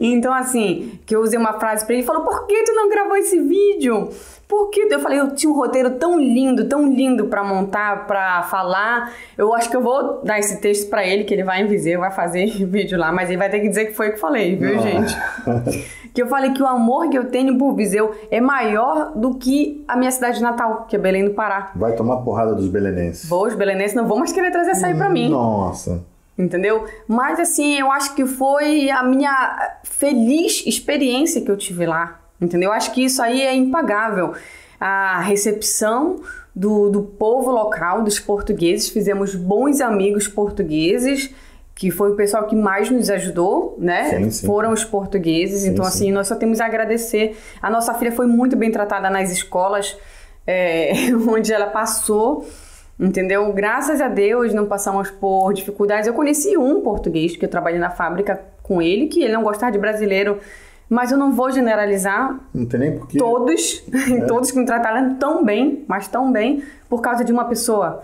Então, 0.00 0.32
assim, 0.32 0.98
que 1.04 1.14
eu 1.14 1.20
usei 1.20 1.38
uma 1.38 1.52
frase 1.60 1.84
pra 1.84 1.92
ele, 1.94 2.00
ele 2.02 2.06
falou, 2.06 2.24
por 2.24 2.46
que 2.46 2.64
tu 2.64 2.74
não 2.74 2.88
gravou 2.88 3.16
esse 3.16 3.38
vídeo? 3.38 4.08
Por 4.48 4.68
que? 4.70 4.88
Eu 4.90 4.98
falei, 4.98 5.20
eu 5.20 5.32
tinha 5.32 5.52
um 5.52 5.54
roteiro 5.54 5.90
tão 5.92 6.18
lindo, 6.18 6.68
tão 6.68 6.92
lindo 6.92 7.26
pra 7.26 7.44
montar, 7.44 8.06
pra 8.06 8.42
falar. 8.42 9.12
Eu 9.38 9.54
acho 9.54 9.70
que 9.70 9.76
eu 9.76 9.80
vou 9.80 10.22
dar 10.24 10.40
esse 10.40 10.60
texto 10.60 10.90
pra 10.90 11.06
ele, 11.06 11.22
que 11.22 11.32
ele 11.32 11.44
vai 11.44 11.62
em 11.62 11.66
Viseu, 11.66 12.00
vai 12.00 12.10
fazer 12.10 12.46
vídeo 12.66 12.98
lá, 12.98 13.12
mas 13.12 13.28
ele 13.28 13.38
vai 13.38 13.48
ter 13.48 13.60
que 13.60 13.68
dizer 13.68 13.84
que 13.86 13.92
foi 13.92 14.08
eu 14.08 14.12
que 14.14 14.18
falei, 14.18 14.56
viu, 14.56 14.74
Não. 14.74 14.82
gente? 14.82 15.16
Que 16.12 16.22
eu 16.22 16.26
falei 16.26 16.50
que 16.50 16.60
o 16.60 16.66
amor 16.66 17.08
que 17.08 17.16
eu 17.16 17.26
tenho 17.26 17.56
por 17.56 17.72
Viseu 17.76 18.12
é 18.32 18.40
maior 18.40 19.12
do 19.14 19.34
que 19.34 19.84
a 19.86 19.96
minha 19.96 20.10
cidade 20.10 20.42
natal, 20.42 20.84
que 20.88 20.96
é 20.96 20.98
Belém 20.98 21.24
do 21.24 21.30
Pará. 21.34 21.70
Vai 21.76 21.94
tomar 21.94 22.16
porrada 22.16 22.52
dos 22.52 22.66
belenenses. 22.66 23.28
Vou, 23.28 23.46
os 23.46 23.54
belenenses 23.54 23.94
não 23.94 24.08
vão 24.08 24.18
mais 24.18 24.32
querer 24.32 24.50
trazer 24.50 24.72
açaí 24.72 24.92
pra 24.96 25.08
mim. 25.08 25.28
Nossa. 25.28 26.02
Entendeu? 26.40 26.86
Mas 27.06 27.38
assim, 27.38 27.78
eu 27.78 27.92
acho 27.92 28.14
que 28.14 28.24
foi 28.24 28.90
a 28.90 29.02
minha 29.02 29.78
feliz 29.84 30.64
experiência 30.66 31.42
que 31.42 31.50
eu 31.50 31.56
tive 31.56 31.86
lá. 31.86 32.20
Entendeu? 32.40 32.70
Eu 32.70 32.72
acho 32.72 32.92
que 32.92 33.04
isso 33.04 33.22
aí 33.22 33.42
é 33.42 33.54
impagável. 33.54 34.32
A 34.80 35.20
recepção 35.20 36.20
do, 36.54 36.88
do 36.88 37.02
povo 37.02 37.50
local, 37.50 38.02
dos 38.02 38.18
portugueses, 38.18 38.88
fizemos 38.88 39.34
bons 39.34 39.80
amigos 39.80 40.26
portugueses, 40.26 41.30
que 41.74 41.90
foi 41.90 42.12
o 42.12 42.16
pessoal 42.16 42.46
que 42.46 42.56
mais 42.56 42.90
nos 42.90 43.10
ajudou, 43.10 43.76
né? 43.78 44.10
Sim, 44.10 44.30
sim. 44.30 44.46
Foram 44.46 44.72
os 44.72 44.84
portugueses. 44.84 45.64
então, 45.64 45.84
sim. 45.84 45.90
assim, 45.90 46.12
nós 46.12 46.26
só 46.28 46.34
temos 46.34 46.60
a 46.60 46.66
agradecer. 46.66 47.36
A 47.60 47.68
nossa 47.68 47.92
filha 47.94 48.12
foi 48.12 48.26
muito 48.26 48.56
bem 48.56 48.70
tratada 48.70 49.10
nas 49.10 49.30
escolas 49.30 49.96
é, 50.46 50.92
onde 51.28 51.52
ela 51.52 51.66
passou. 51.66 52.46
Entendeu? 53.00 53.50
Graças 53.54 54.00
a 54.00 54.08
Deus 54.08 54.52
não 54.52 54.66
passamos 54.66 55.10
por 55.10 55.52
dificuldades. 55.54 56.06
Eu 56.06 56.12
conheci 56.12 56.56
um 56.58 56.82
português 56.82 57.34
que 57.34 57.44
eu 57.44 57.48
trabalhei 57.48 57.80
na 57.80 57.88
fábrica 57.90 58.40
com 58.62 58.82
ele, 58.82 59.06
que 59.06 59.22
ele 59.24 59.32
não 59.32 59.42
gostava 59.42 59.72
de 59.72 59.78
brasileiro, 59.78 60.38
mas 60.88 61.10
eu 61.10 61.16
não 61.16 61.32
vou 61.32 61.50
generalizar 61.50 62.38
Não 62.54 62.66
tem 62.66 62.78
nem 62.80 62.98
porquê. 62.98 63.16
todos, 63.18 63.82
É. 63.92 64.20
todos 64.28 64.50
que 64.50 64.58
me 64.58 64.66
trataram 64.66 65.14
tão 65.14 65.42
bem, 65.44 65.84
mas 65.88 66.08
tão 66.08 66.30
bem, 66.30 66.62
por 66.88 67.00
causa 67.00 67.24
de 67.24 67.32
uma 67.32 67.44
pessoa. 67.46 68.02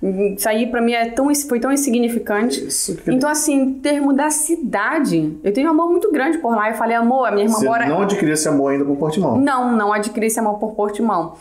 Isso 0.00 0.48
aí 0.48 0.68
pra 0.68 0.80
mim 0.80 0.92
é 0.92 1.10
tão, 1.10 1.28
foi 1.34 1.58
tão 1.58 1.72
insignificante. 1.72 2.68
Isso 2.68 2.96
Então, 3.08 3.28
assim, 3.28 3.54
em 3.60 3.74
termo 3.80 4.12
da 4.12 4.30
cidade, 4.30 5.36
eu 5.42 5.52
tenho 5.52 5.66
um 5.66 5.72
amor 5.72 5.90
muito 5.90 6.10
grande 6.12 6.38
por 6.38 6.54
lá. 6.54 6.70
Eu 6.70 6.74
falei, 6.76 6.96
amor, 6.96 7.26
a 7.26 7.32
minha 7.32 7.46
irmã 7.46 7.58
Você 7.58 7.66
mora. 7.66 7.86
não 7.86 8.02
adquiriu 8.02 8.32
esse 8.34 8.48
amor 8.48 8.72
ainda 8.72 8.84
por 8.84 8.96
Portimão. 8.96 9.36
Não, 9.36 9.76
não 9.76 9.92
adquiri 9.92 10.26
esse 10.28 10.38
amor 10.38 10.58
por 10.60 10.72
Portimão. 10.74 11.34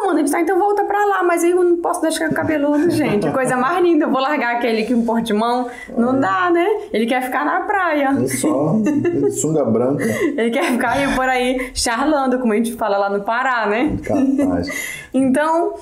Ah, 0.00 0.02
comandante, 0.02 0.30
tá, 0.30 0.40
então 0.40 0.58
volta 0.58 0.84
pra 0.84 1.04
lá. 1.04 1.22
Mas 1.22 1.44
aí 1.44 1.50
eu 1.50 1.62
não 1.62 1.76
posso 1.76 2.00
deixar 2.00 2.28
cabeludo, 2.30 2.90
gente. 2.90 3.28
Coisa 3.32 3.56
mais 3.56 3.82
linda. 3.82 4.06
Eu 4.06 4.10
vou 4.10 4.20
largar 4.20 4.56
aquele 4.56 4.82
aqui 4.82 4.92
em 4.92 5.04
Portimão. 5.04 5.68
Não 5.96 6.18
dá, 6.18 6.50
né? 6.50 6.66
Ele 6.92 7.06
quer 7.06 7.22
ficar 7.22 7.44
na 7.44 7.60
praia. 7.60 8.10
É 8.22 8.26
só 8.26 8.76
sunga 9.30 9.64
branca. 9.64 10.04
Ele 10.36 10.50
quer 10.50 10.64
ficar 10.64 10.92
aí 10.92 11.14
por 11.14 11.28
aí 11.28 11.70
charlando, 11.74 12.38
como 12.38 12.52
a 12.52 12.56
gente 12.56 12.74
fala 12.74 12.96
lá 12.96 13.10
no 13.10 13.22
Pará, 13.22 13.66
né? 13.66 13.96
Capaz. 14.02 14.68
Então, 15.12 15.74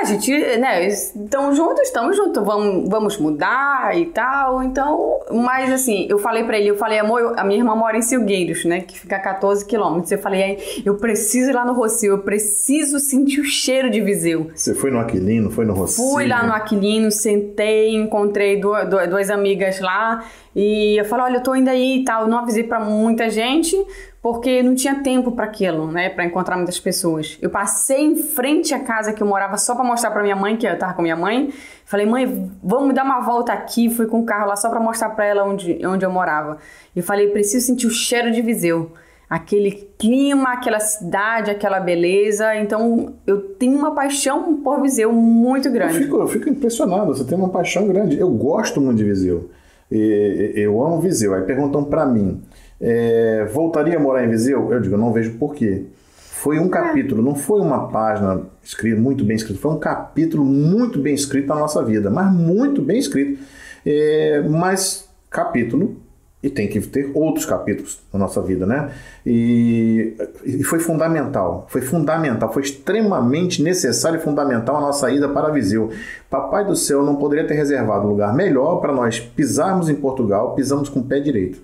a 0.00 0.04
gente, 0.04 0.30
né, 0.58 0.86
estamos 0.86 1.56
juntos, 1.56 1.80
estamos 1.82 2.16
juntos, 2.16 2.42
vamos, 2.44 2.88
vamos 2.88 3.18
mudar 3.18 3.96
e 3.96 4.06
tal. 4.06 4.62
Então, 4.62 5.20
mas 5.30 5.72
assim, 5.72 6.06
eu 6.10 6.18
falei 6.18 6.44
pra 6.44 6.58
ele, 6.58 6.68
eu 6.70 6.76
falei, 6.76 6.98
amor, 6.98 7.20
eu- 7.20 7.32
a 7.38 7.44
minha 7.44 7.60
irmã 7.60 7.74
mora 7.74 7.96
em 7.96 8.02
Silgueiros, 8.02 8.64
né, 8.64 8.80
que 8.80 8.98
fica 8.98 9.16
a 9.16 9.20
14 9.20 9.64
quilômetros. 9.66 10.10
Eu 10.12 10.18
falei, 10.18 10.42
"Aí, 10.42 10.82
eu 10.84 10.96
preciso 10.96 11.50
ir 11.50 11.52
lá 11.54 11.64
no 11.64 11.72
Rocio, 11.72 12.12
eu 12.12 12.18
preciso 12.18 12.98
sentir 12.98 13.40
o 13.40 13.44
cheiro 13.44 13.90
de 13.90 14.00
Viseu. 14.00 14.50
Você 14.54 14.74
foi 14.74 14.90
no 14.90 14.98
Aquilino, 14.98 15.50
foi 15.50 15.64
no 15.64 15.72
Rocinho? 15.74 16.10
Fui 16.10 16.26
lá 16.26 16.42
no 16.46 16.52
Aquilino, 16.52 17.10
sentei, 17.10 17.94
encontrei 17.94 18.60
duas, 18.60 18.88
duas, 18.88 19.08
duas 19.08 19.30
amigas 19.30 19.80
lá 19.80 20.24
e 20.54 20.96
eu 20.98 21.04
falei, 21.04 21.26
olha, 21.26 21.36
eu 21.36 21.42
tô 21.42 21.54
indo 21.54 21.68
aí 21.68 21.98
e 22.00 22.04
tal. 22.04 22.22
Eu 22.22 22.28
não 22.28 22.38
avisei 22.38 22.64
pra 22.64 22.80
muita 22.80 23.28
gente 23.30 23.76
porque 24.24 24.62
não 24.62 24.74
tinha 24.74 24.94
tempo 25.02 25.32
pra 25.32 25.44
aquilo, 25.44 25.86
né, 25.92 26.08
Pra 26.08 26.24
encontrar 26.24 26.56
muitas 26.56 26.80
pessoas. 26.80 27.36
Eu 27.42 27.50
passei 27.50 28.00
em 28.06 28.16
frente 28.16 28.72
à 28.72 28.80
casa 28.80 29.12
que 29.12 29.22
eu 29.22 29.26
morava 29.26 29.58
só 29.58 29.74
pra 29.74 29.84
mostrar 29.84 30.10
pra 30.12 30.22
minha 30.22 30.34
mãe 30.34 30.56
que 30.56 30.66
eu 30.66 30.78
tava 30.78 30.94
com 30.94 31.02
minha 31.02 31.14
mãe. 31.14 31.50
Falei, 31.84 32.06
mãe, 32.06 32.50
vamos 32.62 32.94
dar 32.94 33.04
uma 33.04 33.20
volta 33.20 33.52
aqui. 33.52 33.90
Fui 33.90 34.06
com 34.06 34.20
o 34.20 34.24
carro 34.24 34.48
lá 34.48 34.56
só 34.56 34.70
pra 34.70 34.80
mostrar 34.80 35.10
pra 35.10 35.26
ela 35.26 35.44
onde, 35.44 35.78
onde 35.86 36.06
eu 36.06 36.10
morava. 36.10 36.56
E 36.96 37.02
falei, 37.02 37.28
preciso 37.28 37.66
sentir 37.66 37.86
o 37.86 37.90
cheiro 37.90 38.32
de 38.32 38.40
Viseu 38.40 38.92
aquele 39.28 39.72
clima, 39.98 40.52
aquela 40.52 40.80
cidade, 40.80 41.50
aquela 41.50 41.78
beleza. 41.80 42.56
Então, 42.56 43.14
eu 43.26 43.40
tenho 43.40 43.76
uma 43.76 43.94
paixão 43.94 44.54
por 44.62 44.80
Viseu 44.80 45.12
muito 45.12 45.68
Eu 45.68 45.72
grande. 45.72 45.98
fico, 45.98 46.16
eu 46.16 46.26
fico 46.28 46.48
impressionado, 46.48 47.14
você 47.14 47.24
tem 47.24 47.36
uma 47.36 47.48
paixão 47.50 47.86
grande. 47.88 48.18
Eu 48.18 48.30
gosto 48.30 48.80
muito 48.80 48.96
de 48.96 49.04
Viseu. 49.04 49.50
E- 49.92 50.52
eu 50.56 50.82
amo 50.82 50.98
Viseu. 51.00 51.34
Aí 51.34 51.42
perguntam 51.42 51.84
pra 51.84 52.06
mim, 52.06 52.40
é, 52.86 53.46
voltaria 53.50 53.96
a 53.96 54.00
morar 54.00 54.26
em 54.26 54.28
Viseu? 54.28 54.70
Eu 54.70 54.78
digo, 54.78 54.94
não 54.98 55.10
vejo 55.10 55.38
por 55.38 55.54
quê. 55.54 55.84
Foi 56.06 56.58
um 56.58 56.68
capítulo, 56.68 57.22
não 57.22 57.34
foi 57.34 57.58
uma 57.58 57.88
página 57.88 58.42
escrita, 58.62 59.00
muito 59.00 59.24
bem 59.24 59.34
escrita, 59.34 59.58
foi 59.58 59.72
um 59.72 59.78
capítulo 59.78 60.44
muito 60.44 60.98
bem 60.98 61.14
escrito 61.14 61.48
na 61.48 61.54
nossa 61.54 61.82
vida, 61.82 62.10
mas 62.10 62.30
muito 62.30 62.82
bem 62.82 62.98
escrito. 62.98 63.42
É, 63.86 64.42
mas 64.46 65.08
capítulo 65.30 65.96
E 66.42 66.50
tem 66.50 66.68
que 66.68 66.78
ter 66.78 67.10
outros 67.14 67.46
capítulos 67.46 68.02
na 68.12 68.18
nossa 68.18 68.42
vida, 68.42 68.66
né? 68.66 68.90
E, 69.24 70.14
e 70.44 70.62
foi 70.62 70.78
fundamental, 70.78 71.66
foi 71.70 71.80
fundamental, 71.80 72.52
foi 72.52 72.62
extremamente 72.62 73.62
necessário 73.62 74.18
e 74.18 74.22
fundamental 74.22 74.76
a 74.76 74.80
nossa 74.82 75.10
ida 75.10 75.26
para 75.26 75.50
Viseu. 75.50 75.88
Papai 76.28 76.66
do 76.66 76.76
céu 76.76 77.02
não 77.02 77.16
poderia 77.16 77.46
ter 77.46 77.54
reservado 77.54 78.06
um 78.06 78.10
lugar 78.10 78.34
melhor 78.34 78.78
para 78.82 78.92
nós 78.92 79.18
pisarmos 79.18 79.88
em 79.88 79.94
Portugal, 79.94 80.54
pisamos 80.54 80.90
com 80.90 81.00
o 81.00 81.04
pé 81.04 81.18
direito. 81.18 81.62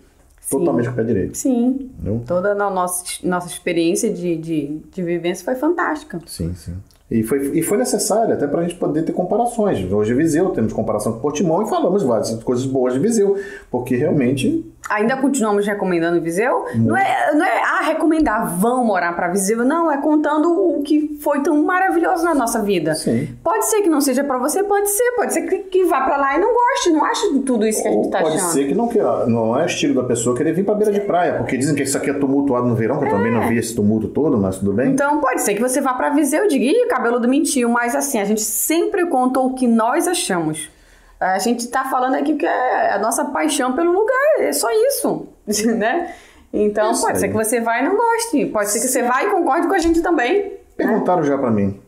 Sim. 0.51 0.59
Totalmente 0.59 0.87
com 0.87 0.93
o 0.93 0.97
pé 0.97 1.05
direito. 1.05 1.39
Sim. 1.39 1.91
Entendeu? 1.95 2.23
Toda 2.27 2.53
a 2.53 2.71
nossa, 2.71 3.05
nossa 3.23 3.47
experiência 3.47 4.13
de, 4.13 4.37
de, 4.37 4.81
de 4.93 5.03
vivência 5.03 5.45
foi 5.45 5.55
fantástica. 5.55 6.21
Sim, 6.27 6.55
sim. 6.55 6.77
E 7.11 7.25
foi, 7.25 7.59
e 7.59 7.63
foi 7.63 7.77
necessário 7.77 8.33
até 8.33 8.47
para 8.47 8.61
a 8.61 8.63
gente 8.63 8.77
poder 8.77 9.03
ter 9.03 9.13
comparações. 9.13 9.91
Hoje 9.91 10.15
Viseu, 10.15 10.51
temos 10.51 10.73
comparação 10.73 11.15
com 11.15 11.19
Portimão 11.19 11.63
e 11.63 11.69
falamos 11.69 12.05
várias 12.05 12.31
coisas 12.45 12.65
boas 12.65 12.95
de 12.95 13.01
Viseu, 13.01 13.37
porque 13.69 13.97
realmente 13.97 14.65
Ainda 14.89 15.17
continuamos 15.17 15.67
recomendando 15.67 16.21
Viseu? 16.21 16.65
Não 16.75 16.97
é, 16.97 17.33
não 17.35 17.45
é 17.45 17.63
ah, 17.63 17.83
recomendar, 17.85 18.59
vão 18.59 18.85
morar 18.85 19.15
para 19.15 19.29
Viseu. 19.29 19.65
Não, 19.65 19.91
é 19.91 19.99
contando 19.99 20.49
o 20.51 20.83
que 20.83 21.17
foi 21.21 21.41
tão 21.43 21.63
maravilhoso 21.63 22.25
na 22.25 22.35
nossa 22.35 22.61
vida. 22.63 22.95
Sim. 22.95 23.29
Pode 23.45 23.67
ser 23.67 23.83
que 23.83 23.89
não 23.89 24.01
seja 24.01 24.25
para 24.25 24.39
você, 24.39 24.65
pode 24.65 24.91
ser. 24.91 25.13
Pode 25.13 25.33
ser 25.33 25.43
que, 25.43 25.59
que 25.59 25.85
vá 25.85 26.01
para 26.01 26.17
lá 26.17 26.37
e 26.37 26.41
não 26.41 26.53
goste, 26.53 26.91
não 26.91 27.05
ache 27.05 27.39
tudo 27.47 27.67
isso 27.67 27.83
que 27.83 27.89
a 27.89 27.93
gente 27.93 28.07
Ou 28.07 28.11
tá 28.11 28.21
pode 28.21 28.37
achando. 28.37 28.53
ser 28.53 28.67
que 28.67 28.75
não 28.75 28.89
queira, 28.89 29.27
não 29.27 29.59
é 29.59 29.67
estilo 29.67 29.95
da 29.95 30.03
pessoa 30.03 30.37
querer 30.37 30.53
vir 30.53 30.65
para 30.65 30.75
beira 30.75 30.93
de 30.93 31.01
praia, 31.01 31.35
porque 31.35 31.57
dizem 31.57 31.75
que 31.75 31.83
isso 31.83 31.97
aqui 31.97 32.11
é 32.11 32.15
tumultuado 32.15 32.67
no 32.67 32.75
verão, 32.75 32.99
que 32.99 33.05
eu 33.05 33.11
também 33.11 33.33
não 33.33 33.49
vi 33.49 33.59
esse 33.59 33.75
tumulto 33.75 34.09
todo, 34.09 34.39
mas 34.39 34.57
tudo 34.57 34.73
bem. 34.73 34.91
Então 34.91 35.21
pode 35.21 35.43
ser 35.43 35.55
que 35.55 35.61
você 35.61 35.81
vá 35.81 35.95
para 35.95 36.11
Viseu 36.11 36.47
e 36.47 36.49
diga, 36.49 36.65
cabeludo 37.01 37.27
mentiu, 37.27 37.69
mas 37.69 37.97
assim, 37.97 38.19
a 38.19 38.25
gente 38.25 38.43
sempre 38.43 39.07
conta 39.07 39.41
o 39.41 39.55
que 39.55 39.67
nós 39.67 40.07
achamos. 40.07 40.71
A 41.19 41.39
gente 41.39 41.69
tá 41.69 41.85
falando 41.85 42.15
aqui 42.15 42.37
que 42.37 42.47
é 42.47 42.93
a 42.93 42.99
nossa 42.99 43.25
paixão 43.27 43.75
pelo 43.75 43.93
lugar, 43.93 44.41
é 44.41 44.53
só 44.53 44.69
isso, 44.71 45.29
né? 45.77 46.15
Então 46.53 46.93
Isso 46.93 47.03
pode 47.03 47.19
ser 47.19 47.27
aí. 47.27 47.31
que 47.31 47.37
você 47.37 47.61
vá 47.61 47.79
e 47.79 47.85
não 47.85 47.97
goste, 47.97 48.47
pode 48.47 48.71
ser 48.71 48.81
que 48.81 48.89
você 48.89 49.03
vá 49.03 49.23
e 49.23 49.31
concorde 49.31 49.69
com 49.69 49.75
a 49.75 49.79
gente 49.79 50.03
também. 50.03 50.53
Perguntaram 50.77 51.23
já 51.23 51.37
para 51.39 51.51
mim 51.51 51.79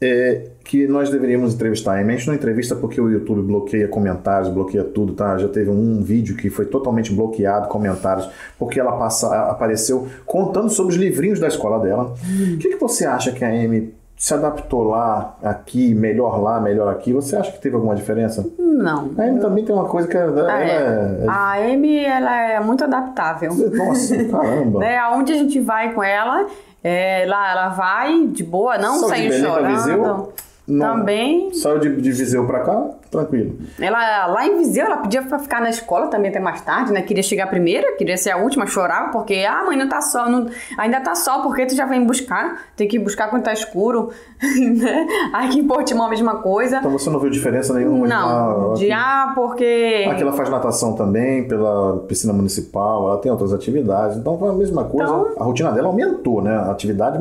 é, 0.00 0.50
que 0.64 0.86
nós 0.86 1.10
deveríamos 1.10 1.54
entrevistar 1.54 1.94
a 1.94 2.10
gente 2.10 2.26
não 2.26 2.34
entrevista 2.34 2.76
porque 2.76 3.00
o 3.00 3.10
YouTube 3.10 3.42
bloqueia 3.42 3.88
comentários, 3.88 4.48
bloqueia 4.48 4.84
tudo, 4.84 5.12
tá? 5.12 5.36
Já 5.38 5.48
teve 5.48 5.70
um 5.70 6.02
vídeo 6.02 6.36
que 6.36 6.48
foi 6.48 6.66
totalmente 6.66 7.12
bloqueado, 7.12 7.68
comentários, 7.68 8.28
porque 8.58 8.78
ela 8.78 8.92
passa, 8.96 9.48
apareceu 9.50 10.06
contando 10.24 10.70
sobre 10.70 10.94
os 10.94 11.00
livrinhos 11.00 11.40
da 11.40 11.48
escola 11.48 11.80
dela. 11.80 12.14
O 12.54 12.58
que, 12.58 12.68
que 12.68 12.76
você 12.76 13.04
acha 13.04 13.32
que 13.32 13.44
a 13.44 13.48
Amy 13.48 13.92
se 14.18 14.34
adaptou 14.34 14.82
lá, 14.82 15.36
aqui, 15.42 15.94
melhor 15.94 16.42
lá, 16.42 16.60
melhor 16.60 16.92
aqui? 16.92 17.12
Você 17.12 17.36
acha 17.36 17.52
que 17.52 17.60
teve 17.60 17.76
alguma 17.76 17.94
diferença? 17.94 18.44
Não. 18.58 19.10
A 19.16 19.22
Amy 19.22 19.40
também 19.40 19.64
tem 19.64 19.74
uma 19.74 19.84
coisa 19.86 20.08
que 20.08 20.16
ela, 20.16 20.50
Ah, 20.50 20.60
ela 20.60 20.70
é. 20.70 21.24
é... 21.24 21.26
A 21.28 21.52
Amy, 21.72 22.04
ela 22.04 22.36
é 22.36 22.60
muito 22.60 22.82
adaptável. 22.82 23.54
Nossa, 23.54 24.16
caramba. 24.28 24.80
né? 24.80 24.98
Aonde 24.98 25.32
a 25.32 25.36
gente 25.36 25.60
vai 25.60 25.92
com 25.92 26.02
ela, 26.02 26.46
é, 26.82 27.24
lá 27.28 27.50
ela 27.52 27.68
vai 27.68 28.26
de 28.26 28.42
boa, 28.42 28.76
não 28.76 29.08
Belém 29.08 29.28
pra 29.28 29.38
chorando. 29.38 30.32
Não. 30.68 30.98
Também 30.98 31.52
Saiu 31.54 31.78
de, 31.78 31.96
de 32.00 32.12
Viseu 32.12 32.46
pra 32.46 32.60
cá, 32.60 32.90
tranquilo. 33.10 33.56
Ela, 33.80 34.26
lá 34.26 34.46
em 34.46 34.58
Viseu, 34.58 34.84
ela 34.84 34.98
pedia 34.98 35.22
ficar 35.22 35.60
na 35.62 35.70
escola 35.70 36.08
também 36.08 36.30
até 36.30 36.38
mais 36.38 36.60
tarde, 36.60 36.92
né? 36.92 37.00
Queria 37.00 37.22
chegar 37.22 37.46
primeiro, 37.46 37.96
queria 37.96 38.16
ser 38.18 38.30
a 38.32 38.36
última, 38.36 38.66
chorava, 38.66 39.10
porque, 39.10 39.46
ah, 39.48 39.64
mãe, 39.64 39.78
não 39.78 39.88
tá 39.88 40.02
sol, 40.02 40.28
não, 40.28 40.46
ainda 40.76 41.00
tá 41.00 41.14
sol, 41.14 41.40
porque 41.42 41.64
tu 41.64 41.74
já 41.74 41.86
vem 41.86 42.04
buscar? 42.04 42.64
Tem 42.76 42.86
que 42.86 42.98
buscar 42.98 43.28
quando 43.30 43.44
tá 43.44 43.52
escuro, 43.52 44.10
né? 44.76 45.06
Aqui 45.32 45.58
em 45.60 45.66
Portimão 45.66 46.06
a 46.06 46.10
mesma 46.10 46.36
coisa. 46.42 46.78
Então 46.78 46.90
você 46.90 47.08
não 47.08 47.18
viu 47.18 47.30
diferença 47.30 47.72
nenhuma? 47.72 48.06
Não, 48.06 48.74
de 48.74 48.92
ah, 48.92 49.32
porque... 49.34 50.06
Aqui 50.10 50.22
ela 50.22 50.32
faz 50.32 50.50
natação 50.50 50.92
também, 50.94 51.48
pela 51.48 51.98
piscina 52.06 52.32
municipal, 52.32 53.08
ela 53.08 53.18
tem 53.18 53.32
outras 53.32 53.52
atividades. 53.54 54.18
Então 54.18 54.38
foi 54.38 54.50
a 54.50 54.52
mesma 54.52 54.84
coisa. 54.84 55.10
Então- 55.10 55.28
A 55.38 55.44
rotina 55.44 55.72
dela 55.72 55.88
aumentou, 55.88 56.42
né? 56.42 56.54
A 56.54 56.70
atividade, 56.70 57.18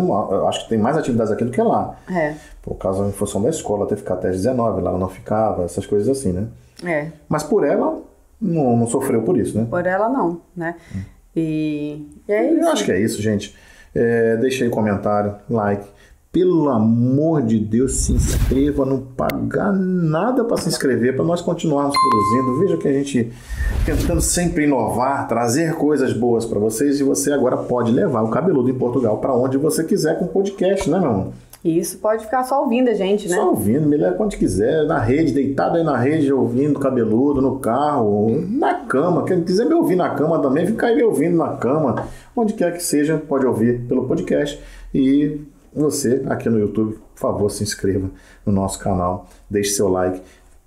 acho 0.48 0.64
que 0.64 0.70
tem 0.70 0.78
mais 0.78 0.98
atividades 0.98 1.32
aqui 1.32 1.46
do 1.46 1.52
que 1.52 1.62
lá. 1.62 1.96
É, 2.14 2.34
Por 2.62 2.76
causa 2.76 3.06
em 3.06 3.12
função 3.14 3.37
da 3.42 3.50
escola, 3.50 3.86
até 3.86 3.96
ficar 3.96 4.16
até 4.16 4.30
às 4.30 4.36
19, 4.38 4.82
lá 4.82 4.90
ela 4.92 5.00
não 5.00 5.10
ficava, 5.10 5.64
essas 5.64 5.86
coisas 5.86 6.08
assim, 6.10 6.32
né? 6.32 6.48
é. 6.84 7.08
Mas 7.28 7.44
por 7.44 7.64
ela, 7.66 8.00
não, 8.40 8.78
não 8.78 8.88
sofreu 8.88 9.22
por 9.24 9.38
isso, 9.38 9.58
né? 9.58 9.66
Por 9.70 9.86
ela 9.86 10.08
não, 10.10 10.42
né? 10.56 10.76
E, 11.36 12.06
e 12.28 12.32
é 12.32 12.52
Eu 12.52 12.60
isso. 12.60 12.70
acho 12.70 12.86
que 12.86 12.92
é 12.92 13.00
isso, 13.00 13.22
gente. 13.22 13.56
É, 13.96 14.36
deixa 14.38 14.64
aí 14.64 14.70
um 14.70 14.74
comentário, 14.74 15.36
like. 15.50 15.86
Pelo 16.32 16.70
amor 16.70 17.42
de 17.42 17.58
Deus, 17.58 17.96
se 18.02 18.12
inscreva, 18.12 18.86
não 18.86 19.00
pagar 19.02 19.72
nada 19.74 20.44
para 20.44 20.58
se 20.58 20.70
inscrever, 20.70 21.16
para 21.16 21.26
nós 21.26 21.42
continuarmos 21.42 21.96
produzindo. 21.98 22.60
Veja 22.60 22.78
que 22.78 22.88
a 22.88 22.94
gente 22.94 23.32
tentando 23.86 24.22
sempre 24.22 24.66
inovar, 24.66 25.28
trazer 25.28 25.74
coisas 25.76 26.14
boas 26.14 26.46
para 26.46 26.60
vocês 26.60 27.00
e 27.00 27.04
você 27.04 27.32
agora 27.32 27.58
pode 27.58 27.92
levar 27.92 28.22
o 28.22 28.30
cabeludo 28.30 28.70
em 28.70 28.74
Portugal 28.78 29.18
para 29.18 29.34
onde 29.34 29.58
você 29.58 29.84
quiser 29.84 30.20
com 30.20 30.26
o 30.26 30.28
podcast, 30.28 30.88
né, 30.90 31.00
meu 31.00 31.10
irmão? 31.10 31.34
E 31.64 31.80
isso 31.80 31.98
pode 31.98 32.24
ficar 32.24 32.44
só 32.44 32.62
ouvindo 32.62 32.90
a 32.90 32.94
gente, 32.94 33.28
né? 33.28 33.36
Só 33.36 33.50
ouvindo, 33.50 33.88
me 33.88 33.98
leva 33.98 34.16
quando 34.16 34.36
quiser, 34.38 34.86
na 34.86 35.00
rede, 35.00 35.34
deitado 35.34 35.78
aí 35.78 35.84
na 35.84 35.98
rede, 35.98 36.32
ouvindo 36.32 36.80
cabeludo, 36.80 37.42
no 37.42 37.60
carro, 37.60 38.42
na 38.48 38.76
cama. 38.86 39.26
Quem 39.26 39.44
quiser 39.44 39.66
me 39.66 39.74
ouvir 39.74 39.96
na 39.96 40.12
cama 40.12 40.40
também, 40.42 40.66
fica 40.68 40.88
aí 40.88 40.96
me 40.96 41.04
ouvindo 41.04 41.36
na 41.36 41.56
cama. 41.58 42.08
Onde 42.36 42.54
quer 42.54 42.72
que 42.74 42.82
seja, 42.84 43.18
pode 43.18 43.46
ouvir 43.46 43.82
pelo 43.88 44.08
podcast. 44.08 44.62
E 44.94 45.42
você, 45.74 46.24
aqui 46.28 46.48
no 46.50 46.60
YouTube, 46.60 46.94
por 47.16 47.20
favor, 47.20 47.50
se 47.50 47.64
inscreva 47.64 48.10
no 48.46 48.52
nosso 48.54 48.80
canal, 48.80 49.28
deixe 49.50 49.72
seu 49.72 49.90
like. 49.90 50.22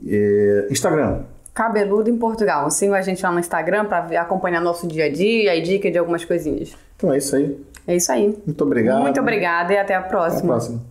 E, 0.05 0.67
Instagram, 0.71 1.21
Cabeludo 1.55 2.09
em 2.09 2.17
Portugal. 2.17 2.71
Siga 2.71 2.97
a 2.97 3.03
gente 3.03 3.23
lá 3.23 3.31
no 3.33 3.41
Instagram 3.41 3.87
ver- 4.09 4.17
acompanhar 4.17 4.61
nosso 4.61 4.87
dia 4.87 5.07
a 5.07 5.13
dia 5.13 5.55
e 5.57 5.61
dica 5.63 5.91
de 5.91 5.99
algumas 5.99 6.25
coisinhas. 6.25 6.75
Então 7.01 7.13
é 7.13 7.19
isso 7.19 7.35
aí. 7.35 7.59
É 7.87 7.97
isso 7.97 8.13
aí. 8.13 8.39
Muito 8.47 8.63
obrigado. 8.63 9.03
Muito 9.03 9.21
obrigada 9.21 9.73
e 9.73 9.79
até 9.79 9.95
a 9.95 9.99
Até 9.99 10.07
a 10.07 10.11
próxima. 10.11 10.43
próxima. 10.43 10.90